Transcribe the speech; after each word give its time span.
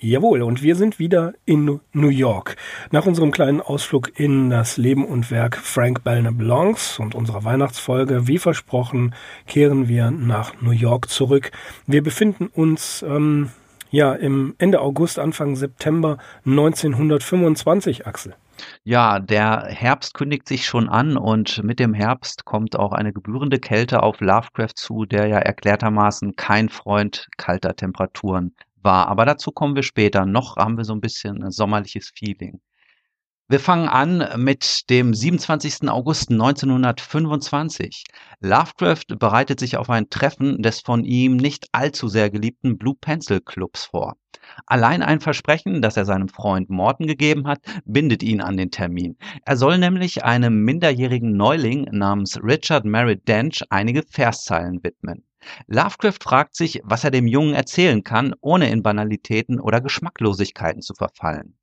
Jawohl, 0.00 0.42
und 0.42 0.62
wir 0.62 0.76
sind 0.76 0.98
wieder 0.98 1.32
in 1.44 1.80
New 1.92 2.08
York. 2.08 2.56
Nach 2.90 3.06
unserem 3.06 3.30
kleinen 3.30 3.60
Ausflug 3.60 4.18
in 4.18 4.50
das 4.50 4.76
Leben 4.76 5.04
und 5.04 5.30
Werk 5.30 5.56
Frank 5.56 6.04
Belknap 6.04 6.36
Belongs 6.36 6.98
und 6.98 7.14
unserer 7.14 7.44
Weihnachtsfolge, 7.44 8.26
wie 8.26 8.38
versprochen, 8.38 9.14
kehren 9.46 9.88
wir 9.88 10.10
nach 10.10 10.60
New 10.60 10.72
York 10.72 11.08
zurück. 11.08 11.52
Wir 11.86 12.02
befinden 12.02 12.46
uns 12.46 13.04
ähm, 13.06 13.50
ja 13.90 14.12
im 14.12 14.54
Ende 14.58 14.80
August, 14.80 15.18
Anfang 15.18 15.56
September 15.56 16.18
1925, 16.44 18.06
Axel. 18.06 18.34
Ja, 18.84 19.18
der 19.18 19.66
Herbst 19.68 20.14
kündigt 20.14 20.48
sich 20.48 20.66
schon 20.66 20.88
an 20.88 21.16
und 21.16 21.62
mit 21.64 21.80
dem 21.80 21.94
Herbst 21.94 22.44
kommt 22.44 22.76
auch 22.76 22.92
eine 22.92 23.12
gebührende 23.12 23.58
Kälte 23.58 24.02
auf 24.02 24.20
Lovecraft 24.20 24.74
zu, 24.76 25.04
der 25.04 25.26
ja 25.26 25.38
erklärtermaßen 25.38 26.36
kein 26.36 26.68
Freund 26.68 27.28
kalter 27.36 27.74
Temperaturen 27.74 28.54
war. 28.84 29.08
Aber 29.08 29.24
dazu 29.24 29.50
kommen 29.50 29.74
wir 29.74 29.82
später. 29.82 30.26
Noch 30.26 30.56
haben 30.56 30.76
wir 30.76 30.84
so 30.84 30.92
ein 30.92 31.00
bisschen 31.00 31.42
ein 31.42 31.50
sommerliches 31.50 32.12
Feeling. 32.14 32.60
Wir 33.46 33.60
fangen 33.60 33.88
an 33.88 34.26
mit 34.42 34.88
dem 34.88 35.12
27. 35.12 35.90
August 35.90 36.30
1925. 36.30 38.04
Lovecraft 38.40 39.18
bereitet 39.18 39.60
sich 39.60 39.76
auf 39.76 39.90
ein 39.90 40.08
Treffen 40.08 40.62
des 40.62 40.80
von 40.80 41.04
ihm 41.04 41.36
nicht 41.36 41.68
allzu 41.72 42.08
sehr 42.08 42.30
geliebten 42.30 42.78
Blue 42.78 42.94
Pencil 42.98 43.42
Clubs 43.42 43.84
vor. 43.84 44.16
Allein 44.64 45.02
ein 45.02 45.20
Versprechen, 45.20 45.82
das 45.82 45.98
er 45.98 46.06
seinem 46.06 46.28
Freund 46.28 46.70
Morton 46.70 47.06
gegeben 47.06 47.46
hat, 47.46 47.60
bindet 47.84 48.22
ihn 48.22 48.40
an 48.40 48.56
den 48.56 48.70
Termin. 48.70 49.18
Er 49.44 49.58
soll 49.58 49.76
nämlich 49.76 50.24
einem 50.24 50.64
minderjährigen 50.64 51.36
Neuling 51.36 51.84
namens 51.90 52.42
Richard 52.42 52.86
Merritt 52.86 53.28
Dench 53.28 53.62
einige 53.68 54.04
Verszeilen 54.08 54.82
widmen. 54.82 55.22
Lovecraft 55.66 56.22
fragt 56.22 56.56
sich, 56.56 56.80
was 56.84 57.04
er 57.04 57.10
dem 57.10 57.26
Jungen 57.26 57.54
erzählen 57.54 58.02
kann, 58.02 58.34
ohne 58.40 58.70
in 58.70 58.82
Banalitäten 58.82 59.60
oder 59.60 59.80
Geschmacklosigkeiten 59.80 60.82
zu 60.82 60.94
verfallen. 60.94 61.56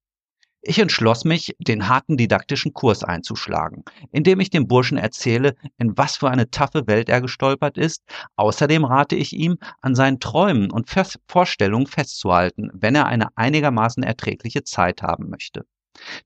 Ich 0.63 0.77
entschloss 0.77 1.25
mich, 1.25 1.55
den 1.57 1.89
harten 1.89 2.17
didaktischen 2.17 2.73
Kurs 2.73 3.03
einzuschlagen, 3.03 3.83
indem 4.11 4.39
ich 4.39 4.51
dem 4.51 4.67
Burschen 4.67 4.99
erzähle, 4.99 5.55
in 5.79 5.97
was 5.97 6.17
für 6.17 6.29
eine 6.29 6.51
taffe 6.51 6.85
Welt 6.85 7.09
er 7.09 7.19
gestolpert 7.19 7.79
ist. 7.79 8.03
Außerdem 8.35 8.85
rate 8.85 9.15
ich 9.15 9.33
ihm, 9.33 9.57
an 9.81 9.95
seinen 9.95 10.19
Träumen 10.19 10.69
und 10.69 10.87
Vorstellungen 11.27 11.87
festzuhalten, 11.87 12.69
wenn 12.73 12.93
er 12.93 13.07
eine 13.07 13.35
einigermaßen 13.35 14.03
erträgliche 14.03 14.63
Zeit 14.63 15.01
haben 15.01 15.31
möchte. 15.31 15.65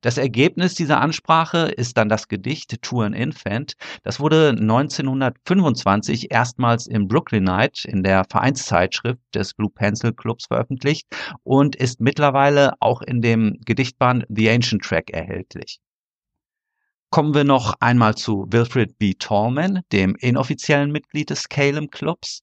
Das 0.01 0.17
Ergebnis 0.17 0.75
dieser 0.75 1.01
Ansprache 1.01 1.67
ist 1.67 1.97
dann 1.97 2.09
das 2.09 2.27
Gedicht 2.27 2.81
To 2.81 3.01
an 3.01 3.13
Infant. 3.13 3.73
Das 4.03 4.19
wurde 4.19 4.49
1925 4.49 6.31
erstmals 6.31 6.87
im 6.87 7.07
Brooklynite 7.07 7.87
in 7.87 8.03
der 8.03 8.25
Vereinszeitschrift 8.29 9.19
des 9.33 9.53
Blue 9.53 9.71
Pencil 9.71 10.13
Clubs 10.13 10.45
veröffentlicht 10.47 11.07
und 11.43 11.75
ist 11.75 11.99
mittlerweile 11.99 12.73
auch 12.79 13.01
in 13.01 13.21
dem 13.21 13.57
Gedichtband 13.65 14.25
The 14.29 14.49
Ancient 14.49 14.83
Track 14.83 15.11
erhältlich. 15.11 15.79
Kommen 17.15 17.33
wir 17.33 17.45
noch 17.45 17.75
einmal 17.79 18.15
zu 18.15 18.45
Wilfred 18.49 18.99
B. 18.99 19.13
Tallman, 19.13 19.79
dem 19.93 20.17
inoffiziellen 20.17 20.91
Mitglied 20.91 21.29
des 21.29 21.47
Calum 21.47 21.89
Clubs. 21.89 22.41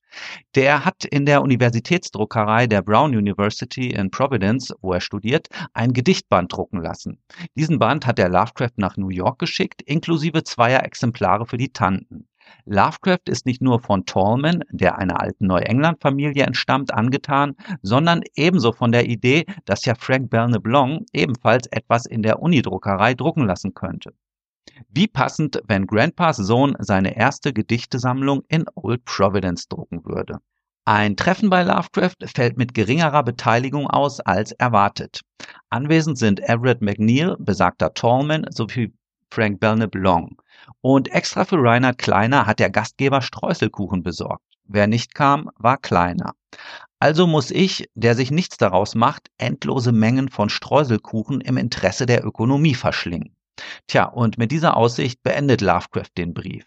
Der 0.55 0.87
hat 0.87 1.05
in 1.05 1.27
der 1.27 1.43
Universitätsdruckerei 1.43 2.67
der 2.69 2.81
Brown 2.81 3.15
University 3.15 3.91
in 3.91 4.11
Providence, 4.11 4.73
wo 4.81 4.95
er 4.95 5.03
studiert, 5.03 5.49
ein 5.75 5.93
Gedichtband 5.93 6.55
drucken 6.55 6.81
lassen. 6.81 7.19
Diesen 7.55 7.79
Band 7.79 8.07
hat 8.07 8.19
er 8.19 8.31
Lovecraft 8.31 8.79
nach 8.79 8.97
New 8.97 9.11
York 9.11 9.39
geschickt, 9.39 9.83
inklusive 9.83 10.43
zweier 10.43 10.83
Exemplare 10.85 11.45
für 11.45 11.59
die 11.59 11.75
Tanten. 11.75 12.27
Lovecraft 12.65 13.29
ist 13.29 13.45
nicht 13.45 13.61
nur 13.61 13.79
von 13.79 14.07
Tallman, 14.07 14.65
der 14.71 14.97
einer 14.97 15.21
alten 15.21 15.49
Neuengland-Familie 15.49 16.45
entstammt, 16.45 16.95
angetan, 16.95 17.57
sondern 17.83 18.23
ebenso 18.37 18.73
von 18.73 18.91
der 18.91 19.07
Idee, 19.07 19.45
dass 19.67 19.85
ja 19.85 19.95
Frank 19.95 20.31
Belknap 20.31 20.67
Long 20.67 21.05
ebenfalls 21.13 21.67
etwas 21.67 22.07
in 22.07 22.23
der 22.23 22.41
Unidruckerei 22.41 23.13
drucken 23.13 23.45
lassen 23.45 23.75
könnte. 23.75 24.15
Wie 24.89 25.09
passend, 25.09 25.63
wenn 25.67 25.87
Grandpas 25.87 26.37
Sohn 26.37 26.77
seine 26.79 27.17
erste 27.17 27.53
Gedichtesammlung 27.53 28.43
in 28.49 28.65
Old 28.75 29.05
Providence 29.05 29.67
drucken 29.69 30.05
würde. 30.05 30.39
Ein 30.85 31.17
Treffen 31.17 31.49
bei 31.49 31.63
Lovecraft 31.63 32.17
fällt 32.35 32.59
mit 32.59 32.75
geringerer 32.75 33.23
Beteiligung 33.23 33.87
aus 33.87 34.21
als 34.21 34.53
erwartet. 34.53 35.23
Anwesend 35.71 36.19
sind 36.19 36.41
Everett 36.41 36.83
McNeil, 36.83 37.37
besagter 37.39 37.95
Tallman, 37.95 38.47
sowie 38.51 38.93
Frank 39.31 39.61
Belknap 39.61 39.95
Long. 39.95 40.37
Und 40.81 41.11
extra 41.13 41.45
für 41.45 41.63
Reinhard 41.63 41.99
Kleiner 41.99 42.47
hat 42.47 42.59
der 42.59 42.71
Gastgeber 42.71 43.23
Streuselkuchen 43.23 44.03
besorgt. 44.03 44.45
Wer 44.65 44.87
nicht 44.87 45.15
kam, 45.15 45.51
war 45.57 45.79
Kleiner. 45.79 46.35
Also 46.99 47.27
muss 47.27 47.51
ich, 47.51 47.89
der 47.95 48.15
sich 48.15 48.31
nichts 48.31 48.59
daraus 48.59 48.95
macht, 48.95 49.29
endlose 49.39 49.93
Mengen 49.93 50.29
von 50.29 50.51
Streuselkuchen 50.51 51.41
im 51.41 51.57
Interesse 51.57 52.07
der 52.07 52.25
Ökonomie 52.25 52.75
verschlingen. 52.75 53.35
Tja, 53.87 54.05
und 54.05 54.39
mit 54.39 54.51
dieser 54.51 54.77
Aussicht 54.77 55.23
beendet 55.23 55.61
Lovecraft 55.61 56.11
den 56.17 56.35
Brief. 56.35 56.65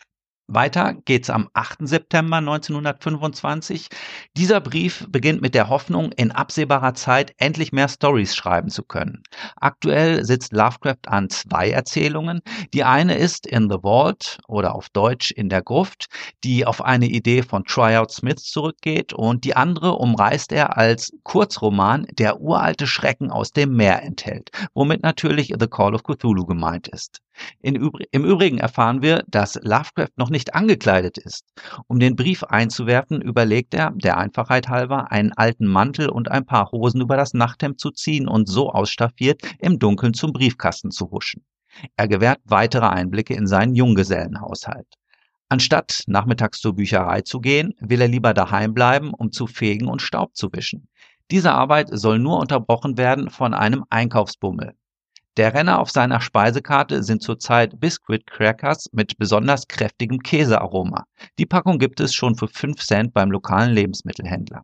Weiter 0.48 0.94
geht's 1.06 1.32
am 1.32 1.50
8. 1.54 1.88
September 1.88 2.38
1925. 2.38 3.88
Dieser 4.38 4.62
Brief 4.62 5.08
beginnt 5.10 5.42
mit 5.42 5.56
der 5.56 5.70
Hoffnung, 5.70 6.12
in 6.12 6.32
absehbarer 6.32 6.94
Zeit 6.94 7.34
endlich 7.38 7.72
mehr 7.72 7.88
Stories 7.90 8.36
schreiben 8.36 8.70
zu 8.70 8.84
können. 8.84 9.24
Aktuell 9.56 10.24
sitzt 10.24 10.54
Lovecraft 10.54 11.08
an 11.08 11.32
zwei 11.32 11.72
Erzählungen. 11.72 12.42
Die 12.76 12.84
eine 12.84 13.16
ist 13.16 13.48
In 13.48 13.72
the 13.72 13.78
Vault 13.82 14.38
oder 14.48 14.76
auf 14.76 14.90
Deutsch 14.90 15.32
In 15.32 15.50
der 15.50 15.64
Gruft, 15.64 16.06
die 16.44 16.68
auf 16.68 16.80
eine 16.80 17.08
Idee 17.08 17.42
von 17.42 17.66
Tryout 17.66 18.12
Smith 18.12 18.44
zurückgeht 18.44 19.14
und 19.14 19.46
die 19.46 19.56
andere 19.56 19.94
umreißt 19.94 20.52
er 20.52 20.78
als 20.78 21.12
Kurzroman, 21.24 22.06
der 22.12 22.40
uralte 22.40 22.86
Schrecken 22.86 23.32
aus 23.32 23.52
dem 23.52 23.76
Meer 23.76 24.04
enthält, 24.04 24.52
womit 24.76 25.02
natürlich 25.02 25.56
The 25.60 25.68
Call 25.68 25.96
of 25.96 26.04
Cthulhu 26.04 26.46
gemeint 26.46 26.88
ist. 26.88 27.22
Im 27.62 27.76
Übrigen 28.24 28.60
erfahren 28.60 29.02
wir, 29.02 29.24
dass 29.28 29.60
Lovecraft 29.62 30.12
noch 30.16 30.30
nicht 30.36 30.54
angekleidet 30.54 31.18
ist. 31.18 31.46
Um 31.88 31.98
den 31.98 32.18
Brief 32.18 32.44
einzuwerfen, 32.44 33.22
überlegt 33.22 33.74
er, 33.74 33.92
der 33.96 34.18
Einfachheit 34.18 34.68
halber, 34.68 35.10
einen 35.10 35.32
alten 35.32 35.66
Mantel 35.66 36.10
und 36.10 36.30
ein 36.30 36.46
paar 36.46 36.74
Hosen 36.74 37.00
über 37.00 37.16
das 37.16 37.34
Nachthemd 37.34 37.80
zu 37.80 37.90
ziehen 37.90 38.28
und 38.28 38.50
so 38.50 38.70
ausstaffiert 38.70 39.42
im 39.60 39.80
Dunkeln 39.80 40.14
zum 40.14 40.34
Briefkasten 40.34 40.92
zu 40.92 41.10
huschen. 41.10 41.46
Er 41.96 42.10
gewährt 42.10 42.42
weitere 42.44 42.86
Einblicke 42.86 43.34
in 43.34 43.48
seinen 43.48 43.76
Junggesellenhaushalt. 43.76 44.88
Anstatt 45.48 46.04
nachmittags 46.08 46.60
zur 46.60 46.76
Bücherei 46.76 47.22
zu 47.22 47.40
gehen, 47.40 47.74
will 47.80 48.02
er 48.02 48.10
lieber 48.10 48.34
daheim 48.34 48.74
bleiben, 48.74 49.14
um 49.14 49.32
zu 49.32 49.48
fegen 49.48 49.88
und 49.88 50.02
Staub 50.02 50.36
zu 50.36 50.52
wischen. 50.52 50.90
Diese 51.32 51.54
Arbeit 51.54 51.88
soll 51.92 52.20
nur 52.20 52.40
unterbrochen 52.40 52.98
werden 52.98 53.30
von 53.30 53.54
einem 53.54 53.86
Einkaufsbummel. 53.90 54.74
Der 55.38 55.54
Renner 55.54 55.80
auf 55.80 55.92
seiner 55.92 56.22
Speisekarte 56.22 57.04
sind 57.04 57.22
zurzeit 57.22 57.78
Biscuit 57.78 58.26
Crackers 58.26 58.90
mit 58.94 59.18
besonders 59.18 59.68
kräftigem 59.68 60.20
Käsearoma. 60.20 61.08
Die 61.38 61.46
Packung 61.46 61.78
gibt 61.78 62.00
es 62.00 62.14
schon 62.14 62.36
für 62.36 62.48
5 62.48 62.78
Cent 62.80 63.14
beim 63.14 63.32
lokalen 63.32 63.74
Lebensmittelhändler. 63.74 64.64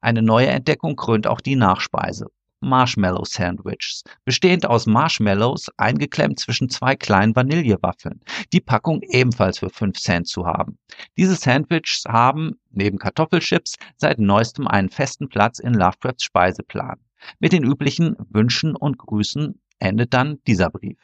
Eine 0.00 0.22
neue 0.22 0.48
Entdeckung 0.48 0.96
krönt 0.96 1.28
auch 1.28 1.40
die 1.40 1.54
Nachspeise. 1.54 2.26
Marshmallow 2.60 3.24
Sandwiches, 3.24 4.02
bestehend 4.24 4.66
aus 4.66 4.86
Marshmallows, 4.86 5.70
eingeklemmt 5.76 6.40
zwischen 6.40 6.68
zwei 6.68 6.96
kleinen 6.96 7.36
Vanillewaffeln. 7.36 8.20
Die 8.52 8.60
Packung 8.60 9.02
ebenfalls 9.02 9.60
für 9.60 9.70
5 9.70 9.96
Cent 10.00 10.26
zu 10.26 10.46
haben. 10.46 10.78
Diese 11.16 11.36
Sandwiches 11.36 12.02
haben, 12.08 12.58
neben 12.72 12.98
Kartoffelchips, 12.98 13.76
seit 13.96 14.18
neuestem 14.18 14.66
einen 14.66 14.90
festen 14.90 15.28
Platz 15.28 15.60
in 15.60 15.74
Lovecrafts 15.74 16.24
Speiseplan. 16.24 16.98
Mit 17.38 17.52
den 17.52 17.62
üblichen 17.62 18.16
Wünschen 18.30 18.74
und 18.74 18.98
Grüßen 18.98 19.60
endet 19.78 20.14
dann 20.14 20.38
dieser 20.46 20.70
Brief. 20.70 20.98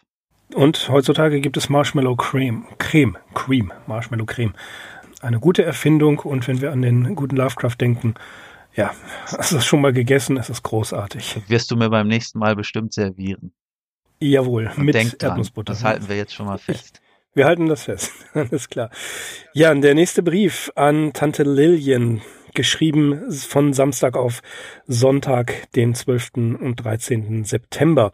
Und 0.53 0.89
heutzutage 0.89 1.41
gibt 1.41 1.57
es 1.57 1.69
Marshmallow 1.69 2.17
Cream, 2.17 2.67
Creme, 2.79 3.17
Cream, 3.35 3.73
Marshmallow 3.87 4.27
Creme. 4.27 4.55
Eine 5.21 5.41
gute 5.41 5.65
Erfindung 5.65 6.19
und 6.21 6.47
wenn 6.47 6.61
wir 6.61 6.71
an 6.71 6.83
den 6.83 7.15
guten 7.15 7.37
Lovecraft 7.37 7.77
denken, 7.81 8.15
ja, 8.75 8.93
hast 9.27 9.53
du 9.53 9.57
das 9.57 9.67
schon 9.67 9.81
mal 9.81 9.93
gegessen? 9.93 10.37
Es 10.37 10.51
ist 10.51 10.63
großartig. 10.63 11.43
Wirst 11.49 11.71
du 11.71 11.77
mir 11.77 11.91
beim 11.91 12.09
nächsten 12.09 12.39
Mal 12.39 12.57
bestimmt 12.57 12.93
servieren. 12.93 13.53
Jawohl, 14.21 14.71
Und 14.77 14.85
mit 14.85 14.95
denk 14.95 15.19
dran, 15.19 15.31
Erdnussbutter. 15.31 15.73
Das 15.73 15.85
halten 15.85 16.09
wir 16.09 16.17
jetzt 16.17 16.35
schon 16.35 16.47
mal 16.47 16.59
fest. 16.59 17.01
Wir 17.35 17.47
halten 17.47 17.67
das 17.69 17.83
fest, 17.83 18.13
alles 18.35 18.69
klar. 18.69 18.91
Ja, 19.55 19.73
und 19.73 19.83
der 19.83 19.95
nächste 19.95 20.23
Brief 20.23 20.71
an 20.77 21.13
Tante 21.13 21.43
Lillian, 21.43 22.23
geschrieben 22.55 23.33
von 23.33 23.73
Samstag 23.73 24.17
auf 24.17 24.41
Sonntag, 24.87 25.71
den 25.73 25.97
12. 25.97 26.31
und 26.61 26.77
13. 26.77 27.45
September. 27.45 28.13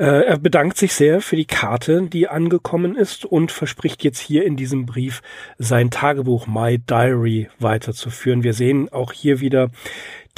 Äh, 0.00 0.24
er 0.24 0.38
bedankt 0.38 0.78
sich 0.78 0.94
sehr 0.94 1.20
für 1.20 1.36
die 1.36 1.44
Karte, 1.44 2.08
die 2.08 2.26
angekommen 2.26 2.96
ist 2.96 3.26
und 3.26 3.52
verspricht 3.52 4.02
jetzt 4.02 4.18
hier 4.18 4.46
in 4.46 4.56
diesem 4.56 4.86
Brief 4.86 5.20
sein 5.58 5.90
Tagebuch 5.90 6.46
My 6.46 6.78
Diary 6.78 7.50
weiterzuführen. 7.58 8.42
Wir 8.42 8.54
sehen 8.54 8.88
auch 8.90 9.12
hier 9.12 9.40
wieder, 9.40 9.68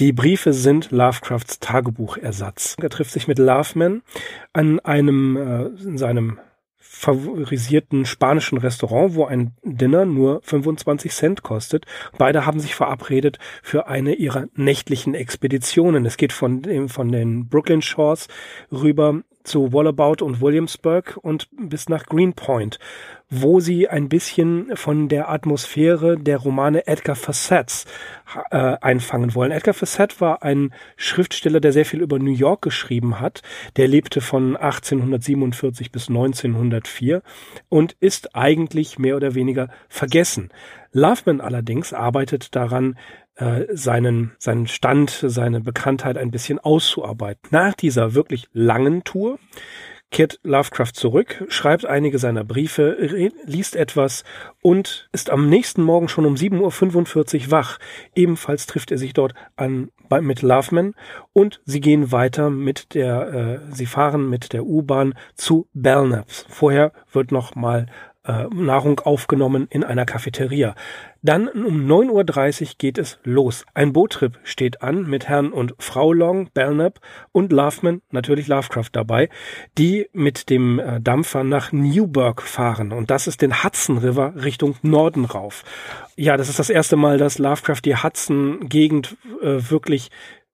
die 0.00 0.12
Briefe 0.12 0.52
sind 0.52 0.90
Lovecrafts 0.90 1.60
Tagebuchersatz. 1.60 2.74
Er 2.82 2.90
trifft 2.90 3.12
sich 3.12 3.28
mit 3.28 3.38
Loveman 3.38 4.02
an 4.52 4.80
einem, 4.80 5.36
äh, 5.36 5.66
in 5.84 5.96
seinem 5.96 6.40
favorisierten 7.02 8.04
spanischen 8.04 8.58
Restaurant, 8.58 9.16
wo 9.16 9.24
ein 9.24 9.56
Dinner 9.64 10.04
nur 10.04 10.40
25 10.44 11.10
Cent 11.10 11.42
kostet. 11.42 11.84
Beide 12.16 12.46
haben 12.46 12.60
sich 12.60 12.76
verabredet 12.76 13.40
für 13.60 13.88
eine 13.88 14.14
ihrer 14.14 14.46
nächtlichen 14.54 15.14
Expeditionen. 15.14 16.06
Es 16.06 16.16
geht 16.16 16.32
von 16.32 16.62
dem, 16.62 16.88
von 16.88 17.10
den 17.10 17.48
Brooklyn 17.48 17.82
Shores 17.82 18.28
rüber 18.70 19.22
zu 19.42 19.72
Wallabout 19.72 20.24
und 20.24 20.40
Williamsburg 20.40 21.18
und 21.20 21.48
bis 21.50 21.88
nach 21.88 22.06
Greenpoint, 22.06 22.78
wo 23.34 23.60
sie 23.60 23.88
ein 23.88 24.10
bisschen 24.10 24.76
von 24.76 25.08
der 25.08 25.30
Atmosphäre 25.30 26.18
der 26.18 26.36
Romane 26.36 26.86
Edgar 26.86 27.16
Facets 27.16 27.86
äh, 28.50 28.76
einfangen 28.80 29.34
wollen. 29.34 29.52
Edgar 29.52 29.72
Facet 29.72 30.20
war 30.20 30.42
ein 30.42 30.74
Schriftsteller, 30.96 31.58
der 31.58 31.72
sehr 31.72 31.86
viel 31.86 32.02
über 32.02 32.18
New 32.18 32.34
York 32.34 32.60
geschrieben 32.60 33.20
hat. 33.20 33.40
Der 33.76 33.88
lebte 33.88 34.20
von 34.20 34.54
1847 34.54 35.90
bis 35.90 36.10
1904 36.10 37.22
und 37.70 37.96
ist 38.00 38.36
eigentlich 38.36 38.98
mehr 38.98 39.16
oder 39.16 39.34
weniger 39.34 39.70
vergessen. 39.88 40.50
Loveman 40.92 41.40
allerdings 41.40 41.94
arbeitet 41.94 42.54
daran, 42.54 42.98
äh, 43.36 43.64
seinen, 43.72 44.32
seinen 44.38 44.66
Stand, 44.66 45.24
seine 45.26 45.62
Bekanntheit 45.62 46.18
ein 46.18 46.30
bisschen 46.30 46.58
auszuarbeiten. 46.58 47.48
Nach 47.50 47.72
dieser 47.72 48.14
wirklich 48.14 48.48
langen 48.52 49.04
Tour 49.04 49.38
kehrt 50.12 50.38
Lovecraft 50.44 50.92
zurück, 50.92 51.44
schreibt 51.48 51.86
einige 51.86 52.18
seiner 52.18 52.44
Briefe, 52.44 52.96
liest 53.44 53.74
etwas 53.74 54.22
und 54.60 55.08
ist 55.10 55.30
am 55.30 55.48
nächsten 55.48 55.82
Morgen 55.82 56.08
schon 56.08 56.26
um 56.26 56.34
7.45 56.34 57.46
Uhr 57.46 57.50
wach. 57.50 57.78
Ebenfalls 58.14 58.66
trifft 58.66 58.92
er 58.92 58.98
sich 58.98 59.14
dort 59.14 59.34
an 59.56 59.90
bei, 60.08 60.20
mit 60.20 60.42
Loveman 60.42 60.94
und 61.32 61.62
sie 61.64 61.80
gehen 61.80 62.12
weiter 62.12 62.50
mit 62.50 62.94
der, 62.94 63.60
äh, 63.68 63.74
sie 63.74 63.86
fahren 63.86 64.28
mit 64.28 64.52
der 64.52 64.64
U-Bahn 64.64 65.14
zu 65.34 65.66
Belknaps. 65.72 66.46
Vorher 66.48 66.92
wird 67.10 67.32
noch 67.32 67.54
mal 67.54 67.86
äh, 68.24 68.44
Nahrung 68.54 69.00
aufgenommen 69.00 69.66
in 69.70 69.84
einer 69.84 70.04
Cafeteria. 70.04 70.74
Dann 71.22 71.48
um 71.48 71.86
9.30 71.86 72.62
Uhr 72.62 72.68
geht 72.78 72.98
es 72.98 73.18
los. 73.24 73.64
Ein 73.74 73.92
Boottrip 73.92 74.38
steht 74.44 74.82
an 74.82 75.08
mit 75.08 75.28
Herrn 75.28 75.52
und 75.52 75.74
Frau 75.78 76.12
Long, 76.12 76.48
Belknap 76.52 77.00
und 77.32 77.52
Loveman, 77.52 78.02
natürlich 78.10 78.48
Lovecraft 78.48 78.90
dabei, 78.92 79.28
die 79.78 80.08
mit 80.12 80.50
dem 80.50 80.78
äh, 80.78 81.00
Dampfer 81.00 81.44
nach 81.44 81.72
Newburgh 81.72 82.42
fahren. 82.42 82.92
Und 82.92 83.10
das 83.10 83.26
ist 83.26 83.42
den 83.42 83.62
Hudson 83.62 83.98
River 83.98 84.34
Richtung 84.36 84.76
Norden 84.82 85.24
rauf. 85.24 85.64
Ja, 86.16 86.36
das 86.36 86.48
ist 86.48 86.58
das 86.58 86.70
erste 86.70 86.96
Mal, 86.96 87.18
dass 87.18 87.38
Lovecraft 87.38 87.82
die 87.84 87.96
Hudson-Gegend 87.96 89.16
äh, 89.42 89.70
wirklich 89.70 90.10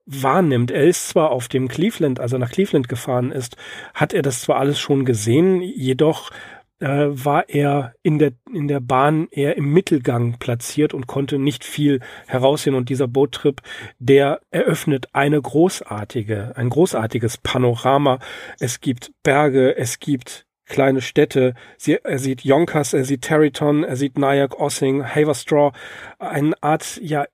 wahrnimmt. 0.09 0.71
Er 0.71 0.85
ist 0.85 1.09
zwar 1.09 1.31
auf 1.31 1.49
dem 1.49 1.69
Cleveland, 1.69 2.19
also 2.19 2.39
nach 2.39 2.51
Cleveland 2.51 2.89
gefahren 2.89 3.31
ist, 3.31 3.57
hat 3.95 4.15
er 4.15 4.23
das 4.23 4.41
zwar 4.41 4.57
alles 4.57 4.81
schon 4.81 5.05
gesehen, 5.05 5.61
jedoch 5.61 6.31
äh, 6.81 7.07
war 7.09 7.49
er 7.49 7.95
in 8.03 8.19
der, 8.19 8.33
in 8.53 8.69
der 8.69 8.81
Bahn 8.81 9.29
eher 9.31 9.57
im 9.57 9.73
Mittelgang 9.73 10.39
platziert 10.39 10.95
und 10.95 11.07
konnte 11.07 11.39
nicht 11.39 11.65
viel 11.65 12.01
heraussehen. 12.27 12.77
Und 12.77 12.89
dieser 12.89 13.09
Boottrip, 13.09 13.63
der 13.99 14.41
eröffnet 14.51 15.09
eine 15.13 15.41
großartige, 15.41 16.53
ein 16.57 16.71
großartiges 16.71 17.39
Panorama. 17.39 18.19
Es 18.59 18.81
gibt 18.81 19.13
Berge, 19.23 19.77
es 19.77 19.99
gibt 19.99 20.47
kleine 20.67 21.01
Städte. 21.01 21.55
Sie, 21.79 21.95
er 21.95 22.19
sieht 22.19 22.45
Yonkers, 22.45 22.93
er 22.93 23.05
sieht 23.05 23.23
Territon, 23.23 23.85
er 23.85 23.97
sieht 23.97 24.19
Nyack, 24.19 24.61
Ossing, 24.61 25.05
Haverstraw, 25.05 25.73
eine 26.19 26.55
Art, 26.63 27.01
ja, 27.03 27.25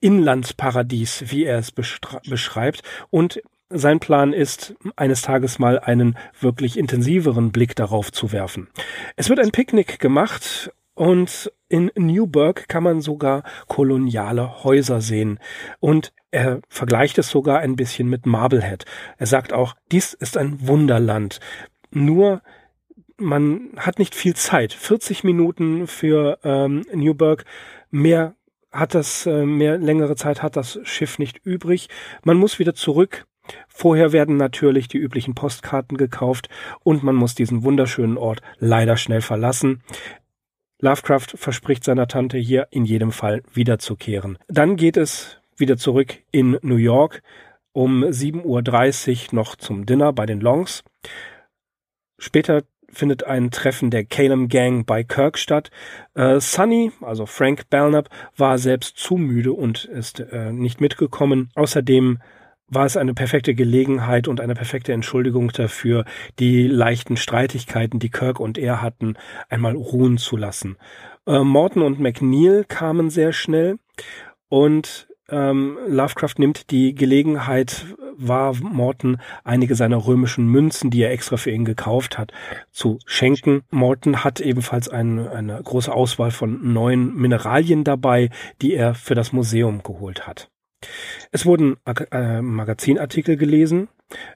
Inlandsparadies, 0.00 1.24
wie 1.30 1.44
er 1.44 1.58
es 1.58 1.72
beschreibt. 1.72 2.82
Und 3.10 3.42
sein 3.70 4.00
Plan 4.00 4.32
ist, 4.32 4.74
eines 4.96 5.22
Tages 5.22 5.58
mal 5.58 5.78
einen 5.78 6.18
wirklich 6.38 6.78
intensiveren 6.78 7.52
Blick 7.52 7.76
darauf 7.76 8.12
zu 8.12 8.32
werfen. 8.32 8.68
Es 9.16 9.28
wird 9.28 9.40
ein 9.40 9.52
Picknick 9.52 9.98
gemacht 9.98 10.72
und 10.94 11.50
in 11.68 11.90
Newburgh 11.96 12.66
kann 12.68 12.82
man 12.82 13.00
sogar 13.00 13.44
koloniale 13.68 14.64
Häuser 14.64 15.00
sehen. 15.00 15.38
Und 15.78 16.12
er 16.30 16.60
vergleicht 16.68 17.16
es 17.18 17.30
sogar 17.30 17.60
ein 17.60 17.76
bisschen 17.76 18.08
mit 18.08 18.26
Marblehead. 18.26 18.84
Er 19.16 19.26
sagt 19.26 19.52
auch, 19.52 19.74
dies 19.92 20.14
ist 20.14 20.36
ein 20.36 20.66
Wunderland. 20.66 21.40
Nur 21.90 22.42
man 23.16 23.70
hat 23.76 23.98
nicht 23.98 24.14
viel 24.14 24.34
Zeit. 24.34 24.72
40 24.72 25.24
Minuten 25.24 25.86
für 25.86 26.38
ähm, 26.42 26.84
Newburgh. 26.92 27.44
Mehr 27.90 28.34
hat 28.72 28.94
das, 28.94 29.26
äh, 29.26 29.44
mehr 29.44 29.78
längere 29.78 30.16
Zeit 30.16 30.42
hat 30.42 30.56
das 30.56 30.80
Schiff 30.84 31.18
nicht 31.18 31.40
übrig. 31.44 31.88
Man 32.24 32.36
muss 32.36 32.58
wieder 32.58 32.74
zurück 32.74 33.26
Vorher 33.68 34.12
werden 34.12 34.36
natürlich 34.36 34.88
die 34.88 34.98
üblichen 34.98 35.34
Postkarten 35.34 35.96
gekauft 35.96 36.48
und 36.82 37.02
man 37.02 37.14
muss 37.14 37.34
diesen 37.34 37.62
wunderschönen 37.62 38.16
Ort 38.16 38.40
leider 38.58 38.96
schnell 38.96 39.22
verlassen. 39.22 39.82
Lovecraft 40.80 41.36
verspricht 41.36 41.84
seiner 41.84 42.08
Tante 42.08 42.38
hier 42.38 42.68
in 42.70 42.84
jedem 42.84 43.12
Fall 43.12 43.42
wiederzukehren. 43.52 44.38
Dann 44.48 44.76
geht 44.76 44.96
es 44.96 45.38
wieder 45.56 45.76
zurück 45.76 46.18
in 46.30 46.58
New 46.62 46.76
York 46.76 47.22
um 47.72 48.02
7.30 48.02 49.28
Uhr 49.28 49.34
noch 49.34 49.56
zum 49.56 49.86
Dinner 49.86 50.12
bei 50.12 50.26
den 50.26 50.40
Longs. 50.40 50.82
Später 52.18 52.64
findet 52.92 53.24
ein 53.24 53.50
Treffen 53.50 53.90
der 53.90 54.04
Calum 54.04 54.48
Gang 54.48 54.84
bei 54.84 55.04
Kirk 55.04 55.38
statt. 55.38 55.70
Äh, 56.14 56.40
Sonny, 56.40 56.90
also 57.00 57.26
Frank 57.26 57.70
Belknap, 57.70 58.08
war 58.36 58.58
selbst 58.58 58.96
zu 58.96 59.16
müde 59.16 59.52
und 59.52 59.84
ist 59.84 60.20
äh, 60.20 60.52
nicht 60.52 60.80
mitgekommen. 60.80 61.50
Außerdem 61.54 62.18
war 62.70 62.86
es 62.86 62.96
eine 62.96 63.14
perfekte 63.14 63.54
Gelegenheit 63.54 64.28
und 64.28 64.40
eine 64.40 64.54
perfekte 64.54 64.92
Entschuldigung 64.92 65.50
dafür, 65.52 66.04
die 66.38 66.66
leichten 66.66 67.16
Streitigkeiten, 67.16 67.98
die 67.98 68.10
Kirk 68.10 68.40
und 68.40 68.56
er 68.56 68.80
hatten, 68.80 69.14
einmal 69.48 69.74
ruhen 69.74 70.16
zu 70.16 70.36
lassen. 70.36 70.76
Äh, 71.26 71.40
Morton 71.40 71.82
und 71.82 72.00
McNeil 72.00 72.64
kamen 72.64 73.10
sehr 73.10 73.32
schnell 73.32 73.78
und 74.48 75.08
ähm, 75.28 75.78
Lovecraft 75.86 76.34
nimmt 76.38 76.70
die 76.70 76.94
Gelegenheit 76.94 77.86
wahr, 78.16 78.54
Morton 78.60 79.18
einige 79.44 79.74
seiner 79.74 80.06
römischen 80.06 80.46
Münzen, 80.46 80.90
die 80.90 81.02
er 81.02 81.12
extra 81.12 81.36
für 81.36 81.50
ihn 81.50 81.64
gekauft 81.64 82.18
hat, 82.18 82.32
zu 82.70 82.98
schenken. 83.06 83.62
Morton 83.70 84.24
hat 84.24 84.40
ebenfalls 84.40 84.88
ein, 84.88 85.26
eine 85.28 85.62
große 85.62 85.92
Auswahl 85.92 86.30
von 86.30 86.72
neuen 86.72 87.14
Mineralien 87.14 87.84
dabei, 87.84 88.30
die 88.60 88.74
er 88.74 88.94
für 88.94 89.14
das 89.14 89.32
Museum 89.32 89.82
geholt 89.82 90.26
hat. 90.26 90.50
Es 91.30 91.46
wurden 91.46 91.76
äh, 92.10 92.40
Magazinartikel 92.40 93.36
gelesen, 93.36 93.88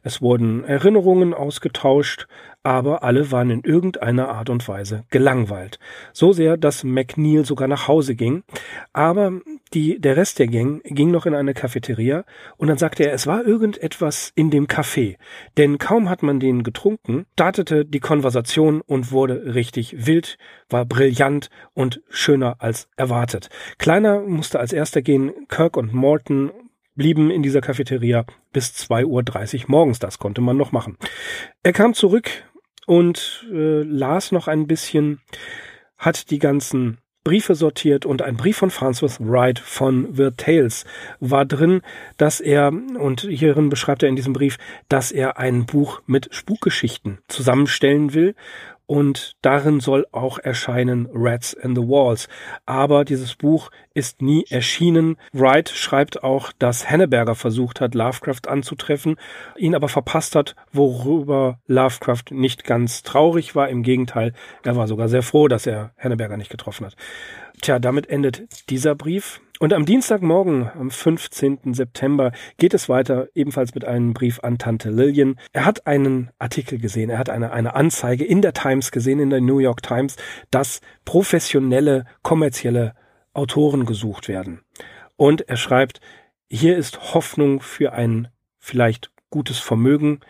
es 0.03 0.23
wurden 0.23 0.65
Erinnerungen 0.65 1.35
ausgetauscht, 1.35 2.27
aber 2.63 3.03
alle 3.03 3.31
waren 3.31 3.51
in 3.51 3.63
irgendeiner 3.63 4.29
Art 4.29 4.51
und 4.51 4.67
Weise 4.69 5.05
gelangweilt. 5.11 5.79
So 6.13 6.33
sehr, 6.33 6.57
dass 6.57 6.85
McNeil 6.85 7.45
sogar 7.45 7.69
nach 7.69 7.89
Hause 7.89 8.15
ging. 8.15 8.45
Aber 8.93 9.33
die, 9.73 10.01
der 10.01 10.17
Rest 10.17 10.39
der 10.39 10.47
Gang 10.47 10.83
ging 10.85 11.11
noch 11.11 11.27
in 11.27 11.35
eine 11.35 11.55
Cafeteria 11.55 12.25
und 12.57 12.69
dann 12.69 12.79
sagte 12.79 13.05
er, 13.05 13.13
es 13.13 13.27
war 13.27 13.45
irgendetwas 13.45 14.33
in 14.35 14.51
dem 14.51 14.67
Café. 14.67 15.17
Denn 15.57 15.79
kaum 15.79 16.09
hat 16.09 16.23
man 16.23 16.39
den 16.39 16.63
getrunken, 16.63 17.27
startete 17.33 17.85
die 17.85 18.01
Konversation 18.01 18.81
und 18.83 19.11
wurde 19.11 19.55
richtig 19.55 20.07
wild, 20.07 20.39
war 20.69 20.85
brillant 20.85 21.51
und 21.73 22.03
schöner 22.09 22.57
als 22.61 22.89
erwartet. 22.97 23.49
Kleiner 23.79 24.21
musste 24.21 24.61
als 24.61 24.73
erster 24.73 25.03
gehen, 25.03 25.33
Kirk 25.49 25.77
und 25.77 25.93
Morton 25.93 26.53
blieben 26.95 27.31
in 27.31 27.43
dieser 27.43 27.61
Cafeteria 27.61 28.25
bis 28.53 28.71
2.30 28.71 29.65
Uhr 29.65 29.65
morgens. 29.69 29.99
Das 29.99 30.19
konnte 30.19 30.41
man 30.41 30.57
noch 30.57 30.73
machen. 30.73 30.97
Er 31.63 31.73
kam 31.73 31.95
zurück 31.95 32.31
und 32.87 33.47
äh, 33.51 33.83
las 33.83 34.33
noch 34.33 34.49
ein 34.49 34.67
bisschen, 34.67 35.21
hat 35.97 36.31
die 36.31 36.39
ganzen 36.39 36.99
Briefe 37.25 37.55
sortiert 37.55 38.05
und 38.05 38.21
ein 38.21 38.37
Brief 38.37 38.59
von 38.59 38.71
Francis 38.71 39.19
Wright 39.19 39.59
von 39.59 40.15
The 40.15 40.31
Tales 40.37 40.85
war 41.21 41.47
drin, 41.47 41.81
dass 42.19 42.39
er, 42.39 42.69
und 42.69 43.23
hierin 43.23 43.71
beschreibt 43.71 44.03
er 44.03 44.11
in 44.11 44.17
diesem 44.17 44.35
Brief, 44.35 44.59
dass 44.91 45.11
er 45.11 45.39
ein 45.39 45.65
Buch 45.65 46.03
mit 46.07 46.29
Spukgeschichten 46.33 47.19
zusammenstellen 47.29 48.13
will 48.13 48.35
und 48.87 49.33
darin 49.43 49.81
soll 49.81 50.07
auch 50.13 50.39
erscheinen 50.39 51.09
Rats 51.13 51.53
in 51.53 51.75
the 51.75 51.83
Walls. 51.83 52.29
Aber 52.67 53.05
dieses 53.05 53.35
Buch 53.35 53.71
ist 53.95 54.21
nie 54.21 54.45
erschienen. 54.51 55.17
Wright 55.33 55.69
schreibt 55.69 56.23
auch, 56.23 56.53
dass 56.59 56.89
Henneberger 56.89 57.35
versucht 57.35 57.81
hat, 57.81 57.95
Lovecraft 57.95 58.49
anzutreffen, 58.49 59.17
ihn 59.57 59.75
aber 59.75 59.89
verpasst 59.89 60.37
hat, 60.37 60.55
worüber 60.73 61.61
Lovecraft 61.67 62.25
nicht 62.31 62.65
ganz 62.65 63.03
traurig 63.03 63.55
war. 63.55 63.69
Im 63.69 63.83
Gegenteil, 63.83 64.33
er 64.63 64.77
war 64.77 64.87
sogar 64.89 65.09
sehr 65.09 65.23
froh, 65.23 65.49
dass 65.49 65.67
er 65.67 65.93
Henneberger 65.97 66.37
nicht 66.37 66.51
getroffen 66.51 66.87
hat. 66.87 66.97
Tja, 67.65 67.79
damit 67.79 68.11
endet 68.11 68.69
dieser 68.69 68.95
Brief. 68.95 69.41
Und 69.59 69.73
am 69.73 69.87
Dienstagmorgen, 69.87 70.71
am 70.79 70.91
15. 70.91 71.73
September, 71.73 72.33
geht 72.59 72.75
es 72.75 72.91
weiter, 72.91 73.29
ebenfalls 73.35 73.75
mit 73.75 73.87
einem 73.87 74.13
Brief 74.13 74.41
an 74.41 74.59
Tante 74.59 74.91
Lillian. 74.91 75.41
Er 75.55 75.65
hat 75.65 75.87
einen 75.87 76.31
Artikel 76.39 76.79
gesehen, 76.79 77.09
er 77.09 77.17
hat 77.17 77.31
eine, 77.31 77.53
eine 77.53 77.75
Anzeige 77.75 78.23
in 78.23 78.43
der 78.43 78.53
Times 78.53 78.91
gesehen, 78.91 79.19
in 79.19 79.31
der 79.31 79.41
New 79.41 79.61
York 79.61 79.83
Times, 79.83 80.17
dass 80.51 80.83
professionelle, 81.07 82.05
kommerzielle 82.23 82.93
Autoren 83.33 83.87
gesucht 83.87 84.29
werden. 84.29 84.61
Und 85.17 85.49
er 85.49 85.57
schreibt, 85.57 86.03
hier 86.51 86.77
ist 86.77 87.15
Hoffnung 87.15 87.63
für 87.63 87.95
ein 87.95 88.29
vielleicht 88.59 89.11
gutes 89.31 89.59
Vermögen, 89.59 90.21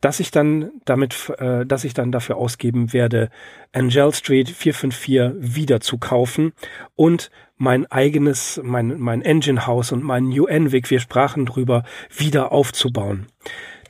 dass 0.00 0.20
ich 0.20 0.30
dann 0.30 0.70
damit, 0.84 1.32
äh, 1.38 1.66
dass 1.66 1.84
ich 1.84 1.94
dann 1.94 2.12
dafür 2.12 2.36
ausgeben 2.36 2.92
werde, 2.92 3.30
Angel 3.72 4.12
Street 4.12 4.48
454 4.48 5.32
wieder 5.38 5.80
zu 5.80 5.98
kaufen 5.98 6.52
und 6.94 7.30
mein 7.56 7.86
eigenes, 7.86 8.60
mein, 8.62 8.98
mein 8.98 9.22
Engine 9.22 9.66
House 9.66 9.90
und 9.92 10.02
mein 10.02 10.26
UN 10.26 10.70
Weg, 10.70 10.90
wir 10.90 11.00
sprachen 11.00 11.44
drüber, 11.44 11.82
wieder 12.16 12.52
aufzubauen. 12.52 13.26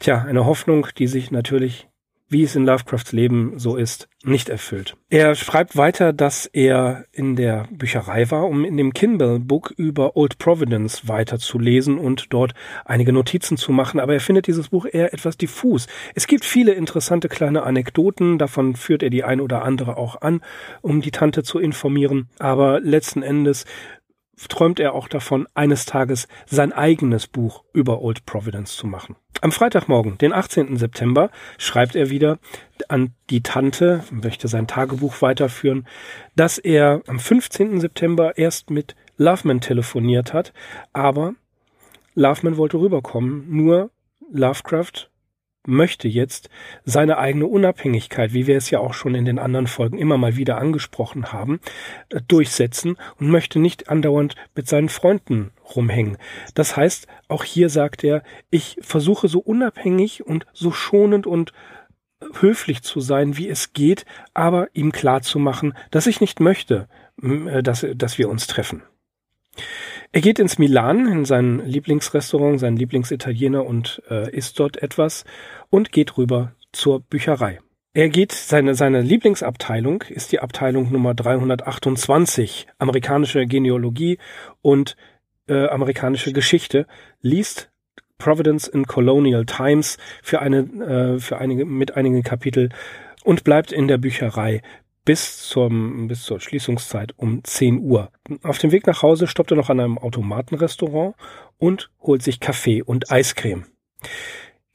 Tja, 0.00 0.22
eine 0.22 0.46
Hoffnung, 0.46 0.88
die 0.96 1.06
sich 1.06 1.30
natürlich 1.30 1.88
wie 2.28 2.42
es 2.42 2.54
in 2.54 2.66
Lovecrafts 2.66 3.12
Leben 3.12 3.58
so 3.58 3.76
ist, 3.76 4.08
nicht 4.24 4.48
erfüllt. 4.48 4.96
Er 5.10 5.34
schreibt 5.34 5.76
weiter, 5.76 6.12
dass 6.12 6.46
er 6.46 7.04
in 7.12 7.36
der 7.36 7.68
Bücherei 7.70 8.30
war, 8.30 8.46
um 8.46 8.64
in 8.64 8.76
dem 8.76 8.92
Kindle 8.92 9.38
Book 9.38 9.72
über 9.76 10.16
Old 10.16 10.38
Providence 10.38 11.08
weiterzulesen 11.08 11.98
und 11.98 12.32
dort 12.32 12.52
einige 12.84 13.12
Notizen 13.12 13.56
zu 13.56 13.72
machen, 13.72 14.00
aber 14.00 14.14
er 14.14 14.20
findet 14.20 14.46
dieses 14.46 14.68
Buch 14.68 14.86
eher 14.90 15.14
etwas 15.14 15.36
diffus. 15.36 15.86
Es 16.14 16.26
gibt 16.26 16.44
viele 16.44 16.72
interessante 16.72 17.28
kleine 17.28 17.62
Anekdoten, 17.62 18.38
davon 18.38 18.76
führt 18.76 19.02
er 19.02 19.10
die 19.10 19.24
ein 19.24 19.40
oder 19.40 19.62
andere 19.62 19.96
auch 19.96 20.20
an, 20.20 20.42
um 20.82 21.00
die 21.00 21.12
Tante 21.12 21.42
zu 21.42 21.58
informieren, 21.58 22.28
aber 22.38 22.80
letzten 22.80 23.22
Endes 23.22 23.64
träumt 24.48 24.78
er 24.78 24.94
auch 24.94 25.08
davon, 25.08 25.48
eines 25.54 25.86
Tages 25.86 26.28
sein 26.46 26.72
eigenes 26.72 27.26
Buch 27.26 27.64
über 27.72 28.00
Old 28.00 28.24
Providence 28.26 28.76
zu 28.76 28.86
machen. 28.86 29.16
Am 29.40 29.52
Freitagmorgen, 29.52 30.18
den 30.18 30.32
18. 30.32 30.76
September, 30.76 31.30
schreibt 31.58 31.96
er 31.96 32.10
wieder 32.10 32.38
an 32.88 33.14
die 33.30 33.42
Tante, 33.42 34.04
möchte 34.10 34.48
sein 34.48 34.66
Tagebuch 34.66 35.22
weiterführen, 35.22 35.86
dass 36.36 36.58
er 36.58 37.02
am 37.06 37.18
15. 37.18 37.80
September 37.80 38.38
erst 38.38 38.70
mit 38.70 38.94
Loveman 39.16 39.60
telefoniert 39.60 40.32
hat, 40.32 40.52
aber 40.92 41.34
Loveman 42.14 42.56
wollte 42.56 42.78
rüberkommen, 42.78 43.46
nur 43.48 43.90
Lovecraft 44.30 45.08
möchte 45.68 46.08
jetzt 46.08 46.48
seine 46.84 47.18
eigene 47.18 47.46
Unabhängigkeit, 47.46 48.32
wie 48.32 48.46
wir 48.46 48.56
es 48.56 48.70
ja 48.70 48.80
auch 48.80 48.94
schon 48.94 49.14
in 49.14 49.24
den 49.24 49.38
anderen 49.38 49.66
Folgen 49.66 49.98
immer 49.98 50.16
mal 50.16 50.36
wieder 50.36 50.58
angesprochen 50.58 51.32
haben, 51.32 51.60
äh, 52.08 52.20
durchsetzen 52.26 52.96
und 53.20 53.28
möchte 53.28 53.58
nicht 53.60 53.88
andauernd 53.88 54.34
mit 54.54 54.66
seinen 54.66 54.88
Freunden 54.88 55.52
rumhängen. 55.76 56.16
Das 56.54 56.76
heißt, 56.76 57.06
auch 57.28 57.44
hier 57.44 57.68
sagt 57.68 58.02
er, 58.02 58.22
ich 58.50 58.78
versuche 58.80 59.28
so 59.28 59.38
unabhängig 59.40 60.26
und 60.26 60.46
so 60.52 60.72
schonend 60.72 61.26
und 61.26 61.52
höflich 62.40 62.82
zu 62.82 63.00
sein, 63.00 63.36
wie 63.36 63.48
es 63.48 63.72
geht, 63.72 64.04
aber 64.34 64.68
ihm 64.72 64.90
klar 64.90 65.22
zu 65.22 65.38
machen, 65.38 65.74
dass 65.90 66.06
ich 66.06 66.20
nicht 66.20 66.40
möchte, 66.40 66.88
äh, 67.22 67.62
dass, 67.62 67.86
dass 67.94 68.18
wir 68.18 68.28
uns 68.28 68.46
treffen. 68.46 68.82
Er 70.10 70.20
geht 70.22 70.38
ins 70.38 70.58
Milan, 70.58 71.06
in 71.06 71.24
sein 71.24 71.60
Lieblingsrestaurant, 71.66 72.58
sein 72.58 72.76
Lieblingsitaliener 72.76 73.64
und 73.64 74.02
äh, 74.10 74.34
isst 74.34 74.58
dort 74.58 74.82
etwas 74.82 75.24
und 75.70 75.92
geht 75.92 76.16
rüber 76.16 76.52
zur 76.72 77.00
Bücherei. 77.00 77.60
Er 77.92 78.08
geht, 78.08 78.32
seine, 78.32 78.74
seine 78.74 79.02
Lieblingsabteilung 79.02 80.02
ist 80.02 80.32
die 80.32 80.40
Abteilung 80.40 80.92
Nummer 80.92 81.14
328, 81.14 82.68
amerikanische 82.78 83.46
Genealogie 83.46 84.18
und 84.62 84.96
äh, 85.48 85.66
amerikanische 85.66 86.32
Geschichte, 86.32 86.86
liest 87.20 87.70
Providence 88.18 88.68
in 88.68 88.86
Colonial 88.86 89.46
Times 89.46 89.98
für 90.22 90.40
eine, 90.40 90.58
äh, 90.58 91.18
für 91.18 91.38
einige, 91.38 91.64
mit 91.64 91.96
einigen 91.96 92.22
Kapitel 92.22 92.70
und 93.24 93.44
bleibt 93.44 93.72
in 93.72 93.88
der 93.88 93.98
Bücherei 93.98 94.62
bis 95.08 95.38
zum, 95.38 96.06
bis 96.06 96.22
zur 96.24 96.38
Schließungszeit 96.38 97.14
um 97.16 97.42
10 97.42 97.78
Uhr. 97.78 98.10
Auf 98.42 98.58
dem 98.58 98.72
Weg 98.72 98.86
nach 98.86 99.00
Hause 99.00 99.26
stoppt 99.26 99.50
er 99.50 99.56
noch 99.56 99.70
an 99.70 99.80
einem 99.80 99.96
Automatenrestaurant 99.96 101.16
und 101.56 101.90
holt 102.02 102.22
sich 102.22 102.40
Kaffee 102.40 102.82
und 102.82 103.10
Eiscreme. 103.10 103.64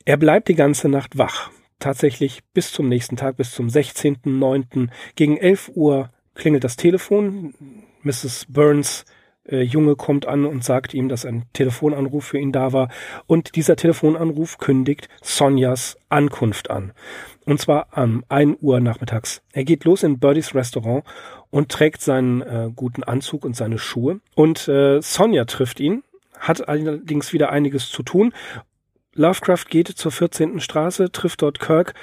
Er 0.05 0.17
bleibt 0.17 0.47
die 0.47 0.55
ganze 0.55 0.89
Nacht 0.89 1.19
wach. 1.19 1.51
Tatsächlich 1.77 2.41
bis 2.51 2.71
zum 2.71 2.89
nächsten 2.89 3.15
Tag, 3.15 3.37
bis 3.37 3.51
zum 3.51 3.67
16.09. 3.67 4.89
Gegen 5.15 5.37
11 5.37 5.69
Uhr 5.75 6.09
klingelt 6.33 6.63
das 6.63 6.77
Telefon. 6.77 7.53
Mrs. 8.01 8.47
Burns 8.49 9.05
äh, 9.47 9.61
Junge 9.61 9.95
kommt 9.95 10.27
an 10.27 10.45
und 10.45 10.63
sagt 10.63 10.93
ihm, 10.93 11.09
dass 11.09 11.25
ein 11.25 11.45
Telefonanruf 11.53 12.25
für 12.25 12.37
ihn 12.37 12.51
da 12.51 12.73
war. 12.73 12.89
Und 13.27 13.55
dieser 13.55 13.75
Telefonanruf 13.75 14.57
kündigt 14.57 15.09
Sonjas 15.21 15.97
Ankunft 16.09 16.69
an. 16.69 16.93
Und 17.45 17.59
zwar 17.59 17.87
am 17.91 18.23
1 18.29 18.57
Uhr 18.61 18.79
nachmittags. 18.79 19.41
Er 19.51 19.65
geht 19.65 19.83
los 19.83 20.03
in 20.03 20.19
Birdies 20.19 20.55
Restaurant 20.55 21.03
und 21.49 21.69
trägt 21.69 22.01
seinen 22.01 22.41
äh, 22.41 22.69
guten 22.73 23.03
Anzug 23.03 23.43
und 23.45 23.55
seine 23.55 23.77
Schuhe. 23.77 24.21
Und 24.35 24.67
äh, 24.67 25.01
Sonja 25.01 25.45
trifft 25.45 25.79
ihn, 25.79 26.03
hat 26.39 26.67
allerdings 26.67 27.33
wieder 27.33 27.51
einiges 27.51 27.89
zu 27.89 28.03
tun. 28.03 28.33
Lovecraft 29.13 29.65
geht 29.69 29.89
zur 29.89 30.11
14. 30.11 30.59
Straße, 30.59 31.11
trifft 31.11 31.41
dort 31.41 31.59
Kirk 31.59 31.93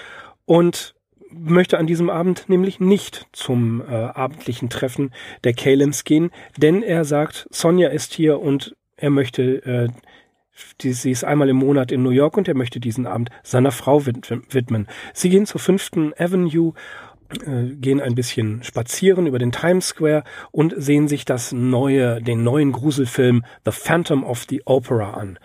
und 0.44 0.94
möchte 1.32 1.78
an 1.78 1.86
diesem 1.86 2.10
Abend 2.10 2.48
nämlich 2.48 2.80
nicht 2.80 3.26
zum 3.32 3.82
äh, 3.82 3.94
abendlichen 3.94 4.68
Treffen 4.68 5.12
der 5.44 5.54
Kalens 5.54 6.04
gehen, 6.04 6.30
denn 6.56 6.82
er 6.82 7.04
sagt, 7.04 7.46
Sonja 7.50 7.88
ist 7.88 8.14
hier 8.14 8.40
und 8.40 8.76
er 8.96 9.10
möchte 9.10 9.64
äh, 9.64 9.88
die, 10.80 10.92
sie 10.92 11.10
ist 11.10 11.24
einmal 11.24 11.48
im 11.48 11.56
Monat 11.56 11.92
in 11.92 12.02
New 12.02 12.10
York 12.10 12.36
und 12.36 12.48
er 12.48 12.54
möchte 12.54 12.80
diesen 12.80 13.06
Abend 13.06 13.30
seiner 13.42 13.72
Frau 13.72 14.04
widmen. 14.04 14.88
Sie 15.14 15.30
gehen 15.30 15.46
zur 15.46 15.60
fünften 15.60 16.12
Avenue 16.18 16.74
äh, 17.46 17.74
gehen 17.76 18.00
ein 18.00 18.14
bisschen 18.14 18.62
spazieren 18.64 19.26
über 19.26 19.38
den 19.38 19.52
Times 19.52 19.88
Square 19.88 20.24
und 20.50 20.74
sehen 20.76 21.06
sich 21.06 21.24
das 21.24 21.52
neue, 21.52 22.20
den 22.20 22.42
neuen 22.42 22.72
Gruselfilm 22.72 23.44
The 23.64 23.70
Phantom 23.70 24.24
of 24.24 24.46
the 24.48 24.62
Opera 24.64 25.12
an. 25.12 25.38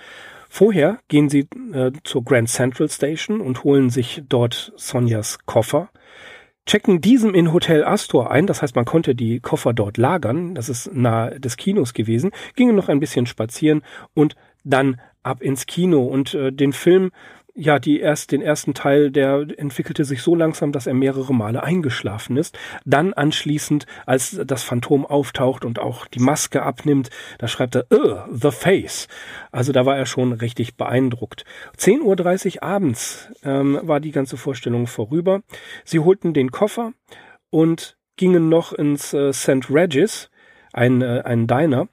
Vorher 0.58 1.00
gehen 1.10 1.28
sie 1.28 1.50
äh, 1.74 1.92
zur 2.06 2.24
Grand 2.24 2.48
Central 2.48 2.88
Station 2.88 3.42
und 3.42 3.66
holen 3.66 3.90
sich 3.90 4.24
dort 4.30 4.72
Sonjas 4.78 5.40
Koffer, 5.46 5.90
checken 6.66 7.02
diesem 7.02 7.36
in 7.36 7.52
Hotel 7.52 7.84
Astor 7.84 8.32
ein, 8.32 8.48
das 8.48 8.62
heißt, 8.62 8.74
man 8.74 8.86
konnte 8.86 9.16
die 9.16 9.42
Koffer 9.42 9.74
dort 9.74 9.98
lagern, 9.98 10.56
das 10.56 10.70
ist 10.70 10.94
nahe 10.94 11.42
des 11.42 11.58
Kinos 11.58 11.94
gewesen, 11.94 12.32
gingen 12.56 12.74
noch 12.74 12.88
ein 12.88 13.02
bisschen 13.02 13.26
spazieren 13.26 13.82
und 14.14 14.38
dann 14.64 15.02
ab 15.24 15.42
ins 15.42 15.66
Kino. 15.66 16.06
Und 16.06 16.34
äh, 16.34 16.54
den 16.54 16.72
Film 16.72 17.12
ja, 17.58 17.80
die 17.80 18.02
erst, 18.02 18.34
den 18.34 18.42
ersten 18.42 18.74
Teil, 18.74 19.12
der 19.12 19.48
entwickelte 19.58 20.04
sich 20.04 20.22
so 20.22 20.36
langsam, 20.36 20.74
dass 20.74 20.88
er 20.88 20.94
mehrere 20.94 21.34
Male 21.34 21.64
eingeschlafen 21.64 22.36
ist. 22.36 22.60
Dann 22.84 23.14
anschließend, 23.14 23.86
als 24.06 24.40
das 24.46 24.64
Phantom 24.64 25.06
auftaucht 25.06 25.64
und 25.64 25.80
auch 25.80 26.06
die 26.06 26.20
Maske 26.20 26.64
abnimmt, 26.64 27.10
da 27.38 27.48
schreibt 27.48 27.76
er, 27.76 28.28
the 28.30 28.52
face. 28.52 29.08
Also 29.54 29.72
da 29.72 29.86
war 29.86 29.98
er 29.98 30.06
schon 30.06 30.34
richtig 30.34 30.76
beeindruckt. 30.76 31.46
10.30 31.78 32.58
Uhr 32.58 32.64
abends 32.64 33.30
ähm, 33.44 33.80
war 33.84 34.02
die 34.02 34.12
ganze 34.12 34.36
Vorstellung 34.36 34.86
vorüber. 34.86 35.42
Sie 35.86 36.00
holten 36.00 36.34
den 36.34 36.52
Koffer 36.52 36.92
und 37.52 37.98
gingen 38.18 38.50
noch 38.50 38.74
ins 38.74 39.14
äh, 39.14 39.32
St. 39.32 39.70
Regis, 39.70 40.30
ein, 40.74 41.02
äh, 41.02 41.22
ein 41.24 41.48
Diner, 41.48 41.88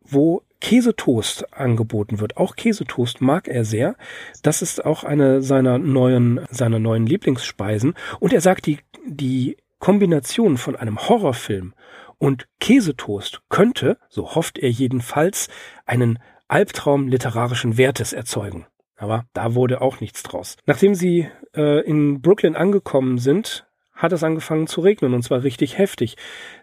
wo 0.00 0.42
Käsetoast 0.60 1.52
angeboten 1.52 2.20
wird. 2.20 2.36
Auch 2.36 2.56
Käsetoast 2.56 3.20
mag 3.20 3.48
er 3.48 3.64
sehr. 3.64 3.96
Das 4.42 4.62
ist 4.62 4.84
auch 4.84 5.04
eine 5.04 5.42
seiner 5.42 5.78
neuen, 5.78 6.40
seiner 6.50 6.78
neuen 6.78 7.06
Lieblingsspeisen. 7.06 7.94
Und 8.20 8.32
er 8.32 8.40
sagt, 8.40 8.66
die, 8.66 8.78
die 9.06 9.56
Kombination 9.78 10.56
von 10.56 10.76
einem 10.76 11.08
Horrorfilm 11.08 11.74
und 12.18 12.46
Käsetoast 12.60 13.42
könnte, 13.48 13.98
so 14.08 14.34
hofft 14.34 14.58
er 14.58 14.70
jedenfalls, 14.70 15.48
einen 15.84 16.18
Albtraum 16.48 17.08
literarischen 17.08 17.76
Wertes 17.76 18.12
erzeugen. 18.12 18.66
Aber 18.96 19.26
da 19.34 19.54
wurde 19.54 19.82
auch 19.82 20.00
nichts 20.00 20.22
draus. 20.22 20.56
Nachdem 20.64 20.94
sie 20.94 21.28
äh, 21.54 21.84
in 21.86 22.22
Brooklyn 22.22 22.56
angekommen 22.56 23.18
sind, 23.18 23.66
hat 23.92 24.12
es 24.12 24.22
angefangen 24.22 24.66
zu 24.66 24.80
regnen 24.80 25.14
und 25.14 25.22
zwar 25.22 25.42
richtig 25.42 25.78
heftig, 25.78 26.16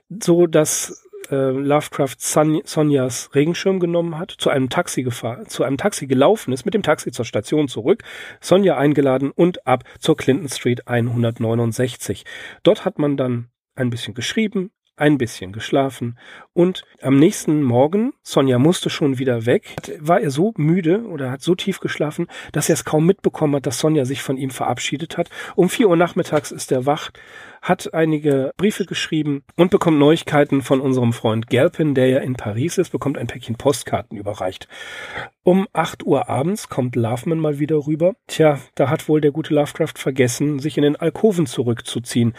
so 0.09 0.47
dass 0.47 1.07
äh, 1.33 1.49
Lovecraft 1.49 2.15
Son 2.19 2.61
Sonjas 2.63 3.31
Regenschirm 3.33 3.79
genommen 3.79 4.17
hat, 4.17 4.31
zu 4.31 4.49
einem 4.49 4.69
Taxi 4.69 5.03
gefahren, 5.03 5.47
zu 5.47 5.63
einem 5.63 5.77
Taxi 5.77 6.05
gelaufen 6.05 6.53
ist, 6.53 6.65
mit 6.65 6.73
dem 6.73 6.83
Taxi 6.83 7.11
zur 7.11 7.25
Station 7.25 7.67
zurück, 7.67 8.03
Sonja 8.39 8.77
eingeladen 8.77 9.31
und 9.31 9.65
ab 9.65 9.83
zur 9.99 10.15
Clinton 10.15 10.49
Street 10.49 10.87
169. 10.87 12.23
Dort 12.61 12.85
hat 12.85 12.99
man 12.99 13.17
dann 13.17 13.49
ein 13.75 13.89
bisschen 13.89 14.13
geschrieben, 14.13 14.71
ein 14.95 15.17
bisschen 15.17 15.51
geschlafen 15.51 16.17
und 16.53 16.83
am 17.01 17.17
nächsten 17.17 17.63
Morgen, 17.63 18.13
Sonja 18.21 18.59
musste 18.59 18.89
schon 18.89 19.17
wieder 19.17 19.45
weg, 19.45 19.75
war 19.99 20.21
er 20.21 20.29
so 20.29 20.53
müde 20.57 21.03
oder 21.07 21.31
hat 21.31 21.41
so 21.41 21.55
tief 21.55 21.79
geschlafen, 21.79 22.27
dass 22.51 22.69
er 22.69 22.73
es 22.73 22.85
kaum 22.85 23.05
mitbekommen 23.05 23.55
hat, 23.55 23.65
dass 23.65 23.79
Sonja 23.79 24.05
sich 24.05 24.21
von 24.21 24.37
ihm 24.37 24.51
verabschiedet 24.51 25.17
hat. 25.17 25.29
Um 25.55 25.69
vier 25.69 25.89
Uhr 25.89 25.97
nachmittags 25.97 26.51
ist 26.51 26.71
er 26.71 26.85
wach, 26.85 27.11
hat 27.63 27.93
einige 27.93 28.51
Briefe 28.57 28.85
geschrieben 28.85 29.43
und 29.55 29.71
bekommt 29.71 29.97
Neuigkeiten 29.97 30.61
von 30.61 30.81
unserem 30.81 31.13
Freund 31.13 31.47
Gerpin, 31.47 31.95
der 31.95 32.09
ja 32.09 32.19
in 32.19 32.35
Paris 32.35 32.77
ist, 32.77 32.91
bekommt 32.91 33.17
ein 33.17 33.27
Päckchen 33.27 33.55
Postkarten 33.55 34.17
überreicht. 34.17 34.67
Um 35.43 35.67
acht 35.73 36.05
Uhr 36.05 36.29
abends 36.29 36.69
kommt 36.69 36.95
Loveman 36.95 37.39
mal 37.39 37.59
wieder 37.59 37.87
rüber. 37.87 38.15
Tja, 38.27 38.59
da 38.75 38.89
hat 38.89 39.07
wohl 39.09 39.21
der 39.21 39.31
gute 39.31 39.53
Lovecraft 39.53 39.97
vergessen, 39.97 40.59
sich 40.59 40.77
in 40.77 40.83
den 40.83 40.97
Alkoven 40.97 41.45
zurückzuziehen. 41.45 42.33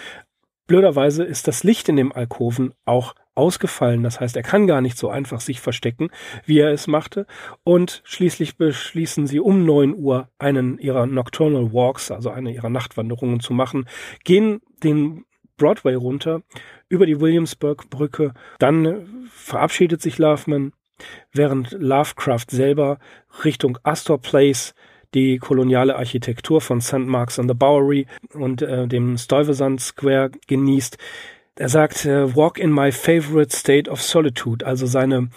Blöderweise 0.66 1.24
ist 1.24 1.46
das 1.46 1.62
Licht 1.62 1.88
in 1.88 1.96
dem 1.96 2.12
Alkoven 2.12 2.72
auch 2.84 3.14
ausgefallen. 3.34 4.02
Das 4.02 4.20
heißt, 4.20 4.36
er 4.36 4.42
kann 4.42 4.66
gar 4.66 4.80
nicht 4.80 4.96
so 4.96 5.08
einfach 5.08 5.40
sich 5.40 5.60
verstecken, 5.60 6.10
wie 6.46 6.58
er 6.58 6.70
es 6.70 6.86
machte. 6.86 7.26
Und 7.64 8.02
schließlich 8.04 8.56
beschließen 8.56 9.26
sie 9.26 9.40
um 9.40 9.64
neun 9.64 9.94
Uhr 9.94 10.28
einen 10.38 10.78
ihrer 10.78 11.06
Nocturnal 11.06 11.72
Walks, 11.72 12.10
also 12.10 12.30
eine 12.30 12.52
ihrer 12.52 12.70
Nachtwanderungen 12.70 13.40
zu 13.40 13.52
machen, 13.52 13.88
gehen 14.24 14.60
den 14.82 15.24
Broadway 15.56 15.94
runter 15.94 16.42
über 16.88 17.06
die 17.06 17.20
Williamsburg-Brücke. 17.20 18.32
Dann 18.58 19.28
verabschiedet 19.30 20.00
sich 20.00 20.18
Loveman, 20.18 20.72
während 21.32 21.72
Lovecraft 21.72 22.46
selber 22.50 22.98
Richtung 23.44 23.78
Astor 23.82 24.20
Place 24.20 24.74
die 25.14 25.38
koloniale 25.38 25.96
Architektur 25.96 26.60
von 26.60 26.80
St. 26.80 26.98
Mark's 26.98 27.38
on 27.38 27.48
the 27.48 27.54
Bowery 27.54 28.06
und 28.32 28.62
äh, 28.62 28.86
dem 28.86 29.16
Stuyvesant 29.16 29.80
Square 29.80 30.32
genießt. 30.46 30.98
Er 31.56 31.68
sagt, 31.68 32.04
äh, 32.04 32.34
walk 32.34 32.58
in 32.58 32.72
my 32.72 32.90
favorite 32.90 33.56
state 33.56 33.88
of 33.88 34.02
solitude, 34.02 34.66
also 34.66 34.86
seine 34.86 35.28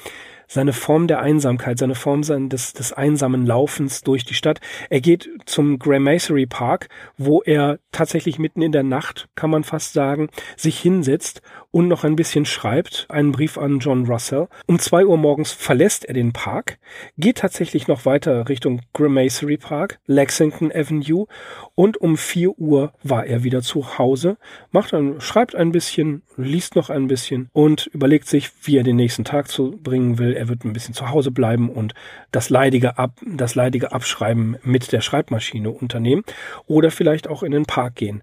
seine 0.48 0.74
Form 0.74 1.08
der 1.08 1.20
Einsamkeit, 1.20 1.78
seine 1.78 1.96
Form 1.96 2.22
des, 2.22 2.74
des 2.74 2.94
einsamen 2.94 3.46
Laufens 3.46 4.02
durch 4.02 4.24
die 4.24 4.34
Stadt. 4.34 4.62
Er 4.90 5.02
geht 5.02 5.30
zum 5.46 5.78
Gramacery 5.78 6.46
Park, 6.46 6.88
wo 7.18 7.42
er 7.42 7.80
tatsächlich 7.92 8.40
mitten 8.40 8.62
in 8.62 8.72
der 8.72 8.84
Nacht, 8.84 9.28
kann 9.36 9.50
man 9.50 9.64
fast 9.64 9.94
sagen, 9.94 10.30
sich 10.56 10.80
hinsetzt 10.80 11.42
und 11.72 11.88
noch 11.88 12.04
ein 12.04 12.16
bisschen 12.16 12.46
schreibt, 12.46 13.06
einen 13.10 13.32
Brief 13.32 13.58
an 13.58 13.80
John 13.80 14.06
Russell. 14.06 14.48
Um 14.66 14.80
zwei 14.80 15.06
Uhr 15.06 15.18
morgens 15.18 15.52
verlässt 15.52 16.06
er 16.06 16.14
den 16.14 16.34
Park, 16.34 16.80
geht 17.18 17.40
tatsächlich 17.40 17.88
noch 17.88 18.06
weiter 18.06 18.48
Richtung 18.48 18.82
Gramacery 18.94 19.58
Park, 19.58 20.00
Lexington 20.08 20.72
Avenue 20.72 21.28
und 21.76 21.98
um 21.98 22.18
vier 22.18 22.58
Uhr 22.58 22.94
war 23.04 23.26
er 23.26 23.44
wieder 23.44 23.62
zu 23.62 23.98
Hause, 23.98 24.38
macht 24.72 24.94
ein, 24.94 25.20
schreibt 25.20 25.56
ein 25.56 25.72
bisschen, 25.72 26.24
liest 26.38 26.76
noch 26.76 26.90
ein 26.90 27.08
bisschen 27.08 27.50
und 27.54 27.88
überlegt 27.88 28.28
sich, 28.28 28.52
wie 28.64 28.78
er 28.78 28.84
den 28.84 28.96
nächsten 28.96 29.26
Tag 29.26 29.50
zu 29.50 29.72
bringen 29.72 30.18
will 30.18 30.34
er 30.34 30.48
wird 30.48 30.64
ein 30.64 30.74
bisschen 30.74 30.94
zu 30.94 31.10
Hause 31.10 31.32
bleiben 31.32 31.70
und 31.70 31.94
das 32.32 32.50
leidige, 32.50 32.98
Ab, 32.98 33.20
das 33.26 33.56
leidige 33.56 33.92
Abschreiben 33.92 34.58
mit 34.64 34.92
der 34.92 35.02
Schreibmaschine 35.02 35.70
unternehmen 35.70 36.24
oder 36.66 36.92
vielleicht 36.92 37.28
auch 37.28 37.44
in 37.44 37.52
den 37.52 37.66
Park 37.66 37.96
gehen. 37.96 38.22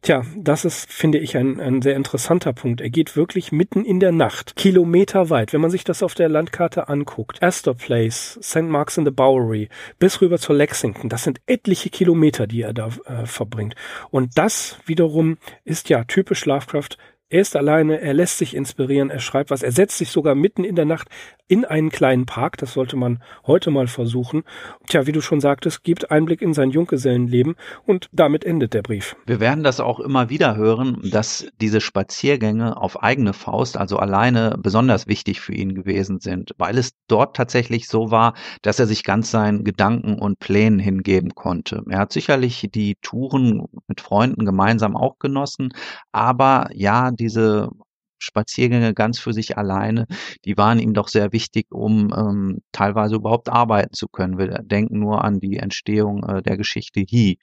Tja, 0.00 0.22
das 0.36 0.64
ist, 0.64 0.92
finde 0.92 1.18
ich, 1.18 1.36
ein, 1.36 1.60
ein 1.60 1.82
sehr 1.82 1.96
interessanter 1.96 2.52
Punkt. 2.52 2.80
Er 2.80 2.88
geht 2.88 3.16
wirklich 3.16 3.50
mitten 3.50 3.84
in 3.84 3.98
der 3.98 4.12
Nacht, 4.12 4.54
kilometerweit, 4.54 5.52
wenn 5.52 5.60
man 5.60 5.72
sich 5.72 5.82
das 5.82 6.04
auf 6.04 6.14
der 6.14 6.28
Landkarte 6.28 6.88
anguckt. 6.88 7.42
Astor 7.42 7.74
Place, 7.74 8.38
St. 8.40 8.62
Mark's 8.62 8.96
in 8.96 9.04
the 9.04 9.10
Bowery, 9.10 9.68
bis 9.98 10.20
rüber 10.20 10.38
zur 10.38 10.54
Lexington. 10.54 11.08
Das 11.08 11.24
sind 11.24 11.40
etliche 11.46 11.90
Kilometer, 11.90 12.46
die 12.46 12.62
er 12.62 12.72
da 12.72 12.90
äh, 13.06 13.26
verbringt. 13.26 13.74
Und 14.10 14.38
das 14.38 14.78
wiederum 14.86 15.36
ist 15.64 15.88
ja 15.88 16.04
typisch 16.04 16.44
Lovecraft 16.46 16.96
er 17.30 17.42
ist 17.42 17.56
alleine, 17.56 18.00
er 18.00 18.14
lässt 18.14 18.38
sich 18.38 18.56
inspirieren, 18.56 19.10
er 19.10 19.20
schreibt 19.20 19.50
was, 19.50 19.62
er 19.62 19.72
setzt 19.72 19.98
sich 19.98 20.10
sogar 20.10 20.34
mitten 20.34 20.64
in 20.64 20.76
der 20.76 20.86
Nacht 20.86 21.08
in 21.46 21.64
einen 21.64 21.90
kleinen 21.90 22.26
Park, 22.26 22.58
das 22.58 22.74
sollte 22.74 22.96
man 22.96 23.22
heute 23.46 23.70
mal 23.70 23.86
versuchen. 23.86 24.44
Tja, 24.86 25.06
wie 25.06 25.12
du 25.12 25.20
schon 25.20 25.40
sagtest, 25.40 25.82
gibt 25.82 26.10
Einblick 26.10 26.42
in 26.42 26.54
sein 26.54 26.70
Junggesellenleben 26.70 27.56
und 27.86 28.08
damit 28.12 28.44
endet 28.44 28.74
der 28.74 28.82
Brief. 28.82 29.16
Wir 29.26 29.40
werden 29.40 29.64
das 29.64 29.80
auch 29.80 30.00
immer 30.00 30.30
wieder 30.30 30.56
hören, 30.56 31.00
dass 31.10 31.46
diese 31.60 31.80
Spaziergänge 31.80 32.76
auf 32.76 33.02
eigene 33.02 33.32
Faust, 33.32 33.76
also 33.76 33.98
alleine, 33.98 34.56
besonders 34.58 35.06
wichtig 35.06 35.40
für 35.40 35.54
ihn 35.54 35.74
gewesen 35.74 36.20
sind, 36.20 36.52
weil 36.58 36.76
es 36.78 36.92
dort 37.08 37.36
tatsächlich 37.36 37.88
so 37.88 38.10
war, 38.10 38.34
dass 38.62 38.78
er 38.78 38.86
sich 38.86 39.04
ganz 39.04 39.30
seinen 39.30 39.64
Gedanken 39.64 40.18
und 40.18 40.38
Plänen 40.38 40.78
hingeben 40.78 41.34
konnte. 41.34 41.82
Er 41.88 41.98
hat 41.98 42.12
sicherlich 42.12 42.68
die 42.74 42.96
Touren 43.00 43.64
mit 43.86 44.00
Freunden 44.00 44.44
gemeinsam 44.44 44.96
auch 44.96 45.18
genossen, 45.18 45.70
aber 46.12 46.68
ja, 46.74 47.10
diese 47.18 47.70
Spaziergänge 48.18 48.94
ganz 48.94 49.18
für 49.18 49.32
sich 49.32 49.56
alleine, 49.58 50.06
die 50.44 50.56
waren 50.56 50.78
ihm 50.80 50.92
doch 50.94 51.08
sehr 51.08 51.32
wichtig, 51.32 51.66
um 51.70 52.12
ähm, 52.16 52.58
teilweise 52.72 53.16
überhaupt 53.16 53.48
arbeiten 53.48 53.94
zu 53.94 54.08
können. 54.08 54.38
Wir 54.38 54.48
denken 54.62 54.98
nur 54.98 55.24
an 55.24 55.40
die 55.40 55.56
Entstehung 55.58 56.24
äh, 56.24 56.42
der 56.42 56.56
Geschichte 56.56 57.00
He, 57.00 57.38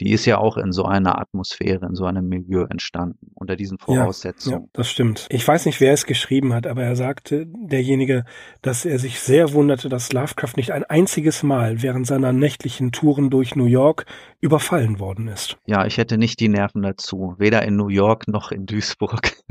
die 0.00 0.12
ist 0.12 0.24
ja 0.24 0.38
auch 0.38 0.56
in 0.56 0.72
so 0.72 0.84
einer 0.84 1.20
Atmosphäre, 1.20 1.86
in 1.86 1.94
so 1.94 2.06
einem 2.06 2.26
Milieu 2.26 2.64
entstanden, 2.64 3.30
unter 3.34 3.54
diesen 3.54 3.78
Voraussetzungen. 3.78 4.60
Ja, 4.60 4.64
ja, 4.64 4.70
das 4.72 4.90
stimmt. 4.90 5.26
Ich 5.30 5.46
weiß 5.46 5.66
nicht, 5.66 5.80
wer 5.80 5.92
es 5.92 6.06
geschrieben 6.06 6.54
hat, 6.54 6.66
aber 6.66 6.82
er 6.82 6.96
sagte, 6.96 7.46
derjenige, 7.46 8.24
dass 8.62 8.84
er 8.84 8.98
sich 8.98 9.20
sehr 9.20 9.52
wunderte, 9.52 9.88
dass 9.88 10.12
Lovecraft 10.12 10.56
nicht 10.56 10.72
ein 10.72 10.84
einziges 10.84 11.42
Mal 11.42 11.82
während 11.82 12.06
seiner 12.06 12.32
nächtlichen 12.32 12.92
Touren 12.92 13.30
durch 13.30 13.54
New 13.54 13.66
York 13.66 14.06
überfallen 14.40 14.98
worden 14.98 15.28
ist. 15.28 15.58
Ja, 15.66 15.84
ich 15.86 15.98
hätte 15.98 16.18
nicht 16.18 16.40
die 16.40 16.48
Nerven 16.48 16.82
dazu, 16.82 17.34
weder 17.38 17.62
in 17.62 17.76
New 17.76 17.88
York 17.88 18.26
noch 18.26 18.50
in 18.50 18.66
Duisburg. 18.66 19.32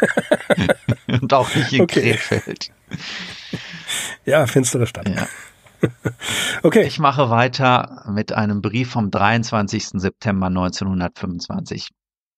Und 1.06 1.32
auch 1.32 1.54
nicht 1.54 1.72
in 1.72 1.82
okay. 1.82 2.12
Krefeld. 2.12 2.72
Ja, 4.24 4.46
finstere 4.46 4.86
Stadt. 4.86 5.08
Ja. 5.08 5.28
okay. 6.62 6.84
Ich 6.84 6.98
mache 6.98 7.30
weiter 7.30 8.04
mit 8.08 8.32
einem 8.32 8.62
Brief 8.62 8.90
vom 8.90 9.10
23. 9.10 9.88
September 10.00 10.46
1925. 10.46 11.88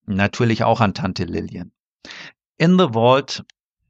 Natürlich 0.06 0.64
auch 0.64 0.80
an 0.80 0.94
Tante 0.94 1.24
Lillian. 1.24 1.72
In 2.58 2.78
the 2.78 2.88
Vault 2.92 3.44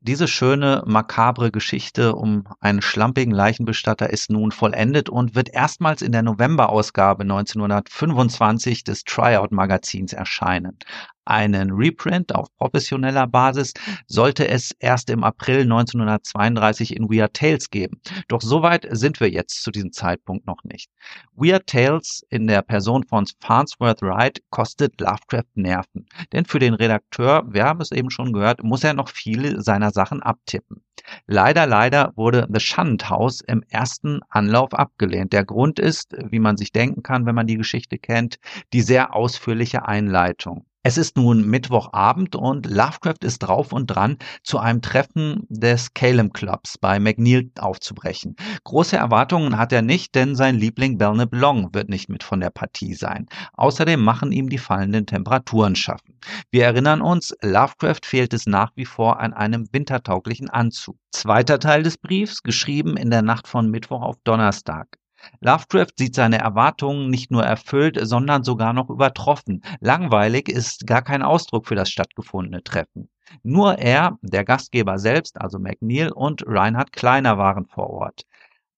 diese 0.06 0.28
schöne, 0.28 0.84
makabre 0.86 1.50
Geschichte 1.50 2.14
um 2.14 2.44
einen 2.60 2.80
schlampigen 2.80 3.34
Leichenbestatter 3.34 4.08
ist 4.08 4.30
nun 4.30 4.52
vollendet 4.52 5.08
und 5.08 5.34
wird 5.34 5.52
erstmals 5.52 6.00
in 6.00 6.12
der 6.12 6.22
Novemberausgabe 6.22 7.24
1925 7.24 8.84
des 8.84 9.02
Tryout-Magazins 9.02 10.12
erscheinen. 10.12 10.78
Einen 11.26 11.72
Reprint 11.72 12.34
auf 12.34 12.48
professioneller 12.56 13.26
Basis 13.26 13.74
sollte 14.06 14.48
es 14.48 14.70
erst 14.78 15.10
im 15.10 15.24
April 15.24 15.62
1932 15.62 16.96
in 16.96 17.10
Weird 17.10 17.34
Tales 17.34 17.68
geben. 17.70 18.00
Doch 18.28 18.40
soweit 18.40 18.86
sind 18.90 19.20
wir 19.20 19.28
jetzt 19.28 19.62
zu 19.62 19.70
diesem 19.70 19.92
Zeitpunkt 19.92 20.46
noch 20.46 20.62
nicht. 20.62 20.90
Weird 21.34 21.66
Tales 21.66 22.24
in 22.30 22.46
der 22.46 22.62
Person 22.62 23.02
von 23.04 23.26
Farnsworth 23.40 24.02
Wright 24.02 24.40
kostet 24.50 25.00
Lovecraft 25.00 25.50
Nerven. 25.56 26.06
Denn 26.32 26.44
für 26.44 26.60
den 26.60 26.74
Redakteur, 26.74 27.44
wir 27.48 27.64
haben 27.64 27.80
es 27.80 27.90
eben 27.90 28.10
schon 28.10 28.32
gehört, 28.32 28.62
muss 28.62 28.84
er 28.84 28.94
noch 28.94 29.08
viele 29.08 29.62
seiner 29.62 29.90
Sachen 29.90 30.22
abtippen. 30.22 30.82
Leider, 31.26 31.66
leider 31.66 32.12
wurde 32.16 32.46
The 32.52 32.60
Shunned 32.60 33.10
House 33.10 33.40
im 33.40 33.62
ersten 33.68 34.20
Anlauf 34.28 34.74
abgelehnt. 34.74 35.32
Der 35.32 35.44
Grund 35.44 35.78
ist, 35.78 36.16
wie 36.30 36.38
man 36.38 36.56
sich 36.56 36.72
denken 36.72 37.02
kann, 37.02 37.26
wenn 37.26 37.34
man 37.34 37.46
die 37.46 37.56
Geschichte 37.56 37.98
kennt, 37.98 38.38
die 38.72 38.82
sehr 38.82 39.14
ausführliche 39.14 39.86
Einleitung. 39.86 40.66
Es 40.88 40.96
ist 40.98 41.16
nun 41.16 41.44
Mittwochabend 41.48 42.36
und 42.36 42.64
Lovecraft 42.64 43.24
ist 43.24 43.40
drauf 43.40 43.72
und 43.72 43.88
dran, 43.88 44.18
zu 44.44 44.60
einem 44.60 44.82
Treffen 44.82 45.44
des 45.48 45.94
Calem 45.94 46.32
Clubs 46.32 46.78
bei 46.78 47.00
McNeil 47.00 47.50
aufzubrechen. 47.58 48.36
Große 48.62 48.96
Erwartungen 48.96 49.58
hat 49.58 49.72
er 49.72 49.82
nicht, 49.82 50.14
denn 50.14 50.36
sein 50.36 50.54
Liebling 50.54 50.96
Belknap 50.96 51.34
Long 51.34 51.74
wird 51.74 51.88
nicht 51.88 52.08
mit 52.08 52.22
von 52.22 52.38
der 52.38 52.50
Partie 52.50 52.94
sein. 52.94 53.26
Außerdem 53.54 54.00
machen 54.00 54.30
ihm 54.30 54.48
die 54.48 54.58
fallenden 54.58 55.06
Temperaturen 55.06 55.74
schaffen. 55.74 56.20
Wir 56.52 56.66
erinnern 56.66 57.02
uns, 57.02 57.34
Lovecraft 57.42 58.02
fehlt 58.04 58.32
es 58.32 58.46
nach 58.46 58.70
wie 58.76 58.86
vor 58.86 59.18
an 59.18 59.32
einem 59.32 59.66
wintertauglichen 59.72 60.50
Anzug. 60.50 60.96
Zweiter 61.10 61.58
Teil 61.58 61.82
des 61.82 61.98
Briefs, 61.98 62.44
geschrieben 62.44 62.96
in 62.96 63.10
der 63.10 63.22
Nacht 63.22 63.48
von 63.48 63.72
Mittwoch 63.72 64.02
auf 64.02 64.18
Donnerstag. 64.22 64.86
Lovecraft 65.40 65.92
sieht 65.96 66.14
seine 66.14 66.38
Erwartungen 66.38 67.10
nicht 67.10 67.30
nur 67.30 67.42
erfüllt, 67.42 67.98
sondern 68.02 68.44
sogar 68.44 68.72
noch 68.72 68.90
übertroffen. 68.90 69.62
Langweilig 69.80 70.48
ist 70.48 70.86
gar 70.86 71.02
kein 71.02 71.22
Ausdruck 71.22 71.66
für 71.66 71.74
das 71.74 71.90
stattgefundene 71.90 72.62
Treffen. 72.62 73.08
Nur 73.42 73.78
er, 73.78 74.18
der 74.22 74.44
Gastgeber 74.44 74.98
selbst, 74.98 75.40
also 75.40 75.58
McNeil 75.58 76.12
und 76.12 76.44
Reinhard 76.46 76.92
Kleiner 76.92 77.38
waren 77.38 77.66
vor 77.66 77.90
Ort 77.90 78.24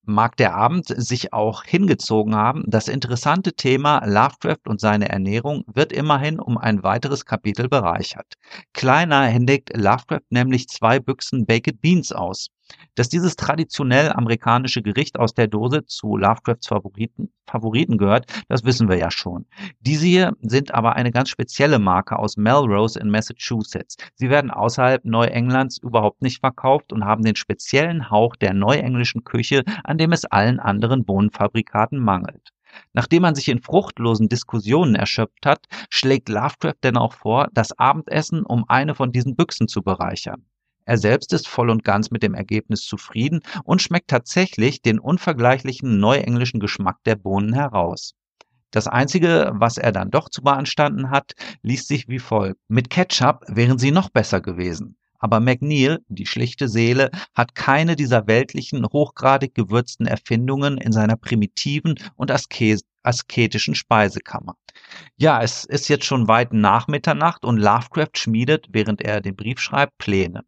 mag 0.09 0.37
der 0.38 0.55
Abend 0.55 0.87
sich 0.87 1.33
auch 1.33 1.64
hingezogen 1.64 2.35
haben. 2.35 2.64
Das 2.66 2.88
interessante 2.88 3.53
Thema 3.53 4.05
Lovecraft 4.07 4.66
und 4.66 4.81
seine 4.81 5.09
Ernährung 5.11 5.64
wird 5.66 5.92
immerhin 5.92 6.40
um 6.40 6.57
ein 6.57 6.83
weiteres 6.83 7.27
Kapitel 7.27 7.68
bereichert. 7.68 8.35
Kleiner 8.72 9.24
händigt 9.27 9.77
Lovecraft 9.77 10.24
nämlich 10.31 10.68
zwei 10.68 10.98
Büchsen 10.98 11.44
Baked 11.46 11.81
Beans 11.83 12.11
aus. 12.11 12.48
Dass 12.94 13.09
dieses 13.09 13.37
traditionell 13.37 14.11
amerikanische 14.12 14.83
Gericht 14.83 15.18
aus 15.18 15.33
der 15.33 15.46
Dose 15.46 15.87
zu 15.87 16.16
Lovecrafts 16.16 16.66
Favoriten, 16.66 17.33
Favoriten 17.46 17.96
gehört, 17.96 18.26
das 18.48 18.64
wissen 18.64 18.88
wir 18.88 18.96
ja 18.96 19.11
schon. 19.11 19.46
Diese 19.81 20.07
hier 20.07 20.33
sind 20.42 20.74
aber 20.74 20.96
eine 20.96 21.12
ganz 21.12 21.28
spezielle 21.28 21.78
Marke 21.78 22.18
aus 22.18 22.37
Melrose 22.37 22.98
in 22.98 23.11
Massachusetts. 23.11 23.96
Sie 24.14 24.31
werden 24.31 24.50
außerhalb 24.50 25.04
Neuenglands 25.04 25.78
überhaupt 25.78 26.22
nicht 26.22 26.40
verkauft 26.40 26.92
und 26.92 27.04
haben 27.04 27.22
den 27.22 27.37
speziellen 27.37 28.11
Hauch 28.11 28.37
der 28.37 28.52
neuenglischen 28.52 29.24
Küche, 29.24 29.62
an 29.85 29.98
dem 29.98 30.12
es 30.12 30.24
allen 30.24 30.61
anderen 30.61 31.04
Bohnenfabrikaten 31.04 31.98
mangelt. 31.98 32.52
Nachdem 32.92 33.22
man 33.22 33.35
sich 33.35 33.48
in 33.48 33.62
fruchtlosen 33.62 34.28
Diskussionen 34.28 34.94
erschöpft 34.94 35.46
hat, 35.46 35.66
schlägt 35.88 36.28
Lovecraft 36.28 36.76
denn 36.83 36.96
auch 36.96 37.12
vor, 37.14 37.48
das 37.52 37.78
Abendessen 37.78 38.44
um 38.44 38.64
eine 38.68 38.94
von 38.94 39.12
diesen 39.12 39.37
Büchsen 39.37 39.68
zu 39.68 39.83
bereichern. 39.83 40.44
Er 40.88 40.96
selbst 40.96 41.35
ist 41.35 41.48
voll 41.48 41.68
und 41.68 41.85
ganz 41.85 42.11
mit 42.11 42.22
dem 42.22 42.33
Ergebnis 42.33 42.81
zufrieden 42.81 43.40
und 43.62 43.83
schmeckt 43.83 44.09
tatsächlich 44.09 44.81
den 44.81 44.98
unvergleichlichen 44.98 46.01
neuenglischen 46.01 46.61
Geschmack 46.61 46.96
der 47.05 47.14
Bohnen 47.14 47.53
heraus. 47.53 48.14
Das 48.70 48.87
Einzige, 48.87 49.53
was 49.53 49.77
er 49.77 49.92
dann 49.92 50.11
doch 50.11 50.31
zu 50.31 50.40
beanstanden 50.40 51.11
hat, 51.11 51.33
liest 51.61 51.88
sich 51.88 52.09
wie 52.09 52.18
folgt. 52.18 52.59
Mit 52.68 52.88
Ketchup 52.88 53.44
wären 53.48 53.79
sie 53.79 53.90
noch 53.90 54.09
besser 54.09 54.40
gewesen. 54.40 54.96
Aber 55.18 55.40
McNeil, 55.40 55.98
die 56.09 56.24
schlichte 56.24 56.70
Seele, 56.70 57.11
hat 57.35 57.55
keine 57.55 57.94
dieser 57.94 58.27
weltlichen, 58.27 58.87
hochgradig 58.87 59.55
gewürzten 59.55 60.07
Erfindungen 60.07 60.79
in 60.79 60.92
seiner 60.92 61.16
primitiven 61.16 61.96
und 62.16 62.31
asketischen 62.31 63.74
Speisekammer. 63.74 64.55
Ja, 65.18 65.42
es 65.42 65.66
ist 65.66 65.88
jetzt 65.88 66.07
schon 66.07 66.29
weit 66.29 66.55
nach 66.55 66.88
Mitternacht 66.88 67.44
und 67.44 67.59
Lovecraft 67.59 68.16
schmiedet, 68.16 68.68
während 68.70 69.03
er 69.03 69.20
den 69.20 69.37
Brief 69.37 69.59
schreibt, 69.61 69.98
Pläne. 69.98 70.44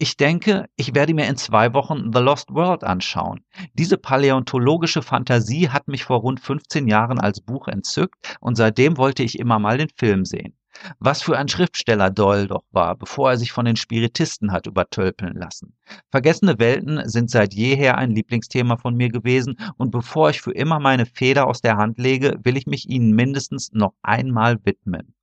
Ich 0.00 0.16
denke, 0.16 0.68
ich 0.76 0.94
werde 0.94 1.12
mir 1.12 1.26
in 1.26 1.36
zwei 1.36 1.74
Wochen 1.74 2.12
The 2.12 2.20
Lost 2.20 2.54
World 2.54 2.84
anschauen. 2.84 3.40
Diese 3.74 3.98
paläontologische 3.98 5.02
Fantasie 5.02 5.70
hat 5.70 5.88
mich 5.88 6.04
vor 6.04 6.20
rund 6.20 6.38
15 6.38 6.86
Jahren 6.86 7.18
als 7.18 7.40
Buch 7.40 7.66
entzückt 7.66 8.14
und 8.40 8.54
seitdem 8.54 8.96
wollte 8.96 9.24
ich 9.24 9.40
immer 9.40 9.58
mal 9.58 9.76
den 9.76 9.88
Film 9.96 10.24
sehen. 10.24 10.54
Was 11.00 11.22
für 11.22 11.36
ein 11.36 11.48
Schriftsteller 11.48 12.10
Doyle 12.10 12.46
doch 12.46 12.62
war, 12.70 12.94
bevor 12.94 13.32
er 13.32 13.38
sich 13.38 13.50
von 13.50 13.64
den 13.64 13.74
Spiritisten 13.74 14.52
hat 14.52 14.68
übertölpeln 14.68 15.34
lassen. 15.34 15.76
Vergessene 16.12 16.60
Welten 16.60 17.08
sind 17.08 17.30
seit 17.30 17.52
jeher 17.52 17.98
ein 17.98 18.12
Lieblingsthema 18.12 18.76
von 18.76 18.94
mir 18.94 19.08
gewesen 19.08 19.58
und 19.76 19.90
bevor 19.90 20.30
ich 20.30 20.40
für 20.40 20.52
immer 20.52 20.78
meine 20.78 21.06
Feder 21.06 21.48
aus 21.48 21.60
der 21.60 21.76
Hand 21.76 21.98
lege, 21.98 22.38
will 22.44 22.56
ich 22.56 22.66
mich 22.66 22.88
ihnen 22.88 23.16
mindestens 23.16 23.72
noch 23.72 23.94
einmal 24.02 24.64
widmen. 24.64 25.14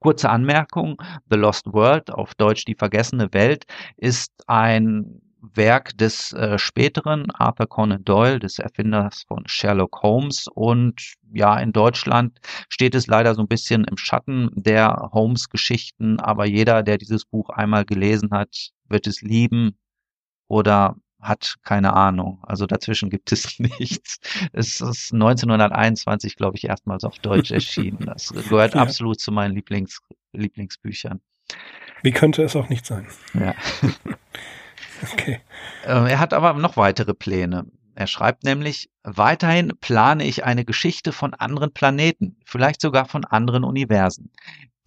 Kurze 0.00 0.30
Anmerkung, 0.30 1.00
The 1.30 1.36
Lost 1.36 1.66
World, 1.72 2.10
auf 2.10 2.34
Deutsch 2.34 2.64
die 2.64 2.74
vergessene 2.74 3.32
Welt, 3.32 3.64
ist 3.96 4.32
ein 4.46 5.20
Werk 5.42 5.96
des 5.98 6.32
äh, 6.32 6.56
späteren 6.58 7.30
Arthur 7.32 7.66
Conan 7.66 8.04
Doyle, 8.04 8.38
des 8.38 8.58
Erfinders 8.58 9.24
von 9.26 9.42
Sherlock 9.46 10.02
Holmes. 10.02 10.46
Und 10.54 11.14
ja, 11.32 11.58
in 11.58 11.72
Deutschland 11.72 12.38
steht 12.68 12.94
es 12.94 13.08
leider 13.08 13.34
so 13.34 13.42
ein 13.42 13.48
bisschen 13.48 13.84
im 13.84 13.96
Schatten 13.96 14.50
der 14.54 15.10
Holmes-Geschichten, 15.12 16.20
aber 16.20 16.46
jeder, 16.46 16.82
der 16.82 16.96
dieses 16.96 17.24
Buch 17.24 17.50
einmal 17.50 17.84
gelesen 17.84 18.30
hat, 18.30 18.70
wird 18.88 19.06
es 19.06 19.20
lieben 19.20 19.76
oder 20.48 20.96
hat 21.22 21.56
keine 21.62 21.94
Ahnung. 21.94 22.40
Also 22.42 22.66
dazwischen 22.66 23.08
gibt 23.08 23.32
es 23.32 23.58
nichts. 23.58 24.18
Es 24.52 24.80
ist 24.80 25.12
1921, 25.12 26.36
glaube 26.36 26.56
ich, 26.56 26.64
erstmals 26.64 27.04
auf 27.04 27.18
Deutsch 27.18 27.50
erschienen. 27.52 28.04
Das 28.06 28.28
gehört 28.30 28.74
ja. 28.74 28.82
absolut 28.82 29.20
zu 29.20 29.32
meinen 29.32 29.54
Lieblings 29.54 30.00
Lieblingsbüchern. 30.32 31.20
Wie 32.02 32.10
könnte 32.10 32.42
es 32.42 32.56
auch 32.56 32.68
nicht 32.68 32.86
sein? 32.86 33.06
Ja. 33.34 33.54
Okay. 35.12 35.40
Ähm, 35.84 36.06
er 36.06 36.20
hat 36.20 36.32
aber 36.32 36.52
noch 36.52 36.76
weitere 36.76 37.12
Pläne. 37.12 37.66
Er 37.94 38.06
schreibt 38.06 38.44
nämlich, 38.44 38.90
weiterhin 39.02 39.72
plane 39.80 40.24
ich 40.24 40.44
eine 40.44 40.64
Geschichte 40.64 41.12
von 41.12 41.34
anderen 41.34 41.72
Planeten, 41.72 42.36
vielleicht 42.44 42.80
sogar 42.80 43.04
von 43.04 43.24
anderen 43.24 43.64
Universen. 43.64 44.30